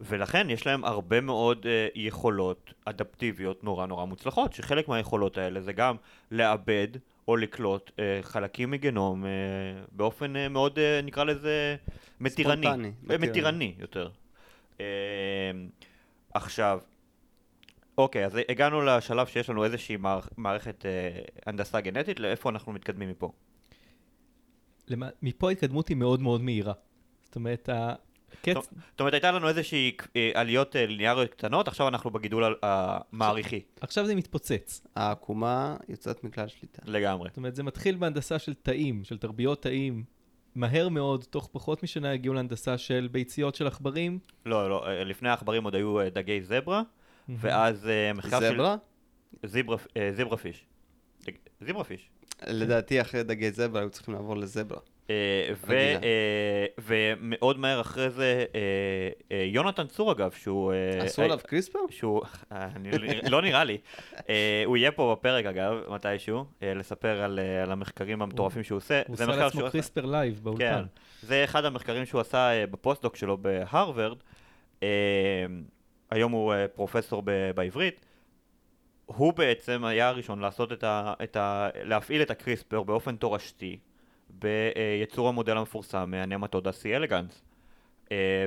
ולכן 0.01 0.51
יש 0.51 0.67
להם 0.67 0.85
הרבה 0.85 1.21
מאוד 1.21 1.63
uh, 1.63 1.69
יכולות 1.95 2.75
אדפטיביות 2.85 3.65
נורא 3.65 3.87
נורא 3.87 4.05
מוצלחות, 4.05 4.53
שחלק 4.53 4.89
מהיכולות 4.89 5.39
האלה 5.39 5.61
זה 5.61 5.73
גם 5.73 5.97
לאבד 6.31 6.89
או 7.29 7.37
לקלוט 7.37 7.91
uh, 7.91 8.01
חלקים 8.23 8.71
מגנום 8.71 9.25
uh, 9.25 9.27
באופן 9.93 10.37
uh, 10.37 10.49
מאוד, 10.49 10.79
uh, 10.79 11.05
נקרא 11.05 11.25
לזה, 11.25 11.77
מתירני. 12.21 12.67
ספונטני. 12.67 12.93
מתירני 13.19 13.75
יותר. 13.79 14.09
Uh, 14.77 14.81
עכשיו, 16.35 16.81
אוקיי, 17.99 18.27
אז 18.27 18.39
הגענו 18.49 18.81
לשלב 18.81 19.27
שיש 19.27 19.51
לנו 19.51 19.65
איזושהי 19.65 19.97
מערכ, 19.97 20.29
מערכת 20.37 20.85
uh, 20.85 21.41
הנדסה 21.47 21.81
גנטית, 21.81 22.21
לאיפה 22.21 22.51
אנחנו 22.51 22.73
מתקדמים 22.73 23.11
מפה? 23.11 23.33
למה, 24.89 25.09
מפה 25.23 25.49
ההתקדמות 25.49 25.89
היא 25.89 25.97
מאוד 25.97 26.21
מאוד 26.21 26.41
מהירה. 26.43 26.73
זאת 27.25 27.37
אומרת, 27.37 27.69
קץ... 28.43 28.55
זאת 28.91 29.01
אומרת, 29.01 29.13
הייתה 29.13 29.33
לנו 29.33 29.49
איזושהי 29.49 29.97
אה, 30.17 30.31
עליות 30.35 30.77
אה, 30.77 30.87
ליניאריות 30.87 31.31
קטנות, 31.31 31.69
עכשיו 31.69 31.89
אנחנו 31.89 32.11
בגידול 32.11 32.55
המעריכי. 32.63 33.61
עכשיו 33.81 34.07
זה 34.07 34.15
מתפוצץ. 34.15 34.87
העקומה 34.97 35.77
יוצאת 35.89 36.25
מכלל 36.25 36.49
שליטה. 36.49 36.83
לגמרי. 36.85 37.29
זאת 37.29 37.37
אומרת, 37.37 37.55
זה 37.55 37.63
מתחיל 37.63 37.97
בהנדסה 37.97 38.39
של 38.39 38.55
תאים, 38.55 39.05
של 39.05 39.19
תרביות 39.19 39.63
תאים. 39.63 40.05
מהר 40.55 40.89
מאוד, 40.89 41.25
תוך 41.31 41.49
פחות 41.53 41.83
משנה 41.83 42.13
הגיעו 42.13 42.35
להנדסה 42.35 42.79
של 42.79 43.09
ביציות 43.13 43.55
של 43.55 43.67
עכברים. 43.67 44.19
לא, 44.47 44.71
לא, 44.71 44.87
אה, 44.87 45.05
לפני 45.05 45.29
העכברים 45.29 45.65
עוד 45.65 45.75
היו 45.75 46.11
דגי 46.13 46.43
זברה, 46.43 46.83
ואז 47.29 47.89
מחקר 48.15 48.41
של... 48.41 48.55
זברה? 48.55 48.77
זברה 50.13 50.37
פיש. 50.37 50.65
זברה 51.61 51.85
פיש. 51.85 52.09
לדעתי 52.47 53.01
אחרי 53.01 53.23
דגי 53.23 53.51
זברה 53.51 53.81
היו 53.81 53.91
צריכים 53.91 54.15
לעבור 54.15 54.37
לזברה. 54.37 54.81
אה, 55.11 55.15
אה, 55.71 56.67
ומאוד 56.79 57.59
מהר 57.59 57.81
אחרי 57.81 58.11
זה, 58.11 58.45
אה, 59.31 59.45
יונתן 59.45 59.87
צור 59.87 60.13
אגב, 60.13 60.31
שהוא... 60.31 60.73
עשו 61.01 61.23
עליו 61.23 61.39
קריספר? 61.47 61.79
שהוא, 61.91 62.23
לא 63.31 63.43
נראה 63.43 63.65
לי. 63.65 63.79
הוא 64.65 64.77
יהיה 64.77 64.93
פה 64.93 65.17
בפרק 65.19 65.45
אגב, 65.45 65.75
מתישהו, 65.89 66.45
לספר 66.63 67.23
על 67.63 67.73
המחקרים 67.73 68.23
המטורפים 68.23 68.63
שהוא 68.63 68.77
עושה. 68.77 69.03
הוא 69.07 69.15
עושה 69.15 69.27
לעצמו 69.27 69.71
קריספר 69.71 70.07
live 70.07 70.41
באולפן. 70.43 70.65
כן, 70.65 70.83
זה 71.23 71.45
אחד 71.45 71.65
המחקרים 71.65 72.07
שהוא 72.07 72.21
עשה 72.21 72.67
בפוסט-דוק 72.71 73.17
שלו 73.17 73.39
בהרווארד. 73.39 74.19
היום 76.15 76.33
הוא 76.33 76.55
פרופסור 76.75 77.23
בעברית. 77.55 78.01
הוא 79.07 79.33
בעצם 79.33 79.85
היה 79.85 80.09
הראשון 80.09 80.39
לעשות 80.39 80.73
את 81.23 81.37
ה... 81.37 81.69
להפעיל 81.83 82.23
את 82.23 82.31
הקריספר 82.31 82.83
באופן 82.83 83.17
תורשתי. 83.17 83.79
ביצור 84.31 85.29
המודל 85.29 85.57
המפורסם 85.57 86.11
מהנמטודה 86.11 86.73
C. 86.73 86.97
elegans 86.97 87.43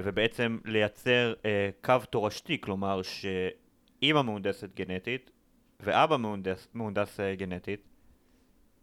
ובעצם 0.04 0.58
לייצר 0.66 1.34
אה, 1.46 1.70
קו 1.82 1.96
תורשתי, 2.10 2.62
כלומר 2.62 3.02
שאימא 3.02 4.22
מהונדסת 4.22 4.76
גנטית 4.76 5.32
ואבא 5.80 6.18
מהונדס, 6.18 6.68
מהונדס 6.74 7.20
אה, 7.20 7.36
גנטית 7.36 7.82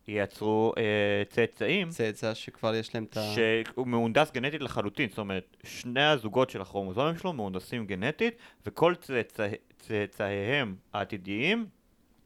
ייצרו 0.09 0.73
אה, 0.79 1.23
צאצאים. 1.29 1.89
צאצא 1.89 2.35
שכבר 2.35 2.75
יש 2.75 2.95
להם 2.95 3.05
את 3.05 3.17
ה... 3.17 3.35
שהוא 3.35 3.87
מהונדס 3.87 4.33
גנטית 4.33 4.61
לחלוטין, 4.61 5.09
זאת 5.09 5.19
אומרת, 5.19 5.57
שני 5.65 6.03
הזוגות 6.03 6.51
של 6.51 6.61
הכרומוזומים 6.61 7.19
שלו 7.19 7.33
מהונדסים 7.33 7.87
גנטית, 7.87 8.35
וכל 8.67 8.95
צאצא, 8.95 9.49
צאצאיהם 9.79 10.77
העתידיים 10.93 11.67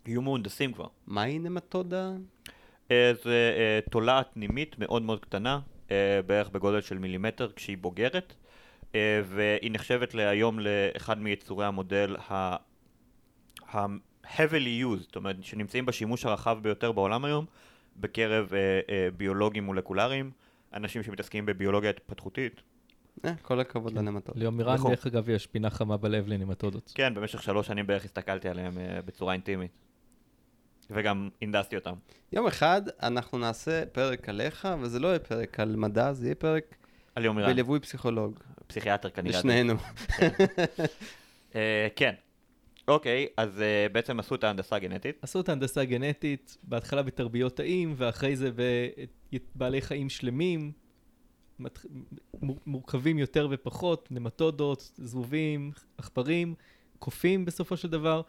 יהיו 0.07 0.23
מהונדסים 0.23 0.73
כבר. 0.73 0.87
מהי 1.07 1.39
נמטודה? 1.39 2.11
זה 2.93 3.55
אה, 3.57 3.79
תולעת 3.91 4.29
פנימית 4.33 4.77
מאוד 4.79 5.03
מאוד 5.03 5.21
קטנה, 5.21 5.61
אה, 5.91 6.21
בערך 6.27 6.49
בגודל 6.49 6.81
של 6.81 6.99
מילימטר 6.99 7.49
כשהיא 7.57 7.79
בוגרת, 7.79 8.35
אה, 8.95 9.21
והיא 9.25 9.71
נחשבת 9.73 10.15
היום 10.15 10.59
לאחד 10.61 11.19
מיצורי 11.19 11.67
המודל 11.67 12.17
ה-heavily 12.31 14.83
used, 14.83 15.01
זאת 15.01 15.17
אומרת 15.17 15.37
שנמצאים 15.43 15.87
בשימוש 15.87 16.25
הרחב 16.25 16.59
ביותר 16.63 16.93
בעולם 16.93 17.25
היום, 17.25 17.47
בקרב 18.01 18.53
ביולוגים 19.17 19.65
מולקולריים, 19.65 20.31
אנשים 20.75 21.03
שמתעסקים 21.03 21.47
בביולוגיה 21.47 21.91
התפתחותית. 21.91 22.63
כל 23.43 23.61
הכבוד 23.61 23.93
כן. 23.93 23.99
לנמטודות. 23.99 24.37
ליאומירן, 24.37 24.75
נכון. 24.75 24.91
דרך 24.91 25.07
אגב, 25.07 25.29
יש 25.29 25.47
פינה 25.47 25.71
חמה 25.71 25.97
בלב 25.97 26.29
לנמטודות. 26.29 26.93
כן, 26.95 27.15
במשך 27.15 27.43
שלוש 27.43 27.67
שנים 27.67 27.87
בערך 27.87 28.05
הסתכלתי 28.05 28.49
עליהם 28.49 28.73
בצורה 29.05 29.33
אינטימית. 29.33 29.71
וגם 30.91 31.29
הנדסתי 31.43 31.77
אותם. 31.77 31.95
יום 32.33 32.47
אחד 32.47 32.83
אנחנו 33.03 33.39
נעשה 33.39 33.87
פרק 33.87 34.29
עליך, 34.29 34.69
וזה 34.81 34.99
לא 34.99 35.09
יהיה 35.09 35.19
פרק 35.19 35.61
על 35.61 35.77
מדע, 35.77 36.13
זה 36.13 36.27
יהיה 36.27 36.35
פרק 36.35 36.75
על 37.15 37.25
יום 37.25 37.37
מירן. 37.37 37.51
בליווי 37.51 37.81
פסיכולוג. 37.81 38.39
פסיכיאטר 38.67 39.11
כנראה. 39.11 39.39
לשנינו. 39.39 39.75
אה, 41.55 41.89
כן. 41.97 42.15
אוקיי, 42.89 43.27
אז 43.37 43.59
uh, 43.59 43.93
בעצם 43.93 44.21
עשו 44.21 44.35
את 44.35 44.45
ההנדסה 44.45 44.77
הגנטית. 44.77 45.19
עשו 45.23 45.41
את 45.41 45.49
ההנדסה 45.49 45.81
הגנטית, 45.81 46.57
בהתחלה 46.63 47.03
בתרביות 47.03 47.57
תאים, 47.57 47.95
ואחרי 47.97 48.37
זה 48.37 48.51
בבעלי 49.33 49.81
חיים 49.81 50.09
שלמים, 50.09 50.73
מורכבים 52.67 53.19
יותר 53.19 53.49
ופחות, 53.51 54.09
נמטודות, 54.11 54.93
זבובים, 54.97 55.73
עכברים, 55.99 56.55
קופים 56.99 57.45
בסופו 57.45 57.77
של 57.77 57.89
דבר, 57.89 58.23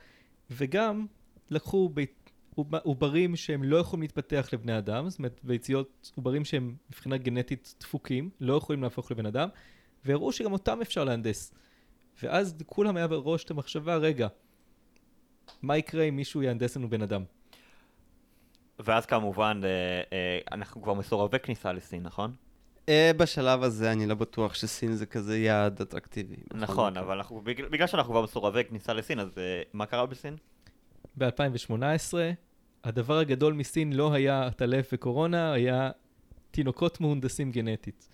וגם 0.51 1.05
לקחו 1.49 1.89
בית, 1.89 2.32
עוברים 2.84 3.36
שהם 3.36 3.64
לא 3.64 3.78
יכולים 3.78 4.01
להתפתח 4.01 4.49
לבני 4.53 4.78
אדם, 4.78 5.10
זאת 5.10 5.20
אומרת 5.20 5.39
ביציות 5.43 6.12
עוברים 6.16 6.45
שהם 6.45 6.76
מבחינה 6.89 7.18
גנטית 7.18 7.76
דפוקים, 7.80 8.30
לא 8.39 8.53
יכולים 8.53 8.84
להפוך 8.84 9.12
לבן 9.12 9.26
אדם, 9.26 9.49
והראו 10.05 10.32
שגם 10.32 10.53
אותם 10.53 10.82
אפשר 10.82 11.03
להנדס. 11.03 11.53
ואז 12.24 12.55
כולם 12.66 12.97
היה 12.97 13.07
בראש 13.07 13.43
את 13.43 13.51
המחשבה, 13.51 13.95
רגע, 13.95 14.28
מה 15.62 15.78
יקרה 15.78 16.04
אם 16.04 16.16
מישהו 16.16 16.41
יהנדס 16.41 16.78
לנו 16.78 16.89
בן 16.89 17.02
אדם? 17.02 17.24
ואז 18.80 19.06
כמובן, 19.06 19.62
אה, 19.64 19.70
אה, 20.14 20.39
אנחנו 20.52 20.82
כבר 20.82 20.93
מסורבי 20.93 21.39
כניסה 21.39 21.74
לסין, 21.74 22.04
נכון? 22.04 22.34
אה, 22.89 23.12
בשלב 23.18 23.64
הזה 23.64 23.91
אני 23.91 24.06
לא 24.06 24.16
בטוח 24.16 24.54
שסין 24.54 24.95
זה 24.95 25.06
כזה 25.06 25.38
יעד 25.38 25.82
אטרקטיבי. 25.82 26.36
נכון. 26.54 26.97
אבל 26.97 27.18
אנחנו, 27.18 27.41
בגלל, 27.41 27.70
בגלל 27.70 27.88
שאנחנו 27.88 28.12
כבר 28.12 28.22
מסורבי 28.24 28.64
כניסה 28.64 28.93
לסין, 28.93 29.20
אז 29.20 29.38
אה, 29.38 29.62
מה 29.74 29.86
קרה 29.86 30.06
בסין? 30.06 30.36
ב-2018, 31.18 32.14
הדבר 32.84 33.18
הגדול 33.18 33.54
מסין 33.54 33.93
לא 33.93 34.14
היה 34.14 34.47
עטלף 34.47 34.89
וקורונה, 34.93 35.54
היה 35.54 35.91
תינוקות 36.52 37.02
מהונדסים 37.02 37.52
גנטית, 37.52 38.10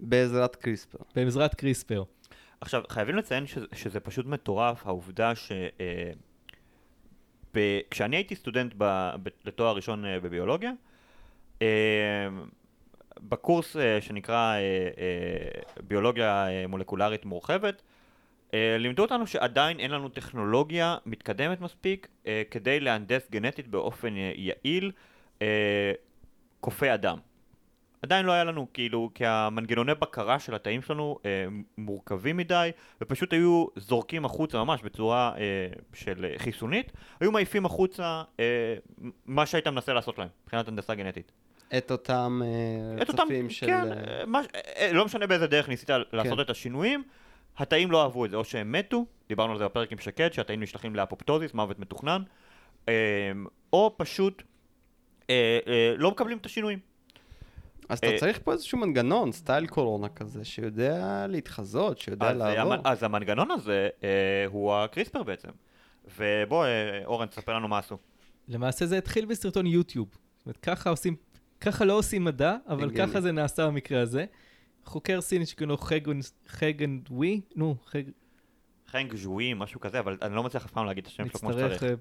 בעזרת 0.00 0.56
קריספר. 0.56 0.98
בעזרת 1.14 1.54
קריספר. 1.54 2.02
עכשיו, 2.64 2.82
חייבים 2.88 3.16
לציין 3.16 3.46
שזה, 3.46 3.66
שזה 3.72 4.00
פשוט 4.00 4.26
מטורף, 4.26 4.86
העובדה 4.86 5.34
ש... 5.34 5.52
אה, 5.52 6.12
ב, 7.54 7.58
כשאני 7.90 8.16
הייתי 8.16 8.34
סטודנט 8.34 8.74
ב, 8.78 9.10
ב, 9.22 9.28
לתואר 9.44 9.76
ראשון 9.76 10.04
אה, 10.04 10.20
בביולוגיה, 10.20 10.72
אה, 11.62 11.66
בקורס 13.20 13.76
אה, 13.76 14.00
שנקרא 14.00 14.54
אה, 14.54 14.58
אה, 14.58 15.62
ביולוגיה 15.88 16.48
אה, 16.48 16.66
מולקולרית 16.66 17.24
מורחבת, 17.24 17.82
אה, 18.54 18.76
לימדו 18.78 19.02
אותנו 19.02 19.26
שעדיין 19.26 19.80
אין 19.80 19.90
לנו 19.90 20.08
טכנולוגיה 20.08 20.96
מתקדמת 21.06 21.60
מספיק 21.60 22.08
אה, 22.26 22.42
כדי 22.50 22.80
להנדס 22.80 23.30
גנטית 23.30 23.68
באופן 23.68 24.16
אה, 24.16 24.32
יעיל 24.36 24.92
אה, 25.42 25.92
קופי 26.60 26.94
אדם. 26.94 27.18
עדיין 28.04 28.26
לא 28.26 28.32
היה 28.32 28.44
לנו, 28.44 28.66
כאילו, 28.74 29.10
כי 29.14 29.26
המנגנוני 29.26 29.94
בקרה 29.94 30.38
של 30.38 30.54
התאים 30.54 30.82
שלנו 30.82 31.18
אה, 31.24 31.46
מורכבים 31.78 32.36
מדי, 32.36 32.70
ופשוט 33.00 33.32
היו 33.32 33.66
זורקים 33.76 34.24
החוצה 34.24 34.58
ממש 34.58 34.82
בצורה 34.82 35.32
אה, 35.36 35.68
של 35.94 36.24
אה, 36.24 36.38
חיסונית, 36.38 36.92
היו 37.20 37.32
מעיפים 37.32 37.66
החוצה 37.66 38.22
אה, 38.40 38.74
מה 39.26 39.46
שהיית 39.46 39.66
מנסה 39.66 39.92
לעשות 39.92 40.18
להם, 40.18 40.28
מבחינת 40.44 40.68
הנדסה 40.68 40.94
גנטית. 40.94 41.32
את 41.78 41.90
אותם 41.90 42.40
אה, 42.44 43.02
את 43.02 43.08
אותם, 43.08 43.22
רצפים 43.22 43.50
של... 43.50 43.66
כן, 43.66 43.92
אה, 43.92 44.20
אה, 44.20 44.26
מה, 44.26 44.40
אה, 44.76 44.90
לא 44.92 45.04
משנה 45.04 45.26
באיזה 45.26 45.46
דרך 45.46 45.68
ניסית 45.68 45.90
לעשות 46.12 46.40
את 46.40 46.50
השינויים, 46.50 47.02
התאים 47.58 47.90
לא 47.90 48.02
אהבו 48.02 48.24
את 48.24 48.30
זה, 48.30 48.36
או 48.36 48.44
שהם 48.44 48.72
מתו, 48.72 49.06
דיברנו 49.28 49.52
על 49.52 49.58
זה 49.58 49.64
בפרק 49.64 49.92
עם 49.92 49.98
שקד, 49.98 50.32
שהתאים 50.32 50.60
נשלחים 50.60 50.96
לאפופטוזיס, 50.96 51.54
מוות 51.54 51.78
מתוכנן, 51.78 52.22
אה, 52.88 52.94
או 53.72 53.94
פשוט 53.96 54.42
אה, 55.30 55.58
אה, 55.66 55.94
לא 55.96 56.10
מקבלים 56.10 56.38
את 56.38 56.46
השינויים. 56.46 56.78
אז 57.88 57.98
אתה 57.98 58.06
אה, 58.06 58.18
צריך 58.18 58.40
פה 58.44 58.52
איזשהו 58.52 58.78
מנגנון, 58.78 59.32
סטייל 59.32 59.66
קורונה 59.66 60.08
כזה, 60.08 60.44
שיודע 60.44 61.26
להתחזות, 61.28 61.98
שיודע 61.98 62.30
אז, 62.30 62.36
לעבור. 62.36 62.74
אז 62.84 63.02
המנגנון 63.02 63.50
הזה 63.50 63.88
אה, 64.04 64.44
הוא 64.46 64.74
הקריספר 64.74 65.22
בעצם. 65.22 65.48
ובוא, 66.18 66.64
אה, 66.64 67.04
אורן, 67.04 67.26
תספר 67.26 67.54
לנו 67.54 67.68
מה 67.68 67.78
עשו. 67.78 67.98
למעשה 68.48 68.86
זה 68.86 68.98
התחיל 68.98 69.24
בסרטון 69.24 69.66
יוטיוב. 69.66 70.08
זאת 70.36 70.46
אומרת, 70.46 70.56
ככה 70.56 70.90
עושים, 70.90 71.16
ככה 71.60 71.84
לא 71.84 71.98
עושים 71.98 72.24
מדע, 72.24 72.56
אבל. 72.68 72.90
ככה 72.96 73.20
זה 73.20 73.32
נעשה 73.32 73.66
במקרה 73.66 74.00
הזה. 74.00 74.24
חוקר 74.84 75.20
סיני 75.20 75.46
שקוראים 75.46 75.70
לו 75.70 75.76
חגן- 76.46 77.00
ווי, 77.10 77.40
נו, 77.56 77.76
חג... 77.86 78.02
חנג 78.86 79.14
ז'ואי, 79.14 79.54
משהו 79.54 79.80
כזה, 79.80 79.98
אבל 79.98 80.18
אני 80.22 80.34
לא 80.34 80.42
מצליח 80.42 80.64
אף 80.64 80.70
פעם 80.70 80.86
להגיד 80.86 81.04
את 81.04 81.10
השם 81.10 81.28
שלו 81.28 81.40
כמו 81.40 81.50
נצטרך 81.50 81.74
שצריך. 81.74 81.90
אה, 81.90 81.96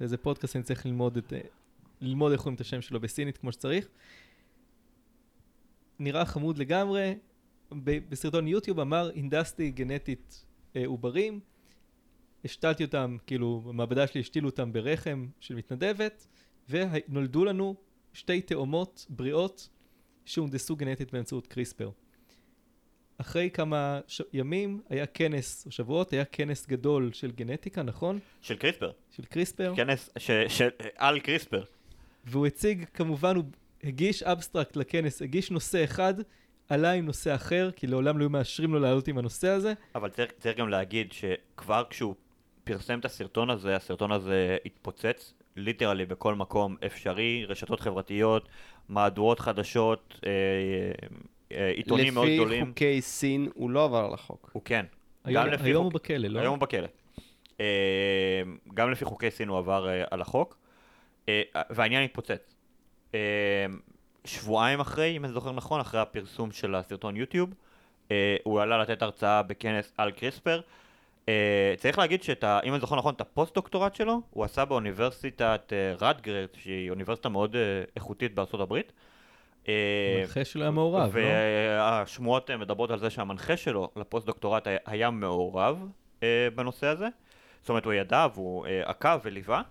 לאיזה 0.00 0.16
פודקאסט 0.16 0.56
אני 0.56 0.64
צריך 0.64 0.86
ללמוד 0.86 1.16
את... 1.16 1.32
ללמוד 2.00 2.32
איך 2.32 2.40
אומרים 2.40 2.54
את 2.54 2.60
השם 2.60 2.80
שלו 2.80 3.00
בסינית 3.00 3.38
כמו 3.38 3.52
שצריך. 3.52 3.88
נראה 5.98 6.24
חמוד 6.24 6.58
לגמרי. 6.58 7.14
בסרטון 7.84 8.48
יוטיוב 8.48 8.80
אמר, 8.80 9.10
הנדסתי 9.16 9.70
גנטית 9.70 10.44
אה, 10.76 10.86
עוברים, 10.86 11.40
השתלתי 12.44 12.84
אותם, 12.84 13.16
כאילו, 13.26 13.60
במעבדה 13.60 14.06
שלי 14.06 14.20
השתילו 14.20 14.48
אותם 14.48 14.72
ברחם 14.72 15.26
של 15.40 15.54
מתנדבת, 15.54 16.26
ונולדו 16.68 17.44
לנו 17.44 17.76
שתי 18.12 18.40
תאומות 18.40 19.06
בריאות 19.08 19.68
שהונדסו 20.24 20.76
גנטית 20.76 21.12
באמצעות 21.12 21.46
קריספר. 21.46 21.90
אחרי 23.18 23.50
כמה 23.50 24.00
ש... 24.06 24.22
ימים 24.32 24.82
היה 24.88 25.06
כנס, 25.06 25.66
או 25.66 25.70
שבועות, 25.70 26.12
היה 26.12 26.24
כנס 26.24 26.66
גדול 26.66 27.12
של 27.12 27.30
גנטיקה, 27.30 27.82
נכון? 27.82 28.18
של 28.40 28.56
קריספר. 28.56 28.90
של 29.10 29.24
קריספר. 29.24 29.72
כנס 29.76 30.10
ש- 30.18 30.30
ש- 30.48 30.62
על 30.96 31.20
קריספר. 31.20 31.64
והוא 32.24 32.46
הציג, 32.46 32.84
כמובן, 32.94 33.36
הוא 33.36 33.44
הגיש 33.84 34.22
abstract 34.22 34.76
לכנס, 34.76 35.22
הגיש 35.22 35.50
נושא 35.50 35.84
אחד, 35.84 36.14
עלה 36.68 36.92
עם 36.92 37.06
נושא 37.06 37.34
אחר, 37.34 37.70
כי 37.76 37.86
לעולם 37.86 38.18
לא 38.18 38.22
היו 38.24 38.30
מאשרים 38.30 38.72
לו 38.74 38.80
לעלות 38.80 39.08
עם 39.08 39.18
הנושא 39.18 39.48
הזה. 39.48 39.72
אבל 39.94 40.08
צריך, 40.10 40.32
צריך 40.38 40.58
גם 40.58 40.68
להגיד 40.68 41.12
שכבר 41.12 41.84
כשהוא 41.90 42.14
פרסם 42.64 42.98
את 42.98 43.04
הסרטון 43.04 43.50
הזה, 43.50 43.76
הסרטון 43.76 44.12
הזה 44.12 44.56
התפוצץ 44.66 45.34
ליטרלי 45.56 46.06
בכל 46.06 46.34
מקום 46.34 46.76
אפשרי, 46.86 47.44
רשתות 47.48 47.80
חברתיות, 47.80 48.48
מהדורות 48.88 49.40
חדשות, 49.40 50.20
אה, 50.26 50.30
אה, 51.52 51.70
עיתונים 51.70 52.14
מאוד 52.14 52.28
גדולים. 52.34 52.62
לפי 52.62 52.70
חוקי 52.70 53.00
סין 53.00 53.48
הוא 53.54 53.70
לא 53.70 53.84
עבר 53.84 54.04
על 54.04 54.14
החוק. 54.14 54.50
הוא 54.52 54.62
כן. 54.64 54.86
היום, 55.24 55.44
היום 55.60 55.84
חוק- 55.84 55.92
הוא 55.92 56.00
בכלא, 56.00 56.28
לא? 56.28 56.40
היום 56.40 56.54
הוא 56.54 56.60
בכלא. 56.60 56.88
אה, 57.60 58.42
גם 58.74 58.90
לפי 58.90 59.04
חוקי 59.04 59.30
סין 59.30 59.48
הוא 59.48 59.58
עבר 59.58 59.88
אה, 59.88 60.04
על 60.10 60.20
החוק, 60.20 60.58
אה, 61.28 61.42
והעניין 61.70 62.02
התפוצץ. 62.04 62.54
אה, 63.14 63.66
שבועיים 64.24 64.80
אחרי, 64.80 65.16
אם 65.16 65.24
אני 65.24 65.32
זוכר 65.32 65.52
נכון, 65.52 65.80
אחרי 65.80 66.00
הפרסום 66.00 66.52
של 66.52 66.74
הסרטון 66.74 67.16
יוטיוב, 67.16 67.54
אה, 68.10 68.36
הוא 68.42 68.60
עלה 68.60 68.78
לתת 68.78 69.02
הרצאה 69.02 69.42
בכנס 69.42 69.92
על 69.96 70.10
קריספר. 70.10 70.60
אה, 71.28 71.74
צריך 71.76 71.98
להגיד 71.98 72.22
שאם 72.22 72.72
אני 72.72 72.80
זוכר 72.80 72.96
נכון, 72.96 73.14
את 73.14 73.20
הפוסט-דוקטורט 73.20 73.94
שלו, 73.94 74.20
הוא 74.30 74.44
עשה 74.44 74.64
באוניברסיטת 74.64 75.72
אה, 75.72 75.94
רטגרס, 76.00 76.46
שהיא 76.54 76.90
אוניברסיטה 76.90 77.28
מאוד 77.28 77.56
איכותית 77.96 78.34
בארצות 78.34 78.60
הברית. 78.60 78.92
המנחה 80.18 80.44
שלו 80.44 80.62
היה 80.62 80.70
מעורב, 80.70 81.16
לא? 81.16 81.22
והשמועות 81.22 82.50
מדברות 82.50 82.90
על 82.90 82.98
זה 82.98 83.10
שהמנחה 83.10 83.56
שלו 83.56 83.90
לפוסט-דוקטורט 83.96 84.66
היה, 84.86 85.10
מעורב 85.10 85.88
בנושא 86.54 86.86
הזה. 86.86 87.08
זאת 87.60 87.68
אומרת, 87.68 87.84
הוא 87.84 87.92
ידע 87.92 88.26
והוא 88.34 88.66
עקב 88.84 89.18
וליווה. 89.24 89.62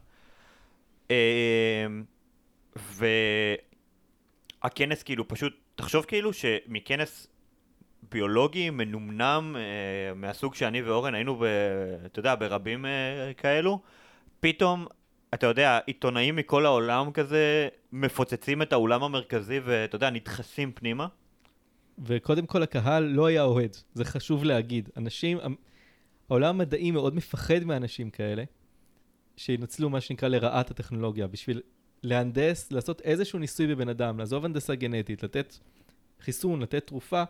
והכנס 4.63 5.03
כאילו 5.03 5.27
פשוט, 5.27 5.53
תחשוב 5.75 6.05
כאילו 6.05 6.33
שמכנס 6.33 7.27
ביולוגי 8.11 8.69
מנומנם 8.69 9.55
אה, 9.57 10.13
מהסוג 10.15 10.55
שאני 10.55 10.81
ואורן 10.81 11.15
היינו, 11.15 11.35
ב, 11.35 11.43
אתה 12.05 12.19
יודע, 12.19 12.35
ברבים 12.35 12.85
אה, 12.85 13.31
כאלו, 13.37 13.81
פתאום, 14.39 14.87
אתה 15.33 15.47
יודע, 15.47 15.79
עיתונאים 15.85 16.35
מכל 16.35 16.65
העולם 16.65 17.11
כזה 17.11 17.67
מפוצצים 17.91 18.61
את 18.61 18.73
האולם 18.73 19.03
המרכזי 19.03 19.59
ואתה 19.63 19.95
יודע, 19.95 20.09
נדחסים 20.09 20.71
פנימה. 20.71 21.07
וקודם 21.99 22.45
כל 22.45 22.63
הקהל 22.63 23.03
לא 23.03 23.25
היה 23.25 23.43
אוהד, 23.43 23.77
זה 23.93 24.05
חשוב 24.05 24.43
להגיד. 24.43 24.89
אנשים, 24.97 25.37
העולם 26.29 26.55
המדעי 26.55 26.91
מאוד 26.91 27.15
מפחד 27.15 27.63
מאנשים 27.63 28.09
כאלה, 28.09 28.43
שינצלו 29.37 29.89
מה 29.89 30.01
שנקרא 30.01 30.27
לרעת 30.27 30.71
הטכנולוגיה, 30.71 31.27
בשביל 31.27 31.61
להנדס, 32.03 32.71
לעשות 32.71 33.01
איזשהו 33.01 33.39
ניסוי 33.39 33.67
בבן 33.67 33.89
אדם, 33.89 34.19
לעזוב 34.19 34.45
הנדסה 34.45 34.75
גנטית, 34.75 35.23
לתת 35.23 35.57
חיסון, 36.21 36.61
לתת 36.61 36.87
תרופה, 36.87 37.23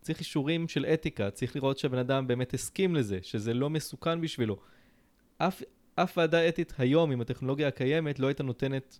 צריך 0.00 0.20
אישורים 0.20 0.68
של 0.68 0.86
אתיקה, 0.86 1.30
צריך 1.30 1.56
לראות 1.56 1.78
שהבן 1.78 1.98
אדם 1.98 2.26
באמת 2.26 2.54
הסכים 2.54 2.94
לזה, 2.94 3.18
שזה 3.22 3.54
לא 3.54 3.70
מסוכן 3.70 4.20
בשבילו. 4.20 4.56
אף, 5.38 5.62
אף 5.94 6.18
ועדה 6.18 6.48
אתית 6.48 6.72
היום, 6.78 7.10
עם 7.10 7.20
הטכנולוגיה 7.20 7.68
הקיימת, 7.68 8.18
לא 8.18 8.26
הייתה 8.26 8.42
נותנת 8.42 8.98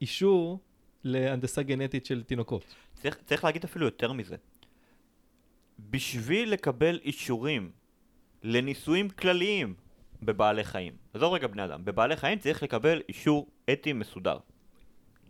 אישור 0.00 0.60
להנדסה 1.04 1.62
גנטית 1.62 2.06
של 2.06 2.22
תינוקות. 2.22 2.74
צריך, 2.94 3.18
צריך 3.26 3.44
להגיד 3.44 3.64
אפילו 3.64 3.84
יותר 3.84 4.12
מזה. 4.12 4.36
בשביל 5.90 6.52
לקבל 6.52 7.00
אישורים 7.04 7.70
לניסויים 8.42 9.10
כלליים 9.10 9.74
בבעלי 10.22 10.64
חיים, 10.64 10.92
עזוב 11.14 11.32
רגע 11.34 11.46
בני 11.46 11.64
אדם, 11.64 11.84
בבעלי 11.84 12.16
חיים 12.16 12.38
צריך 12.38 12.62
לקבל 12.62 13.02
אישור 13.08 13.46
אתי 13.72 13.92
מסודר. 13.92 14.38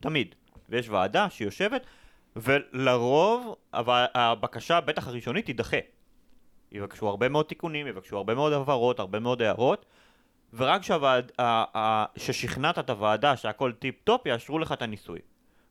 תמיד. 0.01 0.35
ויש 0.69 0.89
ועדה 0.89 1.31
שיושבת, 1.31 1.87
ולרוב 2.37 3.57
הבקשה, 3.73 4.81
בטח 4.81 5.09
הראשונית, 5.09 5.47
תידחה. 5.47 5.77
יבקשו 6.73 7.09
הרבה 7.09 7.29
מאוד 7.29 7.47
תיקונים, 7.47 7.87
יבקשו 7.87 8.17
הרבה 8.17 8.35
מאוד 8.35 8.53
הבהרות, 8.53 9.01
הרבה 9.01 9.19
מאוד 9.19 9.43
הערות, 9.43 9.87
ורק 10.55 10.83
שהוועד, 10.83 11.33
ה- 11.39 11.79
ה- 11.79 12.07
ששכנעת 12.17 12.79
את 12.79 12.91
הוועדה 12.91 13.37
שהכל 13.37 13.73
טיפ 13.73 13.95
טופ, 14.05 14.27
יאשרו 14.27 14.59
לך 14.59 14.73
את 14.73 14.83
הניסוי. 14.83 15.19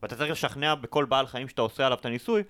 ואתה 0.02 0.16
צריך 0.16 0.30
לשכנע 0.30 0.74
בכל 0.74 1.04
בעל 1.04 1.26
חיים 1.26 1.48
שאתה 1.48 1.62
עושה 1.62 1.86
עליו 1.86 1.98
את 1.98 2.06
הניסוי, 2.06 2.42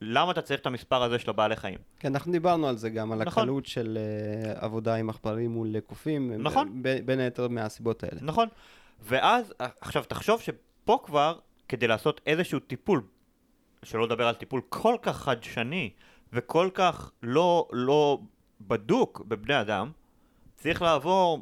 למה 0.00 0.32
אתה 0.32 0.42
צריך 0.42 0.60
את 0.60 0.66
המספר 0.66 1.02
הזה 1.02 1.18
של 1.18 1.30
הבעלי 1.30 1.56
חיים. 1.56 1.78
כן, 1.98 2.14
אנחנו 2.14 2.32
דיברנו 2.32 2.68
על 2.68 2.76
זה 2.76 2.90
גם, 2.90 3.12
על 3.12 3.24
נכון. 3.24 3.42
הקלות 3.42 3.66
של 3.66 3.98
אה, 4.00 4.64
עבודה 4.64 4.94
עם 4.94 5.10
עכברים 5.10 5.50
מול 5.50 5.80
קופים. 5.80 6.42
נכון. 6.42 6.82
ב- 6.82 6.98
בין 7.04 7.20
היתר 7.20 7.48
מהסיבות 7.48 8.04
האלה. 8.04 8.20
נכון? 8.22 8.48
ואז, 9.00 9.54
עכשיו 9.80 10.04
תחשוב 10.04 10.40
שפה 10.40 10.98
כבר, 11.04 11.38
כדי 11.68 11.86
לעשות 11.86 12.20
איזשהו 12.26 12.60
טיפול, 12.60 13.02
שלא 13.82 14.06
לדבר 14.06 14.26
על 14.26 14.34
טיפול 14.34 14.60
כל 14.68 14.96
כך 15.02 15.16
חדשני 15.16 15.90
וכל 16.32 16.70
כך 16.74 17.12
לא, 17.22 17.68
לא 17.72 18.18
בדוק 18.60 19.22
בבני 19.28 19.60
אדם, 19.60 19.90
צריך 20.56 20.82
לעבור 20.82 21.40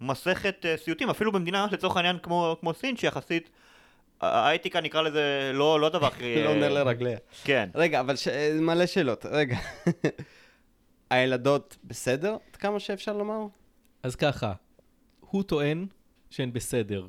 מסכת 0.00 0.64
uh, 0.64 0.80
סיוטים, 0.80 1.10
אפילו 1.10 1.32
במדינה 1.32 1.66
לצורך 1.72 1.96
העניין 1.96 2.18
כמו, 2.18 2.56
כמו 2.60 2.74
סין, 2.74 2.96
שיחסית 2.96 3.50
האתיקה 4.20 4.80
נקרא 4.80 5.02
לזה 5.02 5.50
לא, 5.54 5.80
לא 5.80 5.88
דבר 5.88 6.06
הכי... 6.06 6.42
לא 6.44 6.54
נר 6.54 6.68
לרגליה. 6.68 7.18
כן. 7.44 7.68
רגע, 7.74 8.00
אבל 8.00 8.16
ש... 8.16 8.28
מלא 8.60 8.86
שאלות. 8.86 9.26
רגע. 9.26 9.56
הילדות 11.10 11.76
בסדר? 11.84 12.36
עד 12.50 12.56
כמה 12.56 12.80
שאפשר 12.80 13.12
לומר? 13.12 13.46
אז 14.02 14.16
ככה, 14.16 14.52
הוא 15.20 15.42
טוען 15.42 15.86
שהן 16.30 16.52
בסדר. 16.52 17.06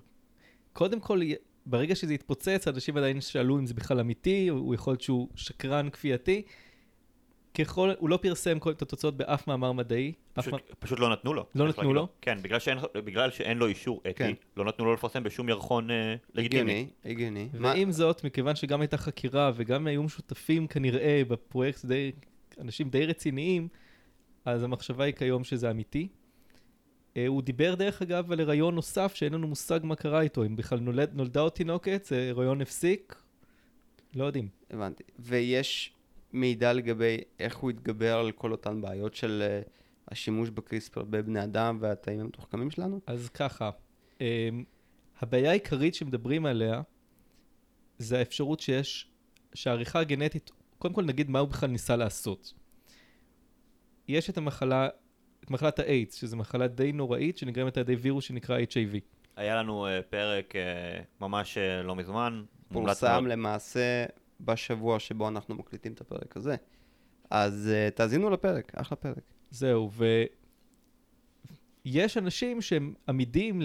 קודם 0.74 1.00
כל, 1.00 1.22
ברגע 1.66 1.96
שזה 1.96 2.14
התפוצץ, 2.14 2.68
אנשים 2.68 2.98
עדיין 2.98 3.22
שאלו 3.22 3.60
אם 3.60 3.66
זה 3.66 3.74
בכלל 3.74 4.00
אמיתי, 4.00 4.48
הוא 4.48 4.76
יכול 4.76 4.92
להיות 4.92 5.02
שהוא 5.02 5.28
שקרן 5.36 5.90
כפייתי. 5.90 6.42
ככל, 7.54 7.92
הוא 8.00 8.10
לא 8.10 8.18
פרסם 8.18 8.60
כל, 8.60 8.72
את 8.72 8.82
התוצאות 8.82 9.18
באף 9.18 9.48
מאמר 9.48 9.72
מדעי. 9.72 10.14
אף 10.34 10.46
פשוט, 10.48 10.54
מא... 10.54 10.60
פשוט 10.80 11.00
לא 11.00 11.10
נתנו 11.10 11.34
לו. 11.34 11.46
לא 11.56 11.68
נתנו 11.68 11.94
לו? 11.94 12.08
כן, 12.22 12.38
בגלל 12.42 12.60
שאין, 12.60 12.78
בגלל 12.94 13.32
שאין 13.32 13.58
לו 13.58 13.68
אישור 13.68 14.02
אתי, 14.02 14.14
כן. 14.14 14.32
לא 14.58 14.66
נתנו 14.66 14.86
לו 14.86 14.94
לפרסם 14.94 15.24
בשום 15.24 15.50
ירחון 15.50 15.92
אה, 15.92 16.16
לגיטימי. 16.34 16.62
הגיוני, 16.72 16.88
הגיוני. 17.06 17.50
מה- 17.54 17.68
ועם 17.68 17.92
זאת, 17.92 18.24
מכיוון 18.24 18.56
שגם 18.56 18.82
הייתה 18.82 18.98
חקירה 18.98 19.52
וגם 19.56 19.88
היו 19.88 20.10
שותפים 20.10 20.68
כנראה 20.68 21.22
בפרויקט 21.28 21.86
די, 21.86 22.12
אנשים 22.62 22.90
די 22.90 23.06
רציניים, 23.06 23.68
אז 24.46 24.64
המחשבה 24.64 25.04
היא 25.04 25.14
כיום 25.14 25.44
שזה 25.44 25.72
אמיתי. 25.72 26.08
אה, 27.18 27.28
הוא 27.28 27.42
דיבר 27.42 27.76
דרך 27.76 28.02
אגב 28.02 28.32
על 28.32 28.40
הריון 28.40 28.76
נוסף 28.76 29.16
שאין 29.16 29.34
לנו 29.34 29.48
מושג 29.48 29.80
מה 29.84 29.96
קרה 29.96 30.22
איתו, 30.22 30.44
אם 30.46 30.56
בכלל 30.56 30.80
נולד, 30.80 31.10
נולדה 31.14 31.40
עוד 31.40 31.52
תינוקת, 31.52 32.06
זה 32.06 32.30
הריון 32.30 32.62
הפסיק, 32.62 33.16
לא 34.16 34.24
יודעים. 34.26 34.48
הבנתי. 34.70 35.04
ויש 35.20 35.94
מידע 36.34 36.74
לגבי 36.74 37.18
איך 37.40 37.58
הוא 37.58 37.70
התגבר 37.70 38.18
על 38.18 38.32
כל 38.32 38.52
אותן 38.52 38.82
בעיות 38.82 39.16
של 39.16 39.44
אה, 39.46 39.62
השימוש 40.08 40.50
בקריספר 40.50 41.04
בבני 41.04 41.44
אדם 41.44 41.78
והתאים 41.82 42.20
המתוחכמים 42.20 42.72
שלנו? 42.72 43.00
אז 43.08 43.30
ככה, 43.30 43.70
אה, 44.22 44.50
הבעיה 45.20 45.50
העיקרית 45.50 45.96
שמדברים 45.96 46.46
עליה 46.46 46.82
זה 47.98 48.20
האפשרות 48.20 48.60
שיש, 48.60 49.08
שהעריכה 49.54 50.00
הגנטית, 50.00 50.52
קודם 50.78 50.94
כל 50.94 51.04
נגיד 51.04 51.30
מה 51.30 51.40
הוא 51.40 51.50
בכלל 51.50 51.70
ניסה 51.70 51.96
לעשות. 51.96 52.54
יש 54.08 54.30
את 54.30 54.38
המחלה, 54.38 54.90
את 55.44 55.52
מחלת 55.52 55.80
האיידס, 55.80 56.16
שזו 56.16 56.38
מחלה 56.38 56.68
די 56.68 56.92
נוראית 56.92 57.38
שנגרמת 57.38 57.78
על 57.78 57.82
ידי 57.82 57.96
וירוס 57.96 58.24
שנקרא 58.24 58.60
HIV. 58.60 58.98
היה 59.36 59.56
לנו 59.56 59.88
אה, 59.88 60.02
פרק 60.02 60.56
אה, 60.56 60.62
ממש 61.22 61.58
אה, 61.58 61.84
לא 61.84 61.96
מזמן. 61.96 62.44
פורסם. 62.74 63.28
למעשה 63.28 64.06
בשבוע 64.46 65.00
שבו 65.00 65.28
אנחנו 65.28 65.56
מקליטים 65.56 65.94
את 65.94 66.02
הפרק 66.02 66.38
הזה. 66.38 66.56
אז 67.30 67.70
uh, 67.72 67.92
תאזינו 67.96 68.30
לפרק, 68.30 68.72
אחלה 68.76 68.96
פרק. 68.96 69.24
זהו, 69.52 69.92
ויש 71.86 72.18
אנשים 72.18 72.62
שהם 72.62 72.94
עמידים 73.10 73.62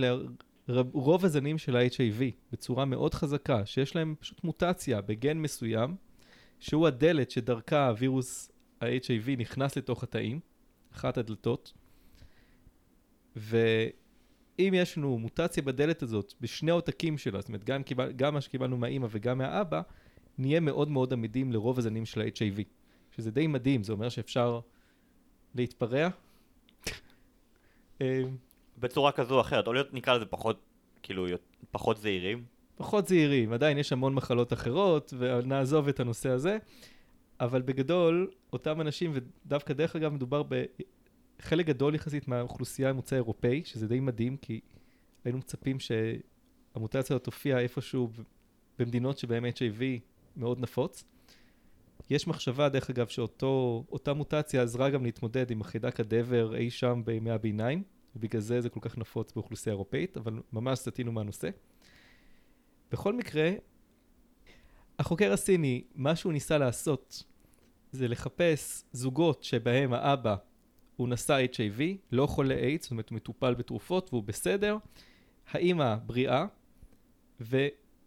לרוב 0.69 1.25
הזנים 1.25 1.59
של 1.59 1.77
ה-HIV 1.77 2.23
בצורה 2.53 2.85
מאוד 2.85 3.15
חזקה, 3.15 3.67
שיש 3.67 3.97
להם 3.97 4.15
פשוט 4.21 4.45
מוטציה 4.45 5.01
בגן 5.01 5.39
מסוים, 5.39 5.97
שהוא 6.61 6.87
הדלת 6.87 7.31
שדרכה 7.31 7.89
הווירוס 7.89 8.51
ה-HIV 8.81 9.31
נכנס 9.39 9.77
לתוך 9.77 10.03
התאים, 10.03 10.41
אחת 10.93 11.19
הדלתות, 11.19 11.73
ואם 13.37 14.75
יש 14.75 14.99
לנו 14.99 15.19
מוטציה 15.19 15.63
בדלת 15.63 16.03
הזאת 16.03 16.35
בשני 16.41 16.71
העותקים 16.71 17.19
שלה, 17.19 17.41
זאת 17.41 17.49
אומרת 17.49 17.65
גם, 17.65 17.83
קיבל, 17.83 18.13
גם 18.13 18.35
מה 18.35 18.41
שקיבלנו 18.41 18.77
מהאימא 18.77 19.07
וגם 19.11 19.39
מהאבא, 19.39 19.83
נהיה 20.39 20.61
מאוד 20.61 20.91
מאוד 20.91 21.13
עמידים 21.13 21.53
לרוב 21.53 21.79
הזנים 21.79 22.07
של 22.07 22.21
ה-HIV, 22.21 22.63
שזה 23.11 23.31
די 23.31 23.47
מדהים, 23.47 23.83
זה 23.83 23.93
אומר 23.93 24.09
שאפשר 24.09 24.61
להתפרע. 25.55 26.09
אה, 28.01 28.23
בצורה 28.79 29.13
כזו 29.13 29.35
או 29.35 29.41
אחרת, 29.41 29.67
או 29.67 29.73
להיות 29.73 29.95
נקרא 29.95 30.15
לזה 30.17 30.27
פחות, 30.27 30.61
כאילו, 31.03 31.27
פחות 31.71 31.99
זהירים. 31.99 32.45
פחות 32.77 33.09
זהירים, 33.09 33.53
עדיין 33.53 33.79
יש 33.79 33.93
המון 33.93 34.15
מחלות 34.15 34.53
אחרות, 34.53 35.15
ונעזוב 35.19 35.89
את 35.89 36.01
הנושא 36.01 36.29
הזה, 36.29 36.59
אבל 37.41 37.63
בגדול, 37.63 38.31
אותם 38.53 38.81
אנשים, 38.81 39.13
ודווקא 39.15 39.75
דרך 39.75 39.97
אגב 39.97 40.13
מדובר 40.13 40.43
בחלק 40.43 41.67
גדול 41.67 41.95
יחסית 41.95 42.29
מהאוכלוסייה 42.29 42.93
ממוצא 42.93 43.17
אירופאי, 43.17 43.63
שזה 43.65 43.89
די 43.89 44.01
מדהים, 44.01 44.37
כי 44.37 44.61
היינו 45.25 45.39
מצפים 45.39 45.77
שהמוטציה 45.81 47.15
הזאת 47.17 47.25
תופיע 47.25 47.59
איפשהו 47.59 48.11
במדינות 48.79 49.19
שבהן 49.19 49.45
HIV 49.45 49.83
מאוד 50.37 50.61
נפוץ. 50.61 51.05
יש 52.11 52.27
מחשבה, 52.27 52.69
דרך 52.69 52.91
אגב, 52.91 53.07
שאותה 53.07 54.13
מוטציה 54.15 54.63
עזרה 54.63 54.91
גם 54.91 55.05
להתמודד 55.05 55.51
עם 55.51 55.61
החידק 55.61 56.01
הדבר 56.01 56.57
אי 56.57 56.71
שם 56.71 57.03
בימי 57.05 57.31
הביניים, 57.31 57.83
ובגלל 58.17 58.43
זה 58.43 58.61
זה 58.61 58.69
כל 58.69 58.81
כך 58.83 58.99
נפוץ 58.99 59.33
באוכלוסייה 59.33 59.73
אירופאית, 59.73 60.17
אבל 60.17 60.41
ממש 60.53 60.79
סטינו 60.79 61.13
מהנושא. 61.13 61.49
בכל 62.93 63.13
מקרה, 63.13 63.51
החוקר 64.99 65.33
הסיני, 65.33 65.85
מה 65.95 66.17
שהוא 66.17 66.33
ניסה 66.33 66.59
לעשות 66.59 67.23
זה 67.93 68.09
לחפש 68.09 68.85
זוגות 68.93 69.43
שבהם 69.43 69.93
האבא 69.93 70.37
הוא 70.97 71.09
נשא 71.09 71.47
HIV, 71.53 71.83
לא 72.13 72.27
חולה 72.27 72.55
איידס, 72.55 72.85
זאת 72.85 72.91
אומרת 72.91 73.11
הוא 73.11 73.17
מטופל 73.17 73.55
בתרופות 73.55 74.09
והוא 74.13 74.23
בסדר, 74.23 74.77
האימא 75.51 75.97
בריאה, 76.07 76.47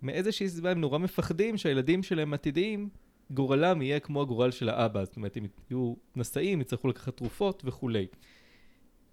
ומאיזושהי 0.04 0.50
סיבה 0.50 0.72
הם 0.72 0.82
נורא 0.82 0.98
מפחדים 0.98 1.58
שהילדים 1.58 2.04
שלהם 2.04 2.34
עתידיים, 2.34 2.90
גורלם 3.32 3.82
יהיה 3.82 4.00
כמו 4.00 4.22
הגורל 4.22 4.52
של 4.52 4.70
האבא, 4.70 5.06
זאת 5.06 5.16
אומרת 5.16 5.38
הם 5.38 5.48
יהיו 5.70 5.94
נשאים, 6.16 6.62
יצטרכו 6.62 6.88
לקחת 6.88 7.18
תרופות 7.18 7.62
וכולי. 7.66 8.08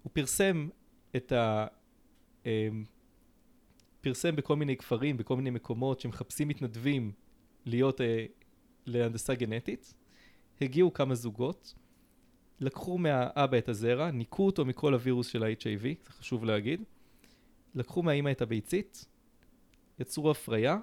הוא 0.03 0.11
פרסם 0.13 0.69
את 1.15 1.31
ה... 1.31 1.67
אמ, 2.45 2.83
פרסם 4.01 4.35
בכל 4.35 4.55
מיני 4.55 4.77
כפרים, 4.77 5.17
בכל 5.17 5.35
מיני 5.35 5.49
מקומות 5.49 5.99
שמחפשים 5.99 6.47
מתנדבים 6.47 7.11
להיות 7.65 8.01
אה, 8.01 8.25
להנדסה 8.85 9.35
גנטית. 9.35 9.93
הגיעו 10.61 10.93
כמה 10.93 11.15
זוגות, 11.15 11.73
לקחו 12.59 12.97
מהאבא 12.97 13.57
את 13.57 13.69
הזרע, 13.69 14.11
ניקו 14.11 14.45
אותו 14.45 14.65
מכל 14.65 14.93
הווירוס 14.93 15.27
של 15.27 15.43
ה-HIV, 15.43 15.83
זה 16.05 16.11
חשוב 16.11 16.45
להגיד. 16.45 16.83
לקחו 17.75 18.03
מהאימא 18.03 18.29
את 18.29 18.41
הביצית, 18.41 19.05
יצרו 19.99 20.31
הפריה, 20.31 20.77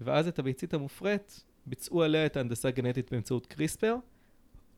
ואז 0.00 0.28
את 0.28 0.38
הביצית 0.38 0.74
המופרית 0.74 1.44
ביצעו 1.66 2.02
עליה 2.02 2.26
את 2.26 2.36
ההנדסה 2.36 2.68
הגנטית 2.68 3.10
באמצעות 3.12 3.46
קריספר. 3.46 3.96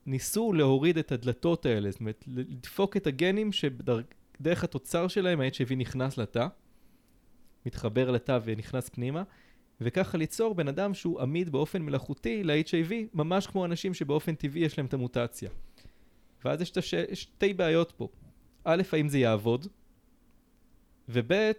ניסו 0.07 0.53
להוריד 0.53 0.99
את 0.99 1.13
הדלתות 1.13 1.67
האלה, 1.67 1.91
זאת 1.91 2.01
אומרת, 2.01 2.25
לדפוק 2.27 2.97
את 2.97 3.07
הגנים 3.07 3.53
שדרך 3.53 4.65
התוצר 4.65 5.09
שלהם 5.09 5.41
ה-HIV 5.41 5.75
נכנס 5.77 6.19
לתא, 6.19 6.47
מתחבר 7.67 8.11
לתא 8.11 8.39
ונכנס 8.45 8.89
פנימה, 8.89 9.23
וככה 9.81 10.19
ליצור 10.19 10.55
בן 10.55 10.69
אדם 10.69 10.95
שהוא 10.95 11.21
עמיד 11.21 11.51
באופן 11.51 11.83
מלאכותי 11.83 12.45
ל-HIV, 12.45 12.93
ממש 13.15 13.47
כמו 13.47 13.65
אנשים 13.65 13.95
שבאופן 13.95 14.35
טבעי 14.35 14.63
יש 14.65 14.79
להם 14.79 14.87
את 14.87 14.95
המוטציה. 14.95 15.51
ואז 16.45 16.61
יש, 16.61 16.95
שתי 17.13 17.55
בעיות 17.55 17.93
פה. 17.97 18.09
א', 18.65 18.83
האם 18.93 19.09
זה 19.09 19.19
יעבוד? 19.19 19.67
וב', 21.09 21.53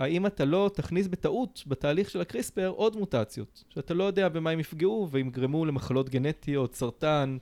האם 0.00 0.26
אתה 0.26 0.44
לא 0.44 0.70
תכניס 0.74 1.06
בטעות 1.06 1.64
בתהליך 1.66 2.10
של 2.10 2.20
הקריספר 2.20 2.68
עוד 2.68 2.96
מוטציות, 2.96 3.64
שאתה 3.68 3.94
לא 3.94 4.04
יודע 4.04 4.28
במה 4.28 4.50
הם 4.50 4.60
יפגעו 4.60 5.08
והם 5.10 5.28
יגרמו 5.28 5.64
למחלות 5.64 6.08
גנטיות, 6.08 6.74
סרטן. 6.74 7.36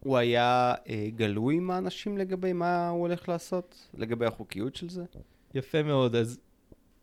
הוא 0.00 0.16
היה 0.16 0.74
אה, 0.88 1.06
גלוי 1.16 1.56
עם 1.56 1.70
האנשים 1.70 2.18
לגבי 2.18 2.52
מה 2.52 2.88
הוא 2.88 3.00
הולך 3.00 3.28
לעשות? 3.28 3.88
לגבי 3.94 4.26
החוקיות 4.26 4.76
של 4.76 4.88
זה? 4.88 5.04
יפה 5.54 5.82
מאוד, 5.82 6.16
אז 6.16 6.38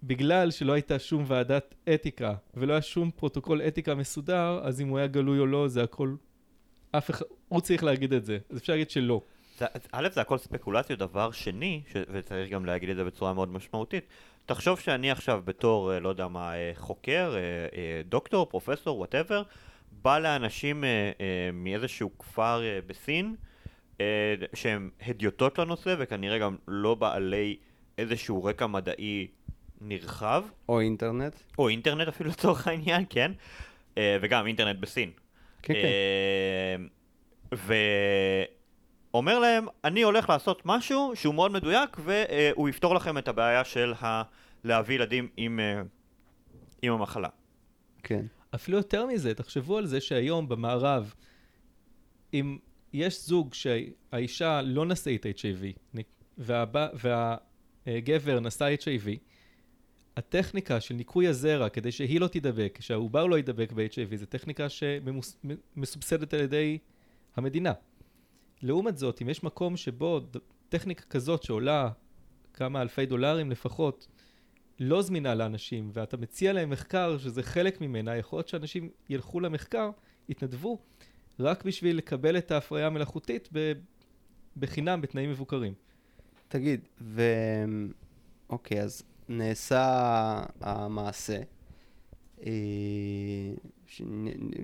בגלל 0.04 0.52
שלא 0.52 0.74
הייתה 0.74 1.00
שום 1.00 1.24
ועדת 1.28 1.76
אתיקה 1.94 2.34
ולא 2.54 2.74
היה 2.74 2.82
שום 2.82 3.12
פרוטוקול 3.12 3.62
אתיקה 3.62 3.96
מסודר, 3.96 4.60
אז 4.64 4.82
אם 4.82 4.88
הוא 4.88 4.98
היה 4.98 5.08
גלוי 5.08 5.40
או 5.40 5.46
לא, 5.46 5.68
זה 5.68 5.84
הכל... 5.84 6.16
אף 6.92 7.10
אחד... 7.10 7.26
הוא 7.48 7.62
צריך 7.62 7.84
להגיד 7.84 8.14
את 8.14 8.26
זה, 8.26 8.38
אז 8.50 8.58
אפשר 8.58 8.74
להגיד 8.74 8.90
שלא. 8.90 9.22
זה, 9.58 9.66
א', 9.92 10.08
זה 10.14 10.22
הכל 10.22 10.38
ספקולציות, 10.38 11.00
דבר 11.00 11.32
שני, 11.32 11.82
ש... 11.92 11.96
וצריך 12.12 12.50
גם 12.50 12.66
להגיד 12.66 12.90
את 12.90 12.96
זה 12.96 13.04
בצורה 13.04 13.34
מאוד 13.34 13.50
משמעותית, 13.50 14.08
תחשוב 14.46 14.80
שאני 14.80 15.12
עכשיו 15.12 15.42
בתור, 15.46 15.94
אה, 15.94 16.00
לא 16.00 16.10
יודע 16.10 16.28
מה, 16.28 16.56
אה, 16.56 16.72
חוקר, 16.76 17.36
אה, 17.36 18.02
דוקטור, 18.06 18.46
פרופסור, 18.46 18.98
whatever, 18.98 19.44
בא 19.92 20.20
לאנשים 20.20 20.84
מאיזשהו 21.54 22.18
כפר 22.20 22.62
בסין, 22.88 23.36
שהם 24.54 24.90
הדיוטות 25.08 25.60
לנושא 25.60 25.96
וכנראה 26.00 26.38
גם 26.38 26.56
לא 26.68 26.96
בעלי 26.96 27.58
איזשהו 27.98 28.44
רקע 28.44 28.68
מדעי 28.68 29.28
נרחב, 29.82 30.44
או 30.70 30.80
אינטרנט? 30.80 31.36
או 31.58 31.70
אינטרנט 31.70 32.08
אפילו 32.08 32.30
לצורך 32.30 32.68
העניין, 32.68 33.06
כן? 33.10 33.32
וגם 34.00 34.48
אינטרנט 34.48 34.80
בסין. 34.80 35.12
כן, 35.62 35.74
כן. 35.74 35.80
אה, 37.54 38.44
ואומר 39.14 39.40
להם, 39.40 39.66
אני 39.84 40.02
הולך 40.02 40.30
לעשות 40.30 40.62
משהו 40.66 41.12
שהוא 41.16 41.36
מאוד 41.36 41.52
מדויק 41.52 41.98
והוא 42.00 42.70
יפתור 42.70 42.96
לכם 42.96 43.18
את 43.18 43.28
הבעיה 43.28 43.64
של 43.64 43.94
ה... 44.02 44.24
להביא 44.64 44.96
ילדים 44.96 45.30
עם, 45.38 45.60
אה, 45.60 45.82
עם 46.82 46.94
המחלה. 46.94 47.30
כן. 48.04 48.26
אפילו 48.56 48.78
יותר 48.78 49.06
מזה, 49.06 49.34
תחשבו 49.34 49.78
על 49.78 49.86
זה 49.86 50.02
שהיום 50.02 50.50
במערב, 50.50 51.14
אם 52.34 52.58
יש 52.94 53.28
זוג 53.28 53.54
שהאישה 53.54 54.62
לא 54.62 54.86
נשאית 54.86 55.26
HIV 55.26 56.00
והבא, 56.38 56.88
והגבר 57.86 58.40
נשא 58.40 58.76
HIV, 58.80 59.10
הטכניקה 60.18 60.82
של 60.82 60.96
ניקוי 60.96 61.28
הזרע 61.28 61.70
כדי 61.70 61.92
שהיא 61.92 62.20
לא 62.20 62.28
תידבק, 62.28 62.78
שהעובר 62.82 63.26
לא 63.26 63.36
יידבק 63.36 63.72
ב-HIV, 63.72 64.16
זו 64.16 64.26
טכניקה 64.26 64.68
שמסובסדת 64.70 66.34
על 66.34 66.40
ידי 66.40 66.78
המדינה. 67.36 67.74
לעומת 68.64 68.98
זאת, 68.98 69.22
אם 69.22 69.30
יש 69.30 69.44
מקום 69.44 69.78
שבו 69.78 70.22
טכניקה 70.70 71.04
כזאת 71.04 71.44
שעולה 71.44 71.90
כמה 72.54 72.82
אלפי 72.82 73.06
דולרים 73.06 73.52
לפחות, 73.52 74.08
לא 74.80 75.02
זמינה 75.02 75.36
לאנשים, 75.36 75.90
ואתה 75.94 76.18
מציע 76.18 76.54
להם 76.54 76.70
מחקר 76.70 77.18
שזה 77.18 77.44
חלק 77.44 77.82
ממנה, 77.82 78.16
יכול 78.16 78.38
להיות 78.38 78.48
שאנשים 78.48 78.90
ילכו 79.10 79.40
למחקר, 79.40 79.90
יתנדבו, 80.30 80.80
רק 81.40 81.66
בשביל 81.66 81.98
לקבל 81.98 82.38
את 82.38 82.52
ההפריה 82.52 82.88
המלאכותית. 82.88 83.50
בחינם, 84.58 85.02
בתנאים 85.02 85.30
מבוקרים. 85.30 85.74
תגיד, 86.48 86.88
ו... 87.02 87.22
אוקיי, 88.50 88.82
אז 88.82 89.04
נעשה 89.30 90.44
המעשה. 90.62 91.42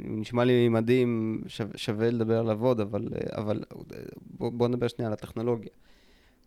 נשמע 0.03 0.43
לי 0.43 0.69
מדהים, 0.69 1.41
שווה 1.75 2.09
לדבר 2.09 2.39
עליו 2.39 2.65
עוד, 2.65 2.79
אבל, 2.79 3.07
אבל 3.37 3.63
בוא, 4.21 4.51
בוא 4.51 4.67
נדבר 4.67 4.87
שנייה 4.87 5.07
על 5.07 5.13
הטכנולוגיה. 5.13 5.71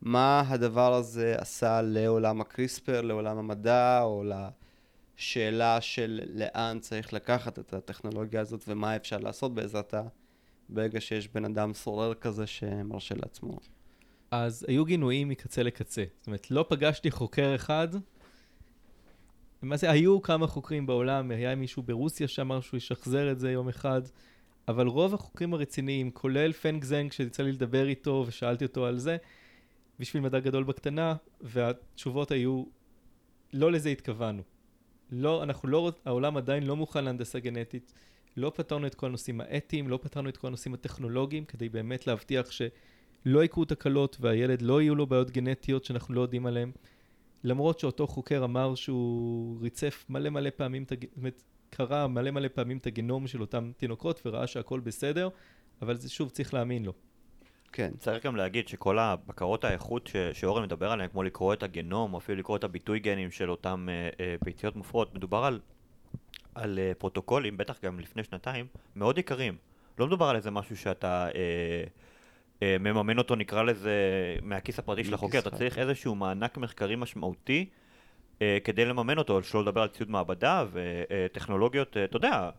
מה 0.01 0.45
הדבר 0.47 0.95
הזה 0.95 1.35
עשה 1.39 1.83
לעולם 1.83 2.41
הקריספר, 2.41 3.01
לעולם 3.01 3.39
המדע, 3.39 4.03
או 4.03 4.25
לשאלה 5.19 5.81
של 5.81 6.21
לאן 6.35 6.79
צריך 6.81 7.13
לקחת 7.13 7.59
את 7.59 7.75
הטכנולוגיה 7.75 8.41
הזאת 8.41 8.65
ומה 8.69 8.97
אפשר 8.97 9.19
לעשות 9.19 9.55
בעזרתה 9.55 10.03
ברגע 10.69 11.01
שיש 11.01 11.29
בן 11.29 11.45
אדם 11.45 11.75
סורר 11.75 12.15
כזה 12.15 12.47
שמרשה 12.47 13.15
לעצמו. 13.15 13.59
אז 14.31 14.65
היו 14.69 14.85
גינויים 14.85 15.29
מקצה 15.29 15.63
לקצה. 15.63 16.05
זאת 16.19 16.27
אומרת, 16.27 16.51
לא 16.51 16.65
פגשתי 16.69 17.11
חוקר 17.11 17.55
אחד. 17.55 17.89
למעשה, 19.63 19.91
היו 19.91 20.23
כמה 20.23 20.47
חוקרים 20.47 20.87
בעולם, 20.87 21.31
היה 21.31 21.55
מישהו 21.55 21.83
ברוסיה 21.83 22.29
שאמר 22.29 22.61
שהוא 22.61 22.79
ישחזר 22.79 23.33
את 23.33 23.39
זה 23.39 23.51
יום 23.51 23.69
אחד, 23.69 24.03
אבל 24.69 24.87
רוב 24.87 25.15
החוקרים 25.15 25.55
הרציניים, 25.55 26.11
כולל 26.11 26.53
פנג 26.53 26.85
זנג, 26.85 27.13
שיצא 27.13 27.43
לי 27.43 27.53
לדבר 27.53 27.89
איתו 27.89 28.25
ושאלתי 28.27 28.65
אותו 28.65 28.87
על 28.87 28.99
זה, 28.99 29.17
בשביל 29.99 30.23
מדע 30.23 30.41
גדול 30.41 30.65
בקטנה, 30.65 31.15
והתשובות 31.41 32.31
היו, 32.31 32.65
לא 33.53 33.73
לזה 33.73 33.89
התכוונו. 33.89 34.43
לא, 35.11 35.43
אנחנו 35.43 35.69
לא, 35.69 35.93
העולם 36.05 36.37
עדיין 36.37 36.63
לא 36.63 36.77
מוכן 36.77 37.05
להנדסה 37.05 37.41
גנטית, 37.41 37.93
לא 38.37 38.53
פתרנו 38.55 38.87
את 38.87 38.95
כל 38.95 39.07
הנושאים 39.07 39.41
האתיים, 39.41 39.89
לא 39.89 39.99
פתרנו 40.03 40.29
את 40.29 40.37
כל 40.37 40.47
הנושאים 40.47 40.75
הטכנולוגיים, 40.75 41.45
כדי 41.45 41.69
באמת 41.69 42.07
להבטיח 42.07 42.51
שלא 42.51 43.45
יקרו 43.45 43.65
תקלות 43.65 44.17
והילד 44.21 44.63
לא 44.63 44.83
יהיו 44.83 44.95
לו 44.95 45.07
בעיות 45.07 45.31
גנטיות 45.31 45.85
שאנחנו 45.85 46.15
לא 46.15 46.21
יודעים 46.21 46.47
עליהן. 46.47 46.71
למרות 47.45 47.79
שאותו 47.79 48.07
חוקר 48.07 48.45
אמר 48.45 48.75
שהוא 48.75 49.63
ריצף 49.63 50.05
מלא 50.09 50.31
מלא 50.31 50.51
פעמים, 50.57 50.85
זאת 50.89 51.43
קרא 51.71 52.07
מלא 52.07 52.31
מלא 52.31 52.49
פעמים 52.49 52.79
את 52.79 52.87
הגנום 52.87 53.27
של 53.27 53.41
אותם 53.41 53.73
תינוקות 53.77 54.23
וראה 54.27 54.47
שהכל 54.47 54.81
בסדר, 54.81 55.29
אבל 55.83 55.97
זה 55.97 56.11
שוב 56.11 56.31
צריך 56.31 56.55
להאמין 56.55 56.85
לו. 56.85 56.93
כן. 57.73 57.93
צריך 57.99 58.27
גם 58.27 58.37
להגיד 58.37 58.69
שכל 58.69 58.99
הבקרות 58.99 59.65
האיכות 59.65 60.07
ש- 60.07 60.17
שאורן 60.41 60.63
מדבר 60.63 60.91
עליהן, 60.91 61.11
כמו 61.11 61.23
לקרוא 61.23 61.53
את 61.53 61.63
הגנום, 61.63 62.15
או 62.15 62.19
אפילו 62.19 62.39
לקרוא 62.39 62.57
את 62.57 62.65
הביטוי 62.65 62.99
גנים 62.99 63.31
של 63.31 63.51
אותם 63.51 63.89
אה, 63.91 64.09
אה, 64.21 64.35
ביציות 64.45 64.77
מופרות, 64.77 65.15
מדובר 65.15 65.45
על, 65.45 65.61
על 66.55 66.79
אה, 66.79 66.93
פרוטוקולים, 66.99 67.57
בטח 67.57 67.85
גם 67.85 68.01
לפני 68.01 68.25
שנתיים, 68.25 68.67
מאוד 68.97 69.19
יקרים. 69.19 69.57
לא 69.99 70.07
מדובר 70.07 70.27
על 70.27 70.37
איזה 70.37 70.51
משהו 70.51 70.77
שאתה 70.77 71.29
אה, 71.35 71.85
מממן 72.81 73.19
אותו, 73.19 73.37
נקרא 73.37 73.63
לזה, 73.63 73.93
מהכיס 74.43 74.79
הפרטי 74.79 75.05
של 75.05 75.15
החוקר, 75.15 75.39
אתה 75.39 75.51
צריך 75.51 75.79
איזשהו 75.79 76.15
מענק 76.15 76.59
מחקרי 76.59 76.97
משמעותי 76.97 77.67
אה, 78.43 78.59
כדי 78.65 78.85
לממן 78.85 79.19
אותו, 79.19 79.43
שלא 79.43 79.63
לדבר 79.63 79.83
על 79.83 79.89
ציוד 79.89 80.11
מעבדה 80.11 80.65
וטכנולוגיות, 80.73 81.97
אה, 81.97 82.05
אתה 82.05 82.17
יודע, 82.17 82.51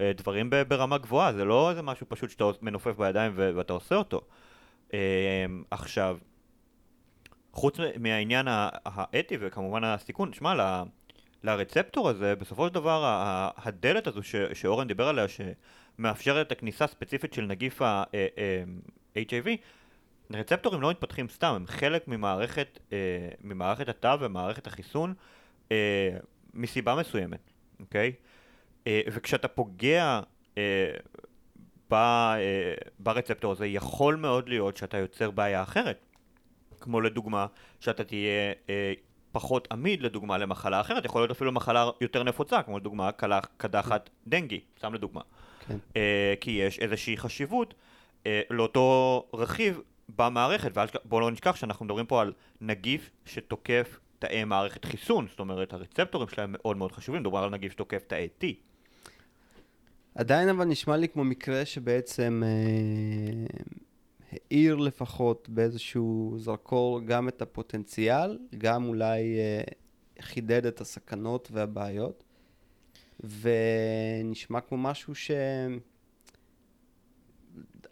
אה, 0.00 0.12
דברים 0.16 0.50
ברמה 0.68 0.98
גבוהה, 0.98 1.32
זה 1.32 1.44
לא 1.44 1.70
איזה 1.70 1.82
משהו 1.82 2.06
פשוט 2.08 2.30
שאתה 2.30 2.44
מנופף 2.62 2.96
בידיים 2.96 3.32
ואתה 3.34 3.72
עושה 3.72 3.94
אותו. 3.94 4.20
אה, 4.94 5.46
עכשיו, 5.70 6.18
חוץ 7.52 7.76
מהעניין 7.98 8.46
האתי 8.84 9.36
וכמובן 9.40 9.84
הסיכון, 9.84 10.32
שמע, 10.32 10.82
לרצפטור 11.42 12.08
הזה, 12.08 12.36
בסופו 12.36 12.68
של 12.68 12.74
דבר 12.74 13.20
הדלת 13.56 14.06
הזו 14.06 14.20
שאורן 14.52 14.88
דיבר 14.88 15.08
עליה, 15.08 15.26
שמאפשרת 15.28 16.46
את 16.46 16.52
הכניסה 16.52 16.84
הספציפית 16.84 17.32
של 17.32 17.42
נגיף 17.42 17.80
ה-HIV, 19.18 19.48
אה, 19.48 20.40
רצפטורים 20.40 20.80
לא 20.80 20.90
מתפתחים 20.90 21.28
סתם, 21.28 21.54
הם 21.54 21.66
חלק 21.66 22.08
ממערכת, 22.08 22.78
ממערכת 23.44 23.88
התא 23.88 24.16
ומערכת 24.20 24.66
החיסון 24.66 25.14
מסיבה 26.54 26.94
מסוימת, 26.94 27.50
אוקיי? 27.80 28.12
Okay? 28.16 28.28
אה, 28.88 29.00
וכשאתה 29.12 29.48
פוגע 29.48 30.20
אה, 30.58 30.62
אה, 31.92 32.74
ברצפטור 32.98 33.52
הזה, 33.52 33.66
יכול 33.66 34.16
מאוד 34.16 34.48
להיות 34.48 34.76
שאתה 34.76 34.98
יוצר 34.98 35.30
בעיה 35.30 35.62
אחרת. 35.62 36.04
כמו 36.80 37.00
לדוגמה, 37.00 37.46
שאתה 37.80 38.04
תהיה 38.04 38.52
פחות 39.32 39.68
עמיד 39.72 40.02
לדוגמה 40.02 40.38
למחלה 40.38 40.80
אחרת, 40.80 41.04
יכול 41.04 41.20
להיות 41.20 41.30
אפילו 41.30 41.52
מחלה 41.52 41.90
יותר 42.00 42.22
נפוצה, 42.22 42.62
כמו 42.62 42.78
לדוגמה 42.78 43.10
קדחת 43.56 44.10
דנגי, 44.26 44.60
סתם 44.78 44.94
לדוגמה. 44.94 45.20
כן. 45.66 45.76
כי 46.40 46.50
יש 46.50 46.78
איזושהי 46.78 47.16
חשיבות 47.16 47.74
לאותו 48.50 49.24
רכיב 49.34 49.80
במערכת, 50.16 50.70
ובואו 50.74 51.20
לא 51.20 51.30
נשכח 51.30 51.56
שאנחנו 51.56 51.84
מדברים 51.84 52.06
פה 52.06 52.20
על 52.20 52.32
נגיף 52.60 53.10
שתוקף 53.24 53.98
תאי 54.18 54.44
מערכת 54.44 54.84
חיסון, 54.84 55.26
זאת 55.30 55.40
אומרת 55.40 55.72
הרצפטורים 55.72 56.28
שלהם 56.28 56.54
מאוד 56.58 56.76
מאוד 56.76 56.92
חשובים, 56.92 57.20
מדובר 57.20 57.38
על 57.38 57.50
נגיף 57.50 57.72
שתוקף 57.72 58.04
תאי 58.06 58.28
T. 58.40 58.44
עדיין 60.14 60.48
אבל 60.48 60.64
נשמע 60.64 60.96
לי 60.96 61.08
כמו 61.08 61.24
מקרה 61.24 61.64
שבעצם 61.64 62.42
אה, 62.46 63.46
האיר 64.32 64.76
לפחות 64.76 65.48
באיזשהו 65.48 66.34
זרקור 66.38 67.00
גם 67.00 67.28
את 67.28 67.42
הפוטנציאל, 67.42 68.38
גם 68.58 68.84
אולי 68.84 69.38
אה, 69.38 69.62
חידד 70.20 70.66
את 70.66 70.80
הסכנות 70.80 71.48
והבעיות, 71.52 72.24
ונשמע 73.20 74.60
כמו 74.60 74.78
משהו 74.78 75.14
ש... 75.14 75.30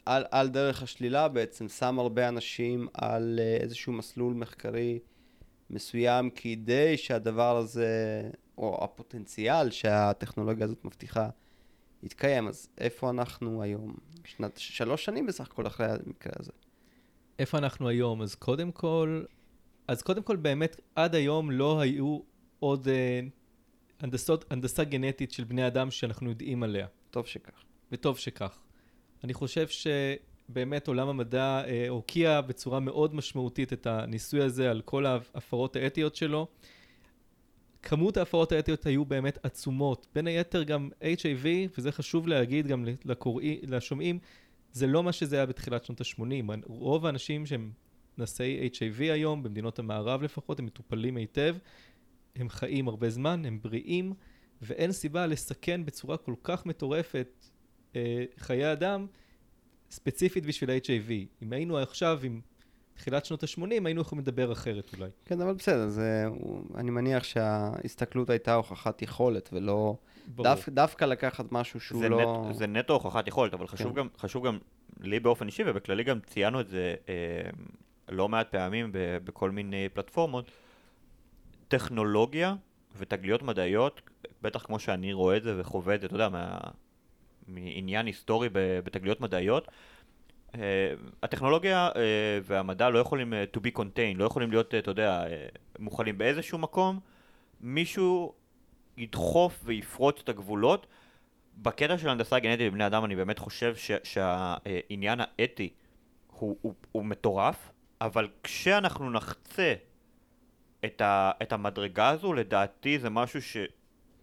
על, 0.07 0.23
על 0.31 0.49
דרך 0.49 0.83
השלילה 0.83 1.27
בעצם 1.27 1.67
שם 1.67 1.99
הרבה 1.99 2.27
אנשים 2.27 2.87
על 2.93 3.39
אה, 3.41 3.57
איזשהו 3.57 3.93
מסלול 3.93 4.33
מחקרי 4.33 4.99
מסוים 5.69 6.29
כדי 6.29 6.97
שהדבר 6.97 7.57
הזה, 7.57 8.21
או 8.57 8.83
הפוטנציאל 8.83 9.71
שהטכנולוגיה 9.71 10.65
הזאת 10.65 10.85
מבטיחה, 10.85 11.29
יתקיים, 12.03 12.47
אז 12.47 12.69
איפה 12.77 13.09
אנחנו 13.09 13.61
היום? 13.61 13.95
שנת 14.23 14.57
שלוש 14.57 15.05
שנים 15.05 15.25
בסך 15.25 15.47
הכל 15.47 15.67
אחרי 15.67 15.87
המקרה 15.87 16.33
הזה. 16.39 16.51
איפה 17.39 17.57
אנחנו 17.57 17.89
היום? 17.89 18.21
אז 18.21 18.35
קודם 18.35 18.71
כל, 18.71 19.23
אז 19.87 20.01
קודם 20.01 20.23
כל 20.23 20.35
באמת 20.35 20.81
עד 20.95 21.15
היום 21.15 21.51
לא 21.51 21.79
היו 21.79 22.19
עוד 22.59 22.87
אה, 22.87 23.19
הנדסות, 23.99 24.45
הנדסה 24.49 24.83
גנטית 24.83 25.31
של 25.31 25.43
בני 25.43 25.67
אדם 25.67 25.91
שאנחנו 25.91 26.29
יודעים 26.29 26.63
עליה. 26.63 26.87
טוב 27.11 27.25
שכך. 27.25 27.63
וטוב 27.91 28.17
שכך. 28.17 28.66
אני 29.23 29.33
חושב 29.33 29.67
שבאמת 29.67 30.87
עולם 30.87 31.07
המדע 31.07 31.63
אה, 31.67 31.89
הוקיע 31.89 32.41
בצורה 32.41 32.79
מאוד 32.79 33.15
משמעותית 33.15 33.73
את 33.73 33.87
הניסוי 33.87 34.41
הזה 34.41 34.71
על 34.71 34.81
כל 34.81 35.05
ההפרות 35.05 35.75
האתיות 35.75 36.15
שלו. 36.15 36.47
כמות 37.83 38.17
ההפרעות 38.17 38.51
האתיות 38.51 38.85
היו 38.85 39.05
באמת 39.05 39.45
עצומות. 39.45 40.07
בין 40.15 40.27
היתר 40.27 40.63
גם 40.63 40.89
HIV, 41.01 41.45
וזה 41.77 41.91
חשוב 41.91 42.27
להגיד 42.27 42.67
גם 42.67 42.85
לקוראי, 43.05 43.59
לשומעים, 43.63 44.19
זה 44.71 44.87
לא 44.87 45.03
מה 45.03 45.11
שזה 45.11 45.35
היה 45.35 45.45
בתחילת 45.45 45.85
שנות 45.85 46.01
ה-80. 46.01 46.53
רוב 46.65 47.05
האנשים 47.05 47.45
שהם 47.45 47.71
נשאי 48.17 48.69
HIV 48.73 48.99
היום, 48.99 49.43
במדינות 49.43 49.79
המערב 49.79 50.23
לפחות, 50.23 50.59
הם 50.59 50.65
מטופלים 50.65 51.15
היטב, 51.15 51.55
הם 52.35 52.49
חיים 52.49 52.87
הרבה 52.87 53.09
זמן, 53.09 53.45
הם 53.45 53.59
בריאים, 53.61 54.13
ואין 54.61 54.91
סיבה 54.91 55.27
לסכן 55.27 55.85
בצורה 55.85 56.17
כל 56.17 56.35
כך 56.43 56.65
מטורפת 56.65 57.45
חיי 58.39 58.71
אדם, 58.71 59.07
ספציפית 59.91 60.45
בשביל 60.45 60.69
HIV. 60.69 61.11
אם 61.41 61.53
היינו 61.53 61.77
עכשיו 61.77 62.19
עם 62.23 62.41
תחילת 62.97 63.25
שנות 63.25 63.43
ה-80 63.43 63.61
היינו 63.85 64.01
יכולים 64.01 64.21
לדבר 64.21 64.51
אחרת 64.51 64.95
אולי. 64.97 65.09
כן, 65.25 65.41
אבל 65.41 65.53
בסדר, 65.53 65.87
זה, 65.87 66.25
אני 66.75 66.91
מניח 66.91 67.23
שההסתכלות 67.23 68.29
הייתה 68.29 68.53
הוכחת 68.53 69.01
יכולת, 69.01 69.49
ולא... 69.53 69.95
דו, 70.27 70.49
דווקא 70.69 71.05
לקחת 71.05 71.51
משהו 71.51 71.79
שהוא 71.79 71.99
זה 71.99 72.09
לא... 72.09 72.47
נט, 72.49 72.55
זה 72.55 72.67
נטו 72.67 72.93
הוכחת 72.93 73.27
יכולת, 73.27 73.53
אבל 73.53 73.67
חשוב, 73.67 73.91
כן. 73.91 73.95
גם, 73.95 74.07
חשוב 74.17 74.47
גם, 74.47 74.57
לי 74.99 75.19
באופן 75.19 75.45
אישי, 75.47 75.63
ובכללי 75.65 76.03
גם 76.03 76.19
ציינו 76.19 76.61
את 76.61 76.67
זה 76.67 76.95
אה, 77.09 77.49
לא 78.09 78.29
מעט 78.29 78.51
פעמים 78.51 78.91
ב, 78.91 79.17
בכל 79.23 79.51
מיני 79.51 79.89
פלטפורמות, 79.93 80.51
טכנולוגיה 81.67 82.55
ותגליות 82.97 83.43
מדעיות, 83.43 84.01
בטח 84.41 84.63
כמו 84.63 84.79
שאני 84.79 85.13
רואה 85.13 85.37
את 85.37 85.43
זה 85.43 85.59
וחווה 85.59 85.95
את 85.95 86.01
זה, 86.01 86.05
אתה 86.07 86.15
יודע, 86.15 86.29
מה, 86.29 86.57
מעניין 87.47 88.05
היסטורי 88.05 88.49
בתגליות 88.53 89.21
מדעיות, 89.21 89.67
Uh, 90.47 90.59
הטכנולוגיה 91.23 91.89
uh, 91.93 91.97
והמדע 92.43 92.89
לא 92.89 92.99
יכולים 92.99 93.33
uh, 93.33 93.57
to 93.57 93.59
be 93.59 93.79
contained, 93.79 94.17
לא 94.17 94.25
יכולים 94.25 94.51
להיות, 94.51 94.75
אתה 94.75 94.91
יודע, 94.91 95.23
מוכלים 95.79 96.17
באיזשהו 96.17 96.57
מקום, 96.57 96.99
מישהו 97.61 98.33
ידחוף 98.97 99.61
ויפרוץ 99.63 100.19
את 100.23 100.29
הגבולות. 100.29 100.87
בקטע 101.57 101.97
של 101.97 102.09
הנדסה 102.09 102.39
גנטית 102.39 102.71
בבני 102.71 102.87
אדם 102.87 103.05
אני 103.05 103.15
באמת 103.15 103.39
חושב 103.39 103.75
ש- 103.75 103.91
שהעניין 104.03 105.19
האתי 105.19 105.69
הוא, 106.31 106.57
הוא, 106.61 106.73
הוא 106.91 107.05
מטורף, 107.05 107.71
אבל 108.01 108.27
כשאנחנו 108.43 109.09
נחצה 109.09 109.73
את, 110.85 111.01
ה, 111.01 111.31
את 111.41 111.53
המדרגה 111.53 112.09
הזו, 112.09 112.33
לדעתי 112.33 112.99
זה 112.99 113.09
משהו 113.09 113.41
ש, 113.41 113.57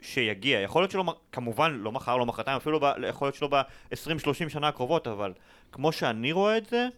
שיגיע. 0.04 0.60
יכול 0.60 0.82
להיות 0.82 0.90
שלא, 0.90 1.14
כמובן, 1.32 1.72
לא 1.72 1.92
מחר, 1.92 2.16
לא 2.16 2.26
מחרתיים, 2.26 2.56
אפילו 2.56 2.80
ב, 2.80 2.84
יכול 3.08 3.26
להיות 3.26 3.34
שלא 3.34 3.48
ב-20-30 3.48 4.48
שנה 4.48 4.68
הקרובות, 4.68 5.06
אבל 5.06 5.32
כמו 5.72 5.92
שאני 5.92 6.32
רואה 6.32 6.56
את 6.56 6.66
זה, 6.66 6.88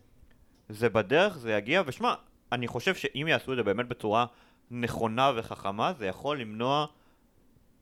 זה 0.69 0.89
בדרך, 0.89 1.39
זה 1.39 1.53
יגיע, 1.53 1.83
ושמע, 1.87 2.15
אני 2.53 2.69
חושב 2.69 2.95
שאם 2.95 3.27
יעשו 3.29 3.53
את 3.53 3.57
זה 3.57 3.63
באמת 3.63 3.89
בצורה 3.89 4.27
נכונה 4.71 5.33
וחכמה, 5.37 5.93
זה 5.99 6.07
יכול 6.07 6.41
למנוע 6.41 6.87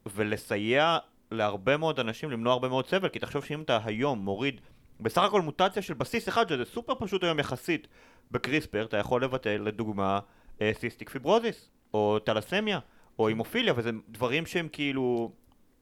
ולסייע 0.06 0.98
להרבה 1.30 1.76
מאוד 1.76 2.00
אנשים 2.00 2.30
למנוע 2.30 2.52
הרבה 2.52 2.68
מאוד 2.68 2.86
סבל, 2.86 3.08
כי 3.08 3.18
תחשוב 3.18 3.44
שאם 3.44 3.62
אתה 3.62 3.78
היום 3.84 4.18
מוריד 4.18 4.60
בסך 5.00 5.22
הכל 5.22 5.42
מוטציה 5.42 5.82
של 5.82 5.94
בסיס 5.94 6.28
אחד, 6.28 6.48
שזה 6.48 6.64
סופר 6.64 6.94
פשוט 6.98 7.24
היום 7.24 7.38
יחסית 7.38 7.88
בקריספר, 8.30 8.84
אתה 8.84 8.96
יכול 8.96 9.24
לבטל 9.24 9.62
לדוגמה 9.64 10.20
אה, 10.60 10.72
cystic 10.74 11.10
fibrosis, 11.10 11.70
או 11.94 12.18
תלסמיה, 12.18 12.78
או 13.18 13.28
המופיליה, 13.28 13.74
וזה 13.76 13.90
דברים 14.08 14.46
שהם 14.46 14.68
כאילו 14.72 15.32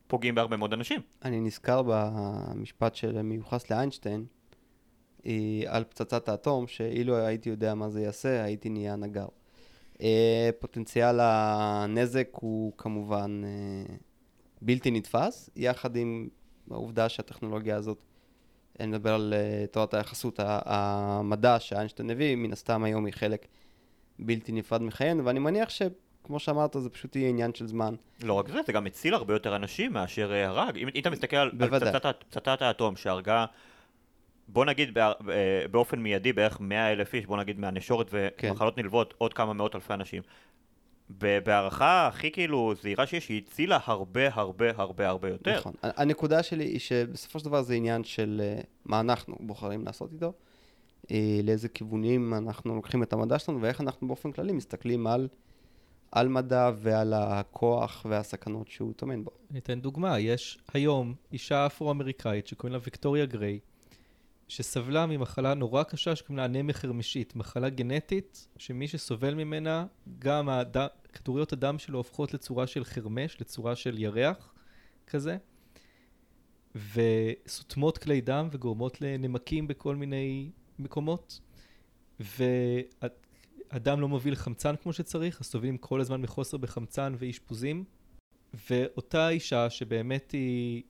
פוגעים 0.07 0.35
בהרבה 0.35 0.57
מאוד 0.57 0.73
אנשים. 0.73 1.01
אני 1.25 1.41
נזכר 1.41 1.83
במשפט 1.87 2.95
שמיוחס 2.95 3.71
לאיינשטיין 3.71 4.25
אה, 5.27 5.63
על 5.67 5.85
פצצת 5.85 6.29
האטום, 6.29 6.67
שאילו 6.67 7.17
הייתי 7.17 7.49
יודע 7.49 7.75
מה 7.75 7.89
זה 7.89 8.01
יעשה, 8.01 8.45
הייתי 8.45 8.69
נהיה 8.69 8.97
נגר. 8.97 9.27
אה, 10.03 10.51
פוטנציאל 10.59 11.21
הנזק 11.21 12.29
הוא 12.33 12.73
כמובן 12.79 13.43
אה, 13.45 13.95
בלתי 14.63 14.91
נתפס, 14.91 15.51
יחד 15.57 15.97
עם 15.97 16.29
העובדה 16.71 17.09
שהטכנולוגיה 17.09 17.77
הזאת, 17.77 18.03
אני 18.81 18.87
מדבר 18.87 19.15
על 19.15 19.35
תורת 19.71 19.95
היחסות, 19.95 20.41
המדע 20.45 21.61
שאיינשטיין 21.61 22.11
הביא, 22.11 22.37
מן 22.37 22.53
הסתם 22.53 22.85
היום 22.85 23.05
היא 23.05 23.15
חלק 23.15 23.47
בלתי 24.19 24.53
נפרד 24.53 24.83
מחיינו, 24.83 25.25
ואני 25.25 25.39
מניח 25.39 25.71
שכמו 26.23 26.39
שאמרת, 26.39 26.77
זה 26.79 26.91
פשוט 26.91 27.17
יהיה 27.17 27.29
עניין 27.29 27.55
של 27.55 27.67
זמן. 27.67 27.95
לא 28.23 28.35
רק 28.35 28.49
זה, 28.49 28.61
זה 28.67 28.73
גם 28.73 28.87
הציל 28.87 29.15
הרבה 29.15 29.35
יותר 29.35 29.57
אנשים 29.57 29.93
מאשר 29.93 30.33
אה, 30.33 30.49
הרג. 30.49 30.77
אם, 30.77 30.89
אם 30.95 31.01
אתה 31.01 31.11
מסתכל 31.11 31.37
על. 31.37 31.51
פצצת, 32.31 32.63
האטום 32.63 32.97
שהרגה, 32.97 33.47
בוא 34.49 34.65
נגיד 34.65 34.99
אה, 34.99 35.13
באופן 35.71 35.99
מיידי 35.99 36.33
בערך 36.33 36.61
100 36.61 36.93
אלף 36.93 37.15
איש, 37.15 37.27
בוא 37.27 37.37
נגיד 37.37 37.61
מהנשורת 37.61 38.15
כן. 38.37 38.51
ומחלות 38.51 38.79
נלוות 38.79 39.15
עוד 39.19 39.35
כמה 39.35 39.53
מאות 39.53 39.75
אלפי 39.75 39.95
אנשים. 39.95 40.23
בהערכה 41.45 42.07
הכי 42.07 42.31
כאילו 42.31 42.75
זהירה 42.83 43.07
שיש, 43.07 43.29
היא 43.29 43.43
הצילה 43.47 43.79
הרבה 43.85 44.29
הרבה 44.33 44.71
הרבה 44.77 45.09
הרבה 45.09 45.29
יותר. 45.29 45.59
נכון. 45.59 45.73
הנקודה 45.83 46.43
שלי 46.43 46.65
היא 46.65 46.79
שבסופו 46.79 47.39
של 47.39 47.45
דבר 47.45 47.63
זה 47.63 47.75
עניין 47.75 48.05
של 48.05 48.41
אה, 48.45 48.61
מה 48.85 49.01
אנחנו 49.01 49.37
בוחרים 49.41 49.85
לעשות 49.85 50.13
איתו, 50.13 50.33
לאיזה 51.43 51.69
כיוונים 51.69 52.35
אנחנו 52.35 52.75
לוקחים 52.75 53.03
את 53.03 53.13
המדע 53.13 53.39
שלנו 53.39 53.63
ואיך 53.63 53.81
אנחנו 53.81 54.07
באופן 54.09 54.33
כללי 54.33 54.53
מסתכלים 54.53 55.07
על, 55.07 55.29
על 56.13 56.29
מדע 56.29 56.71
ועל 56.77 57.13
הכוח 57.15 58.07
והסכנות 58.09 58.69
שהוא 58.69 58.93
טומן 58.93 59.25
בו. 59.25 59.31
אני 59.51 59.59
אתן 59.59 59.81
דוגמה, 59.81 60.19
יש 60.19 60.59
היום 60.75 61.15
אישה 61.33 61.67
אפרו-אמריקאית 61.67 62.47
שקוראים 62.47 62.73
לה 62.73 62.79
ויקטוריה 62.85 63.27
גריי, 63.27 63.59
שסבלה 64.49 65.07
ממחלה 65.07 65.55
נורא 65.55 65.83
קשה 65.83 66.17
שקוראים 66.17 66.37
לה 66.37 66.45
אנמיה 66.45 66.75
חרמשית, 66.75 67.37
מחלה 67.37 67.69
גנטית 67.69 68.49
שמי 68.59 68.89
שסובל 68.89 69.35
ממנה, 69.35 69.87
גם 70.19 70.49
הד... 70.49 70.77
כדוריות 71.13 71.53
הדם 71.53 71.79
שלו 71.79 71.99
הופכות 71.99 72.35
לצורה 72.35 72.67
של 72.67 72.85
חרמש, 72.85 73.41
לצורה 73.41 73.77
של 73.77 73.99
ירח 73.99 74.55
כזה, 75.07 75.37
וסותמות 76.75 77.99
כלי 77.99 78.21
דם 78.21 78.49
וגורמות 78.53 79.01
לנמקים 79.01 79.69
בכל 79.69 79.97
מיני 79.97 80.51
מקומות, 80.79 81.41
והדם 83.73 84.01
לא 84.01 84.09
מוביל 84.09 84.35
חמצן 84.35 84.77
כמו 84.77 84.93
שצריך, 84.93 85.41
אז 85.41 85.47
סובלים 85.47 85.79
כל 85.79 86.01
הזמן 86.01 86.21
מחוסר 86.23 86.57
בחמצן 86.57 87.15
ואשפוזים. 87.19 87.85
ואותה 88.71 89.29
אישה 89.29 89.71
שבאמת 89.71 90.31
היא 90.31 90.83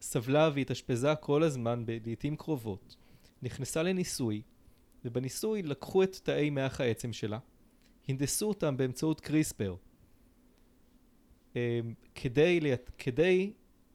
סבלה 0.00 0.50
והתאשפזה 0.54 1.14
כל 1.14 1.42
הזמן 1.42 1.84
לעיתים 2.04 2.36
קרובות, 2.36 2.96
נכנסה 3.42 3.82
לניסוי, 3.82 4.42
ובניסוי 5.04 5.62
לקחו 5.62 6.02
את 6.02 6.16
תאי 6.22 6.50
מח 6.50 6.80
העצם 6.80 7.12
שלה, 7.12 7.38
הנדסו 8.08 8.48
אותם 8.48 8.76
באמצעות 8.76 9.20
קריספר, 9.20 9.76
אמ, 11.56 11.60
כדי, 12.14 12.60
כדי 12.98 13.52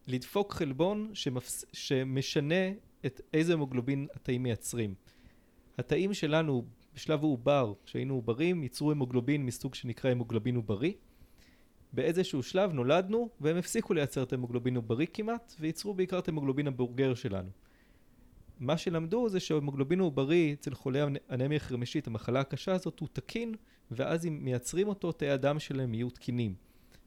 לדפוק 0.08 0.54
חלבון 0.54 1.12
שמפס... 1.14 1.66
שמשנה 1.74 2.72
את 3.06 3.22
איזה 3.34 3.54
המוגלובין 3.54 4.08
התאים 4.14 4.44
מייצרים. 4.44 4.96
התאים 5.78 6.14
שלנו 6.14 6.66
בשלב 6.96 7.24
העובר, 7.24 7.74
כשהיינו 7.86 8.14
עוברים, 8.14 8.64
ייצרו 8.64 8.92
המוגלובין 8.92 9.46
מסוג 9.46 9.76
שנקרא 9.76 10.12
המוגלובין 10.12 10.56
עוברי. 10.56 10.94
באיזשהו 11.94 12.44
שלב 12.44 12.74
נולדנו 12.74 13.30
והם 13.42 13.58
הפסיקו 13.58 13.94
לייצר 13.94 14.24
את 14.24 14.34
המוגלובין 14.34 14.76
עוברי 14.76 15.06
כמעט 15.14 15.54
וייצרו 15.60 15.94
בעיקר 15.94 16.20
את 16.20 16.28
המוגלובין 16.28 16.68
הבורגר 16.68 17.14
שלנו. 17.14 17.50
מה 18.60 18.78
שלמדו 18.78 19.30
זה 19.30 19.40
שהמוגלובין 19.40 20.00
העוברי 20.00 20.54
אצל 20.54 20.74
חולי 20.74 21.00
אנמיה 21.30 21.60
חרמשית, 21.60 22.08
המחלה 22.08 22.40
הקשה 22.40 22.74
הזאת, 22.74 23.00
הוא 23.00 23.10
תקין 23.14 23.56
ואז 23.92 24.26
אם 24.26 24.40
מייצרים 24.42 24.88
אותו 24.88 25.12
תאי 25.12 25.30
הדם 25.30 25.60
שלהם 25.60 25.94
יהיו 25.94 26.10
תקינים. 26.10 26.56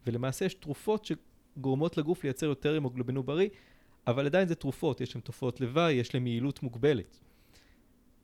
ולמעשה 0.07 0.45
יש 0.45 0.55
תרופות 0.55 1.05
שגורמות 1.57 1.97
לגוף 1.97 2.25
לייצר 2.25 2.47
יותר 2.47 2.77
המוגלובין 2.77 3.17
עוברי 3.17 3.49
אבל 4.07 4.27
עדיין 4.27 4.49
זה 4.49 4.55
תרופות, 4.55 5.01
יש 5.01 5.15
להם 5.15 5.23
תופעות 5.23 5.61
לוואי, 5.61 5.93
יש 5.93 6.15
להם 6.15 6.27
יעילות 6.27 6.63
מוגבלת. 6.63 7.21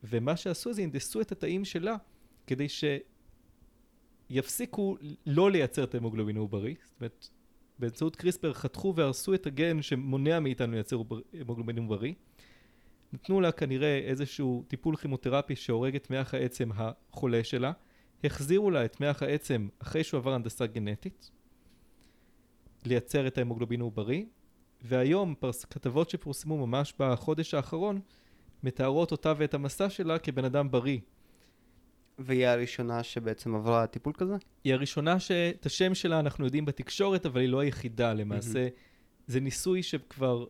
ומה 0.03 0.37
שעשו 0.37 0.73
זה 0.73 0.81
הנדסו 0.81 1.21
את 1.21 1.31
התאים 1.31 1.65
שלה 1.65 1.95
כדי 2.47 2.67
שיפסיקו 4.29 4.97
לא 5.25 5.51
לייצר 5.51 5.83
את 5.83 5.95
ההמוגלובין 5.95 6.37
העוברי, 6.37 6.75
זאת 6.83 6.95
אומרת 6.99 7.29
באמצעות 7.79 8.15
קריספר 8.15 8.53
חתכו 8.53 8.93
והרסו 8.95 9.33
את 9.33 9.47
הגן 9.47 9.81
שמונע 9.81 10.39
מאיתנו 10.39 10.73
לייצר 10.73 11.01
המוגלובין 11.39 11.77
עוברי. 11.77 12.13
נתנו 13.13 13.41
לה 13.41 13.51
כנראה 13.51 13.97
איזשהו 13.97 14.63
טיפול 14.67 14.95
כימותרפי 14.95 15.55
שהורג 15.55 15.95
את 15.95 16.09
מח 16.09 16.33
העצם 16.33 16.69
החולה 16.75 17.43
שלה, 17.43 17.71
החזירו 18.23 18.71
לה 18.71 18.85
את 18.85 19.01
מח 19.01 19.23
העצם 19.23 19.67
אחרי 19.79 20.03
שהוא 20.03 20.17
עבר 20.17 20.33
הנדסה 20.33 20.65
גנטית, 20.65 21.31
לייצר 22.85 23.27
את 23.27 23.37
ההמוגלובין 23.37 23.81
העוברי, 23.81 24.25
והיום 24.81 25.35
פרס, 25.39 25.65
כתבות 25.65 26.09
שפורסמו 26.09 26.67
ממש 26.67 26.93
בחודש 26.99 27.53
האחרון 27.53 28.01
מתארות 28.63 29.11
אותה 29.11 29.33
ואת 29.37 29.53
המסע 29.53 29.89
שלה 29.89 30.19
כבן 30.19 30.45
אדם 30.45 30.71
בריא. 30.71 30.99
והיא 32.19 32.47
הראשונה 32.47 33.03
שבעצם 33.03 33.55
עברה 33.55 33.87
טיפול 33.87 34.13
כזה? 34.13 34.35
היא 34.63 34.73
הראשונה 34.73 35.19
שאת 35.19 35.65
השם 35.65 35.95
שלה 35.95 36.19
אנחנו 36.19 36.45
יודעים 36.45 36.65
בתקשורת, 36.65 37.25
אבל 37.25 37.41
היא 37.41 37.49
לא 37.49 37.59
היחידה 37.59 38.13
למעשה. 38.13 38.67
זה 39.27 39.39
ניסוי 39.39 39.83
שכבר 39.83 40.45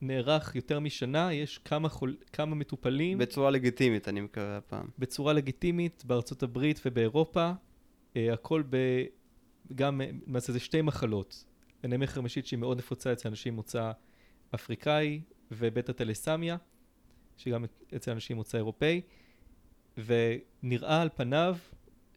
נערך 0.00 0.56
יותר 0.56 0.80
משנה, 0.80 1.32
יש 1.32 1.58
כמה, 1.58 1.88
חול, 1.88 2.16
כמה 2.32 2.54
מטופלים 2.54 3.18
בצורה 3.18 3.50
לגיטימית, 3.50 4.08
אני 4.08 4.20
מקווה 4.20 4.56
הפעם. 4.56 4.86
בצורה 4.98 5.32
לגיטימית 5.32 6.04
בארצות 6.06 6.42
הברית 6.42 6.80
ובאירופה. 6.86 7.52
אה, 8.16 8.32
הכל 8.32 8.62
ב... 8.70 8.76
גם, 9.74 10.00
למעשה 10.26 10.52
זה 10.52 10.60
שתי 10.60 10.82
מחלות. 10.82 11.44
אנמיה 11.84 12.08
חרמשית 12.08 12.46
שהיא 12.46 12.58
מאוד 12.58 12.78
נפוצה 12.78 13.12
אצל 13.12 13.28
אנשים 13.28 13.54
מוצא 13.54 13.92
אפריקאי, 14.54 15.20
ובטא 15.50 15.92
טלסמיה, 15.92 16.56
שגם 17.40 17.64
אצל 17.96 18.10
אנשים 18.10 18.36
מוצא 18.36 18.58
אירופאי. 18.58 19.00
ונראה 19.96 21.02
על 21.02 21.08
פניו 21.16 21.56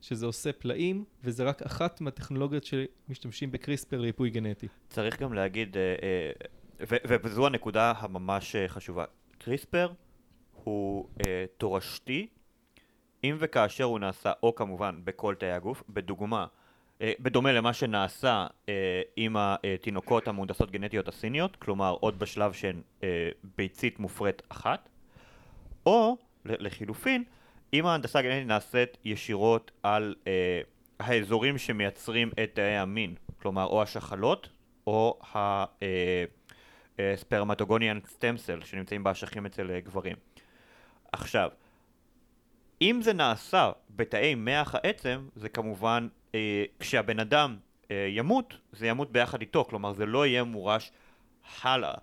שזה 0.02 0.26
עושה 0.26 0.54
פלאים, 0.54 1.04
וזה 1.24 1.44
רק 1.44 1.62
אחת 1.62 2.02
מהטכנולוגיות 2.02 2.64
שמשתמשים 2.64 3.52
בקריספר 3.52 4.00
לריפוי 4.00 4.30
גנטי. 4.30 4.68
צריך 4.90 5.22
גם 5.22 5.34
להגיד, 5.34 5.78
אה, 5.78 5.96
אה, 6.80 7.16
וזו 7.24 7.48
הנקודה 7.48 7.94
הממש 7.98 8.56
אה, 8.56 8.68
חשובה, 8.68 9.06
קריספר 9.38 9.92
הוא 10.64 11.10
תורשתי 11.58 12.28
אם 13.24 13.36
וכאשר 13.40 13.84
הוא 13.84 14.00
נעשה, 14.00 14.32
או 14.44 14.56
כמובן 14.56 15.00
בכל 15.04 15.36
תאי 15.36 15.52
הגוף, 15.52 15.84
בדוגמה, 15.90 16.46
בדומה 17.02 17.52
למה 17.52 17.74
שנעשה 17.74 18.48
עם 19.16 19.36
התינוקות 19.38 20.28
המהונדסות 20.28 20.72
גנטיות 20.72 21.08
הסיניות, 21.08 21.56
כלומר 21.56 21.96
עוד 22.00 22.20
בשלב 22.20 22.54
שהן 22.54 22.82
ביצית 23.58 24.00
מופרית 24.00 24.42
אחת, 24.50 24.90
או 25.86 26.18
לחילופין, 26.46 27.24
אם 27.74 27.86
ההנדסה 27.86 28.20
הגנטית 28.20 28.48
נעשית 28.48 28.98
ישירות 29.06 29.72
על 29.84 30.16
אה, 30.28 30.62
האזורים 31.00 31.58
שמייצרים 31.58 32.32
את 32.44 32.52
תאי 32.54 32.78
המין, 32.78 33.16
כלומר 33.42 33.66
או 33.66 33.82
השחלות 33.82 34.50
או 34.88 35.20
הספרמטוגוניאן 37.00 38.00
סטם 38.08 38.38
סל 38.38 38.62
שנמצאים 38.64 39.04
באשכים 39.04 39.46
אצל 39.46 39.72
אה, 39.72 39.80
גברים. 39.80 40.16
עכשיו, 41.12 41.50
אם 42.82 43.00
זה 43.02 43.14
נעשה 43.14 43.72
בתאי 43.90 44.36
מח 44.36 44.76
העצם, 44.76 45.28
זה 45.36 45.50
כמובן 45.50 46.08
אה, 46.36 46.66
כשהבן 46.80 47.20
אדם 47.20 47.58
אה, 47.92 48.08
ימות, 48.10 48.58
זה 48.72 48.88
ימות 48.88 49.12
ביחד 49.12 49.42
איתו, 49.42 49.66
כלומר 49.66 49.94
זה 49.94 50.06
לא 50.06 50.26
יהיה 50.26 50.44
מורש 50.44 50.92
הלאה. 51.62 51.94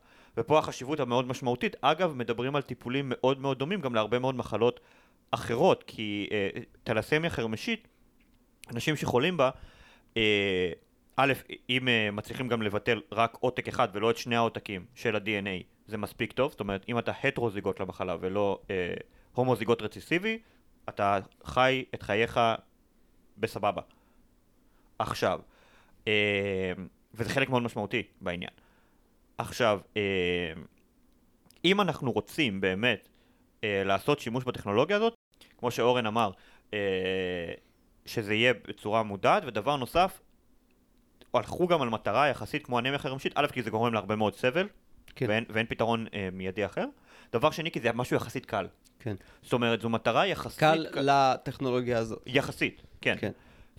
ופה 0.41 0.59
החשיבות 0.59 1.01
המאוד 1.01 1.29
משמעותית. 1.29 1.77
אגב, 1.81 2.15
מדברים 2.15 2.57
על 2.57 2.63
טיפולים 2.63 3.07
מאוד 3.09 3.41
מאוד 3.41 3.59
דומים 3.59 3.81
גם 3.81 3.95
להרבה 3.95 4.19
מאוד 4.19 4.35
מחלות 4.35 4.81
אחרות, 5.31 5.85
כי 5.87 6.29
אה, 6.33 6.49
טלסמיה 6.85 7.31
חרמשית, 7.31 7.89
אנשים 8.73 8.97
שחולים 8.97 9.37
בה, 9.37 9.51
אה, 10.17 10.73
א', 11.17 11.33
אם 11.71 11.89
אה, 11.89 12.11
מצליחים 12.11 12.49
גם 12.49 12.63
לבטל 12.63 13.01
רק 13.13 13.37
עותק 13.41 13.69
אחד 13.69 13.89
ולא 13.93 14.11
את 14.11 14.17
שני 14.17 14.37
העותקים 14.37 14.85
של 14.95 15.17
ה-DNA, 15.17 15.63
זה 15.87 15.97
מספיק 15.97 16.33
טוב, 16.33 16.51
זאת 16.51 16.61
אומרת, 16.61 16.85
אם 16.89 16.99
אתה 16.99 17.13
הטרוזיגוט 17.25 17.81
למחלה 17.81 18.17
ולא 18.21 18.61
אה, 18.71 18.95
הומוזיגוט 19.35 19.83
רציסיבי, 19.83 20.39
אתה 20.89 21.19
חי 21.45 21.85
את 21.95 22.03
חייך 22.03 22.41
בסבבה. 23.39 23.83
עכשיו, 24.99 25.41
אה, 26.09 26.73
וזה 27.15 27.31
חלק 27.31 27.49
מאוד 27.49 27.63
משמעותי 27.63 28.03
בעניין. 28.21 28.51
עכשיו, 29.41 29.81
אה, 29.97 30.53
אם 31.65 31.81
אנחנו 31.81 32.13
רוצים 32.13 32.61
באמת 32.61 33.09
אה, 33.65 33.83
לעשות 33.85 34.21
שימוש 34.21 34.45
בטכנולוגיה 34.45 34.97
הזאת, 34.97 35.15
כמו 35.59 35.71
שאורן 35.71 36.07
אמר, 36.07 36.31
אה, 36.75 36.79
שזה 38.07 38.35
יהיה 38.35 38.53
בצורה 38.69 39.03
מודעת, 39.03 39.43
ודבר 39.47 39.77
נוסף, 39.77 40.21
הלכו 41.35 41.67
גם 41.67 41.83
על 41.83 41.89
מטרה 41.89 42.29
יחסית 42.29 42.65
כמו 42.67 42.79
אנמיה 42.79 42.99
חרמשית, 42.99 43.33
א' 43.35 43.47
כי 43.47 43.63
זה 43.63 43.71
גורם 43.71 43.95
להרבה 43.95 44.17
מאוד 44.17 44.35
סבל, 44.35 44.69
כן. 45.17 45.27
ואין, 45.29 45.45
ואין 45.49 45.67
פתרון 45.67 46.07
אה, 46.15 46.29
מיידי 46.33 46.67
אחר. 46.67 46.85
דבר 47.33 47.51
שני, 47.51 47.71
כי 47.71 47.81
זה 47.81 47.93
משהו 47.93 48.17
יחסית 48.17 48.47
קל. 48.47 48.67
כן. 48.99 49.17
זאת 49.43 49.53
אומרת, 49.53 49.81
זו 49.81 49.89
מטרה 49.89 50.27
יחסית... 50.27 50.59
קל 50.59 50.87
לטכנולוגיה 50.95 51.99
הזאת. 51.99 52.23
יחסית, 52.27 52.83
כן. 53.01 53.17
כן. 53.19 53.31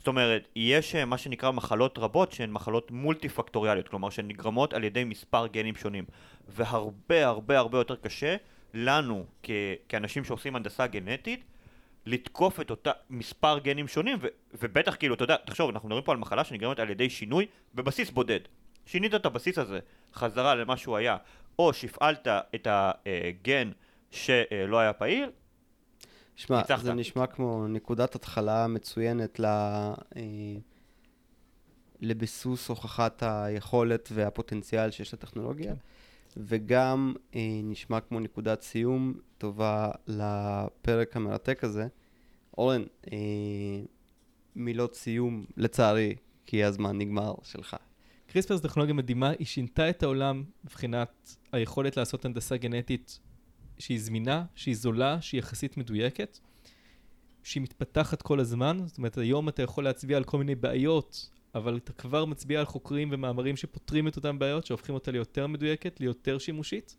זאת 0.01 0.07
אומרת, 0.07 0.47
יש 0.55 0.95
אה, 0.95 1.05
מה 1.05 1.17
שנקרא 1.17 1.51
מחלות 1.51 1.97
רבות 1.97 2.31
שהן 2.31 2.51
מחלות 2.51 2.91
מולטי 2.91 3.29
פקטוריאליות, 3.29 3.87
כלומר 3.87 4.09
שהן 4.09 4.27
נגרמות 4.27 4.73
על 4.73 4.83
ידי 4.83 5.03
מספר 5.03 5.47
גנים 5.47 5.75
שונים. 5.75 6.03
והרבה 6.47 7.25
הרבה 7.27 7.57
הרבה 7.57 7.77
יותר 7.77 7.95
קשה 7.95 8.35
לנו 8.73 9.25
כ- 9.43 9.49
כאנשים 9.89 10.23
שעושים 10.23 10.55
הנדסה 10.55 10.87
גנטית 10.87 11.43
לתקוף 12.05 12.59
את 12.59 12.69
אותה 12.69 12.91
מספר 13.09 13.57
גנים 13.59 13.87
שונים, 13.87 14.17
ו- 14.21 14.27
ובטח 14.61 14.95
כאילו, 14.95 15.15
אתה 15.15 15.23
יודע, 15.23 15.35
תחשוב, 15.45 15.69
אנחנו 15.69 15.89
מדברים 15.89 16.03
פה 16.03 16.11
על 16.11 16.17
מחלה 16.17 16.43
שנגרמת 16.43 16.79
על 16.79 16.89
ידי 16.89 17.09
שינוי 17.09 17.45
בבסיס 17.75 18.09
בודד. 18.11 18.39
שינית 18.85 19.15
את 19.15 19.25
הבסיס 19.25 19.57
הזה 19.57 19.79
חזרה 20.13 20.55
למה 20.55 20.77
שהוא 20.77 20.97
היה, 20.97 21.17
או 21.59 21.73
שהפעלת 21.73 22.27
את 22.55 22.67
הגן 22.69 23.71
שלא 24.11 24.79
היה 24.79 24.93
פעיל, 24.93 25.29
שמע, 26.41 26.57
ניצחת. 26.57 26.83
זה 26.83 26.93
נשמע 26.93 27.27
כמו 27.27 27.67
נקודת 27.67 28.15
התחלה 28.15 28.67
מצוינת 28.67 29.39
ל... 29.39 29.45
אה, 29.45 30.21
לביסוס 32.01 32.67
הוכחת 32.67 33.23
היכולת 33.25 34.09
והפוטנציאל 34.13 34.91
שיש 34.91 35.13
לטכנולוגיה, 35.13 35.73
וגם 36.37 37.13
אה, 37.35 37.59
נשמע 37.63 37.99
כמו 37.99 38.19
נקודת 38.19 38.61
סיום 38.61 39.13
טובה 39.37 39.91
לפרק 40.07 41.15
המרתק 41.15 41.63
הזה. 41.63 41.87
אורן, 42.57 42.83
אה, 43.11 43.17
מילות 44.55 44.95
סיום, 44.95 45.45
לצערי, 45.57 46.15
כי 46.45 46.63
הזמן 46.63 46.97
נגמר 46.97 47.33
שלך. 47.43 47.75
קריספר 48.27 48.55
זו 48.55 48.67
טכנולוגיה 48.67 48.93
מדהימה, 48.93 49.29
היא 49.29 49.47
שינתה 49.47 49.89
את 49.89 50.03
העולם 50.03 50.43
מבחינת 50.63 51.37
היכולת 51.51 51.97
לעשות 51.97 52.25
הנדסה 52.25 52.57
גנטית 52.57 53.19
שהיא 53.81 53.99
זמינה, 53.99 54.45
שהיא 54.55 54.75
זולה, 54.75 55.21
שהיא 55.21 55.39
יחסית 55.39 55.77
מדויקת, 55.77 56.39
שהיא 57.43 57.63
מתפתחת 57.63 58.21
כל 58.21 58.39
הזמן, 58.39 58.77
זאת 58.85 58.97
אומרת 58.97 59.17
היום 59.17 59.49
אתה 59.49 59.61
יכול 59.61 59.83
להצביע 59.83 60.17
על 60.17 60.23
כל 60.23 60.37
מיני 60.37 60.55
בעיות, 60.55 61.29
אבל 61.55 61.77
אתה 61.77 61.93
כבר 61.93 62.25
מצביע 62.25 62.59
על 62.59 62.65
חוקרים 62.65 63.09
ומאמרים 63.11 63.57
שפותרים 63.57 64.07
את 64.07 64.15
אותן 64.15 64.39
בעיות, 64.39 64.65
שהופכים 64.65 64.95
אותה 64.95 65.11
ליותר 65.11 65.47
מדויקת, 65.47 65.99
ליותר 65.99 66.37
שימושית. 66.37 66.97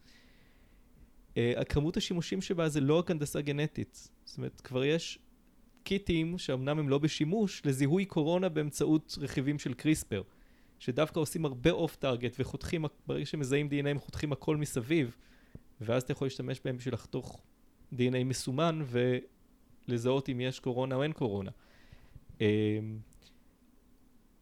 Uh, 1.30 1.64
כמות 1.64 1.96
השימושים 1.96 2.42
שבה 2.42 2.68
זה 2.68 2.80
לא 2.80 2.98
רק 2.98 3.10
הנדסה 3.10 3.40
גנטית, 3.40 4.08
זאת 4.24 4.36
אומרת 4.36 4.60
כבר 4.60 4.84
יש 4.84 5.18
קיטים 5.82 6.38
שאומנם 6.38 6.78
הם 6.78 6.88
לא 6.88 6.98
בשימוש 6.98 7.62
לזיהוי 7.64 8.04
קורונה 8.04 8.48
באמצעות 8.48 9.18
רכיבים 9.20 9.58
של 9.58 9.74
קריספר. 9.74 10.22
שדווקא 10.78 11.20
עושים 11.20 11.44
הרבה 11.44 11.70
אוף 11.70 11.96
טארגט 11.96 12.36
וחותכים, 12.38 12.84
ברגע 13.06 13.26
שמזהים 13.26 13.68
DNA 13.68 13.88
הם 13.88 13.98
חותכים 13.98 14.32
הכל 14.32 14.56
מסביב, 14.56 15.16
ואז 15.80 16.02
אתה 16.02 16.12
יכול 16.12 16.26
להשתמש 16.26 16.60
בהם 16.64 16.76
בשביל 16.76 16.94
לחתוך 16.94 17.42
DNA 17.94 18.24
מסומן 18.24 18.82
ולזהות 19.88 20.28
אם 20.28 20.40
יש 20.40 20.60
קורונה 20.60 20.94
או 20.94 21.02
אין 21.02 21.12
קורונה. 21.12 21.50
אמ, 22.40 22.46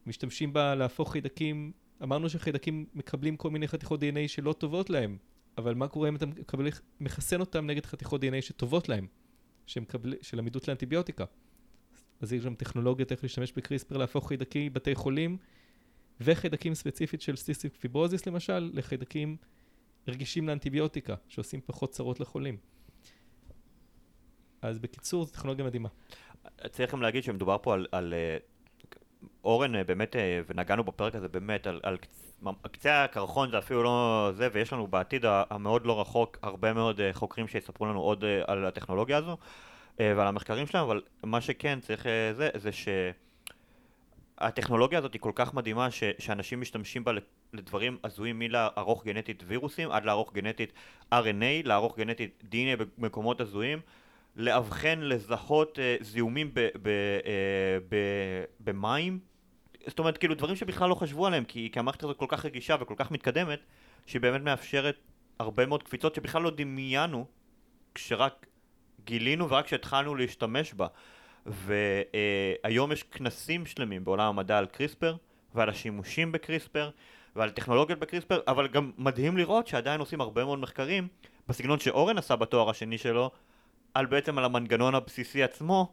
משתמשים 0.06 0.52
בה 0.52 0.74
להפוך 0.74 1.12
חיידקים, 1.12 1.72
אמרנו 2.02 2.28
שחיידקים 2.28 2.86
מקבלים 2.94 3.36
כל 3.36 3.50
מיני 3.50 3.68
חתיכות 3.68 4.02
DNA 4.02 4.28
שלא 4.28 4.52
טובות 4.52 4.90
להם, 4.90 5.16
אבל 5.58 5.74
מה 5.74 5.88
קורה 5.88 6.08
אם 6.08 6.16
אתה 6.16 6.26
מקבל, 6.26 6.68
מחסן 7.00 7.40
אותם 7.40 7.66
נגד 7.66 7.86
חתיכות 7.86 8.24
DNA 8.24 8.42
שטובות 8.42 8.88
להם, 8.88 9.06
שמקבל, 9.66 10.14
של 10.22 10.38
עמידות 10.38 10.68
לאנטיביוטיקה. 10.68 11.24
אז 12.20 12.32
יש 12.32 12.44
גם 12.44 12.54
טכנולוגיות 12.54 13.12
איך 13.12 13.22
להשתמש 13.22 13.52
בקריספר 13.52 13.96
להפוך 13.96 14.28
חיידקי 14.28 14.70
בתי 14.70 14.94
חולים 14.94 15.36
וחיידקים 16.20 16.74
ספציפית 16.74 17.22
של 17.22 17.36
cystic 17.36 17.76
fibrosis 17.76 18.26
למשל, 18.26 18.70
לחיידקים 18.74 19.36
רגישים 20.08 20.48
לאנטיביוטיקה, 20.48 21.14
שעושים 21.28 21.60
פחות 21.66 21.90
צרות 21.90 22.20
לחולים. 22.20 22.56
אז 24.62 24.78
בקיצור, 24.78 25.24
זו 25.24 25.32
טכנולוגיה 25.32 25.64
מדהימה. 25.64 25.88
צריך 26.70 26.92
גם 26.92 27.02
להגיד 27.02 27.24
שמדובר 27.24 27.56
פה 27.62 27.74
על, 27.74 27.86
על 27.92 28.14
אה, 28.14 28.36
אורן 29.44 29.74
אה, 29.74 29.84
באמת, 29.84 30.16
אה, 30.16 30.40
ונגענו 30.48 30.84
בפרק 30.84 31.14
הזה 31.14 31.28
באמת, 31.28 31.66
על, 31.66 31.80
על 31.82 31.96
קצ- 31.96 32.68
קצה 32.72 33.04
הקרחון 33.04 33.50
זה 33.50 33.58
אפילו 33.58 33.82
לא 33.82 34.30
זה, 34.34 34.48
ויש 34.52 34.72
לנו 34.72 34.86
בעתיד 34.86 35.24
המאוד 35.26 35.86
לא 35.86 36.00
רחוק 36.00 36.38
הרבה 36.42 36.72
מאוד 36.72 37.00
חוקרים 37.12 37.48
שיספרו 37.48 37.86
לנו 37.86 38.00
עוד 38.00 38.24
על 38.46 38.66
הטכנולוגיה 38.66 39.16
הזו 39.16 39.36
ועל 39.98 40.26
המחקרים 40.26 40.66
שלהם, 40.66 40.84
אבל 40.84 41.02
מה 41.24 41.40
שכן 41.40 41.80
צריך 41.80 42.06
זה, 42.32 42.50
זה 42.54 42.70
שהטכנולוגיה 44.38 44.98
הזאת 44.98 45.12
היא 45.12 45.20
כל 45.20 45.32
כך 45.34 45.54
מדהימה 45.54 45.90
ש, 45.90 46.04
שאנשים 46.18 46.60
משתמשים 46.60 47.04
בה 47.04 47.12
לדברים 47.52 47.98
הזויים 48.04 48.38
מלערוך 48.38 49.04
גנטית 49.04 49.42
וירוסים 49.46 49.90
עד 49.90 50.04
לערוך 50.04 50.32
גנטית 50.32 50.72
RNA, 51.14 51.64
לערוך 51.64 51.96
גנטית 51.98 52.42
DNA 52.52 52.84
במקומות 52.98 53.40
הזויים. 53.40 53.80
לאבחן, 54.36 54.98
לזהות 55.00 55.78
אה, 55.78 55.96
זיהומים 56.00 56.50
ב, 56.54 56.60
ב, 56.82 56.88
אה, 56.88 57.78
ב, 57.88 57.96
במים. 58.60 59.18
זאת 59.86 59.98
אומרת, 59.98 60.18
כאילו 60.18 60.34
דברים 60.34 60.56
שבכלל 60.56 60.88
לא 60.88 60.94
חשבו 60.94 61.26
עליהם, 61.26 61.44
כי, 61.44 61.68
כי 61.72 61.78
המערכת 61.78 62.02
הזאת 62.02 62.16
כל 62.16 62.26
כך 62.28 62.44
רגישה 62.44 62.76
וכל 62.80 62.94
כך 62.96 63.10
מתקדמת, 63.10 63.60
שהיא 64.06 64.20
באמת 64.20 64.40
מאפשרת 64.40 64.96
הרבה 65.38 65.66
מאוד 65.66 65.82
קפיצות 65.82 66.14
שבכלל 66.14 66.42
לא 66.42 66.50
דמיינו, 66.50 67.26
כשרק 67.94 68.46
גילינו 69.04 69.50
ורק 69.50 69.64
כשהתחלנו 69.64 70.14
להשתמש 70.14 70.74
בה. 70.74 70.86
והיום 71.46 72.92
יש 72.92 73.02
כנסים 73.02 73.66
שלמים 73.66 74.04
בעולם 74.04 74.26
המדע 74.26 74.58
על 74.58 74.66
קריספר, 74.66 75.16
ועל 75.54 75.68
השימושים 75.68 76.32
בקריספר, 76.32 76.90
ועל 77.36 77.50
טכנולוגיות 77.50 77.98
בקריספר, 77.98 78.40
אבל 78.46 78.68
גם 78.68 78.90
מדהים 78.98 79.36
לראות 79.36 79.66
שעדיין 79.66 80.00
עושים 80.00 80.20
הרבה 80.20 80.44
מאוד 80.44 80.58
מחקרים, 80.58 81.08
בסגנון 81.48 81.78
שאורן 81.78 82.18
עשה 82.18 82.36
בתואר 82.36 82.70
השני 82.70 82.98
שלו, 82.98 83.30
על 83.94 84.06
בעצם 84.06 84.38
על 84.38 84.44
המנגנון 84.44 84.94
הבסיסי 84.94 85.42
עצמו 85.42 85.92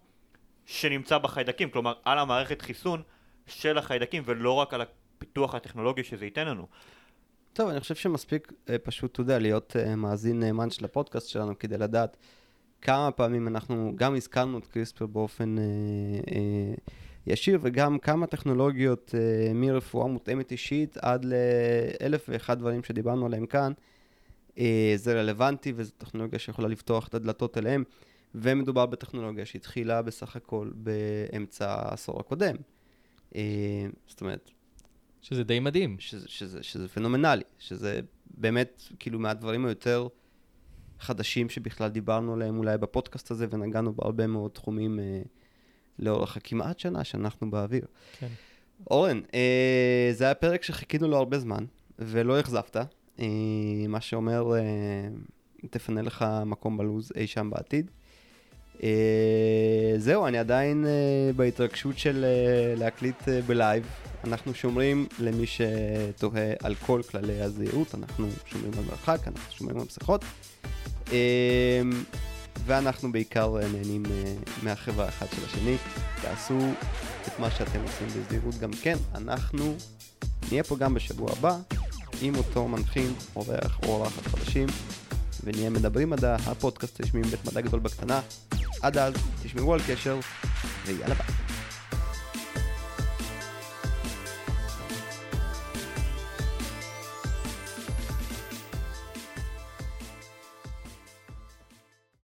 שנמצא 0.66 1.18
בחיידקים, 1.18 1.70
כלומר 1.70 1.94
על 2.06 2.20
המערכת 2.20 2.62
חיסון 2.62 3.02
של 3.46 3.78
החיידקים 3.78 4.24
ולא 4.26 4.52
רק 4.52 4.74
על 4.74 4.82
הפיתוח 4.82 5.56
הטכנולוגי 5.56 6.04
שזה 6.04 6.26
ייתן 6.26 6.48
לנו. 6.48 6.68
טוב, 7.54 7.70
אני 7.70 7.80
חושב 7.80 7.96
שמספיק 7.96 8.54
אה, 8.70 8.78
פשוט, 8.78 9.12
אתה 9.12 9.22
יודע, 9.22 9.40
להיות 9.40 9.76
אה, 9.76 9.96
מאזין 9.96 10.40
נאמן 10.40 10.70
של 10.70 10.86
הפודקאסט 10.86 11.30
שלנו 11.30 11.60
כדי 11.60 11.78
לדעת 11.78 12.18
כמה 12.82 13.12
פעמים 13.12 13.48
אנחנו 13.48 13.92
גם 13.96 14.16
הזכרנו 14.16 14.58
את 14.58 14.68
קריספר 14.68 15.06
באופן 15.06 15.58
אה, 15.58 15.64
אה, 16.32 16.74
ישיר 17.28 17.60
וגם 17.62 18.00
כמה 18.00 18.28
טכנולוגיות 18.28 19.16
אה, 19.18 19.54
מרפואה 19.54 20.08
מותאמת 20.08 20.52
אישית 20.52 20.98
עד 20.98 21.26
לאלף 21.26 22.26
ואחד 22.30 22.60
דברים 22.60 22.84
שדיברנו 22.84 23.26
עליהם 23.26 23.46
כאן. 23.46 23.72
אה, 24.58 24.94
זה 24.96 25.20
רלוונטי 25.20 25.74
וזו 25.76 25.92
טכנולוגיה 25.98 26.40
שיכולה 26.40 26.68
לפתוח 26.68 27.08
את 27.08 27.14
הדלתות 27.14 27.58
אליהם, 27.58 27.84
ומדובר 28.36 28.86
בטכנולוגיה 28.86 29.46
שהתחילה 29.46 30.02
בסך 30.02 30.36
הכל 30.36 30.72
באמצע 30.76 31.72
העשור 31.72 32.20
הקודם. 32.20 32.56
אה, 33.36 33.42
זאת 34.08 34.22
אומרת, 34.22 34.52
שזה 35.22 35.44
די 35.44 35.60
מדהים. 35.60 35.96
שזה, 36.00 36.28
שזה, 36.28 36.64
שזה 36.64 36.88
פנומנלי, 36.88 37.44
שזה 37.60 38.00
באמת 38.38 38.82
כאילו 39.00 39.20
מהדברים 39.20 39.66
היותר 39.66 40.08
חדשים 41.00 41.50
שבכלל 41.50 41.90
דיברנו 41.90 42.34
עליהם 42.34 42.58
אולי 42.58 42.78
בפודקאסט 42.78 43.32
הזה 43.32 43.48
ונגענו 43.50 43.94
בהרבה 43.94 44.28
מאוד 44.28 44.52
תחומים 44.52 45.00
אה, 45.00 45.22
לאורך 46.00 46.38
הכמעט 46.38 46.80
שנה 46.80 47.04
שאנחנו 47.04 47.52
באוויר. 47.52 47.86
כן. 48.20 48.28
אורן, 48.92 49.22
אה, 49.34 50.10
זה 50.14 50.24
היה 50.26 50.34
פרק 50.34 50.64
שחיכינו 50.64 51.08
לו 51.08 51.18
הרבה 51.18 51.40
זמן 51.40 51.66
ולא 52.00 52.40
אכזבת, 52.40 52.78
אה, 53.20 53.26
מה 53.88 54.02
שאומר 54.02 54.56
אה, 54.56 54.62
תפנה 55.70 56.02
לך 56.02 56.26
מקום 56.46 56.78
בלוז 56.78 57.12
אי 57.16 57.28
שם 57.28 57.50
בעתיד. 57.50 57.92
אה, 58.84 59.94
זהו, 59.98 60.28
אני 60.28 60.38
עדיין 60.38 60.86
אה, 60.86 61.34
בהתרגשות 61.36 61.98
של 61.98 62.26
אה, 62.26 62.76
להקליט 62.76 63.28
אה, 63.28 63.42
בלייב. 63.42 63.88
אנחנו 64.24 64.54
שומרים 64.54 65.08
למי 65.20 65.46
שתוהה 65.48 66.54
על 66.64 66.76
כל 66.76 67.02
כללי 67.12 67.42
הזהירות, 67.42 67.96
אנחנו 67.96 68.28
שומרים 68.46 68.72
על 68.78 68.84
מרחק, 68.86 69.28
אנחנו 69.28 69.52
שומרים 69.52 69.78
על 69.78 69.86
מסכות. 69.86 70.26
אה, 71.12 71.82
ואנחנו 72.68 73.12
בעיקר 73.12 73.58
אה, 73.58 73.68
נהנים 73.68 74.04
אה, 74.06 74.34
מהחברה 74.64 75.06
האחד 75.06 75.26
של 75.36 75.46
השני. 75.46 75.76
תעשו 76.22 76.60
את 77.28 77.40
מה 77.40 77.52
שאתם 77.52 77.80
עושים 77.84 78.08
בזהירות 78.08 78.56
גם 78.56 78.72
כן. 78.82 78.98
אנחנו 79.16 79.76
נהיה 80.52 80.64
פה 80.64 80.78
גם 80.78 80.94
בשבוע 80.94 81.32
הבא 81.32 81.58
עם 82.22 82.36
אותו 82.36 82.68
מנחים, 82.68 83.14
אורח 83.36 83.80
או 83.84 83.88
אורחת 83.88 84.28
חדשים, 84.28 84.68
ונהיה 85.44 85.70
מדברים 85.70 86.10
מדע, 86.10 86.36
הפודקאסט 86.46 87.02
רשמי 87.02 87.20
מבית 87.20 87.46
מדע 87.46 87.62
גדול 87.62 87.80
בקטנה. 87.80 88.22
עד 88.82 88.98
אז, 88.98 89.14
תשמרו 89.44 89.74
על 89.74 89.80
קשר, 89.88 90.20
ויאללה 90.86 91.16
ביי. 91.16 91.57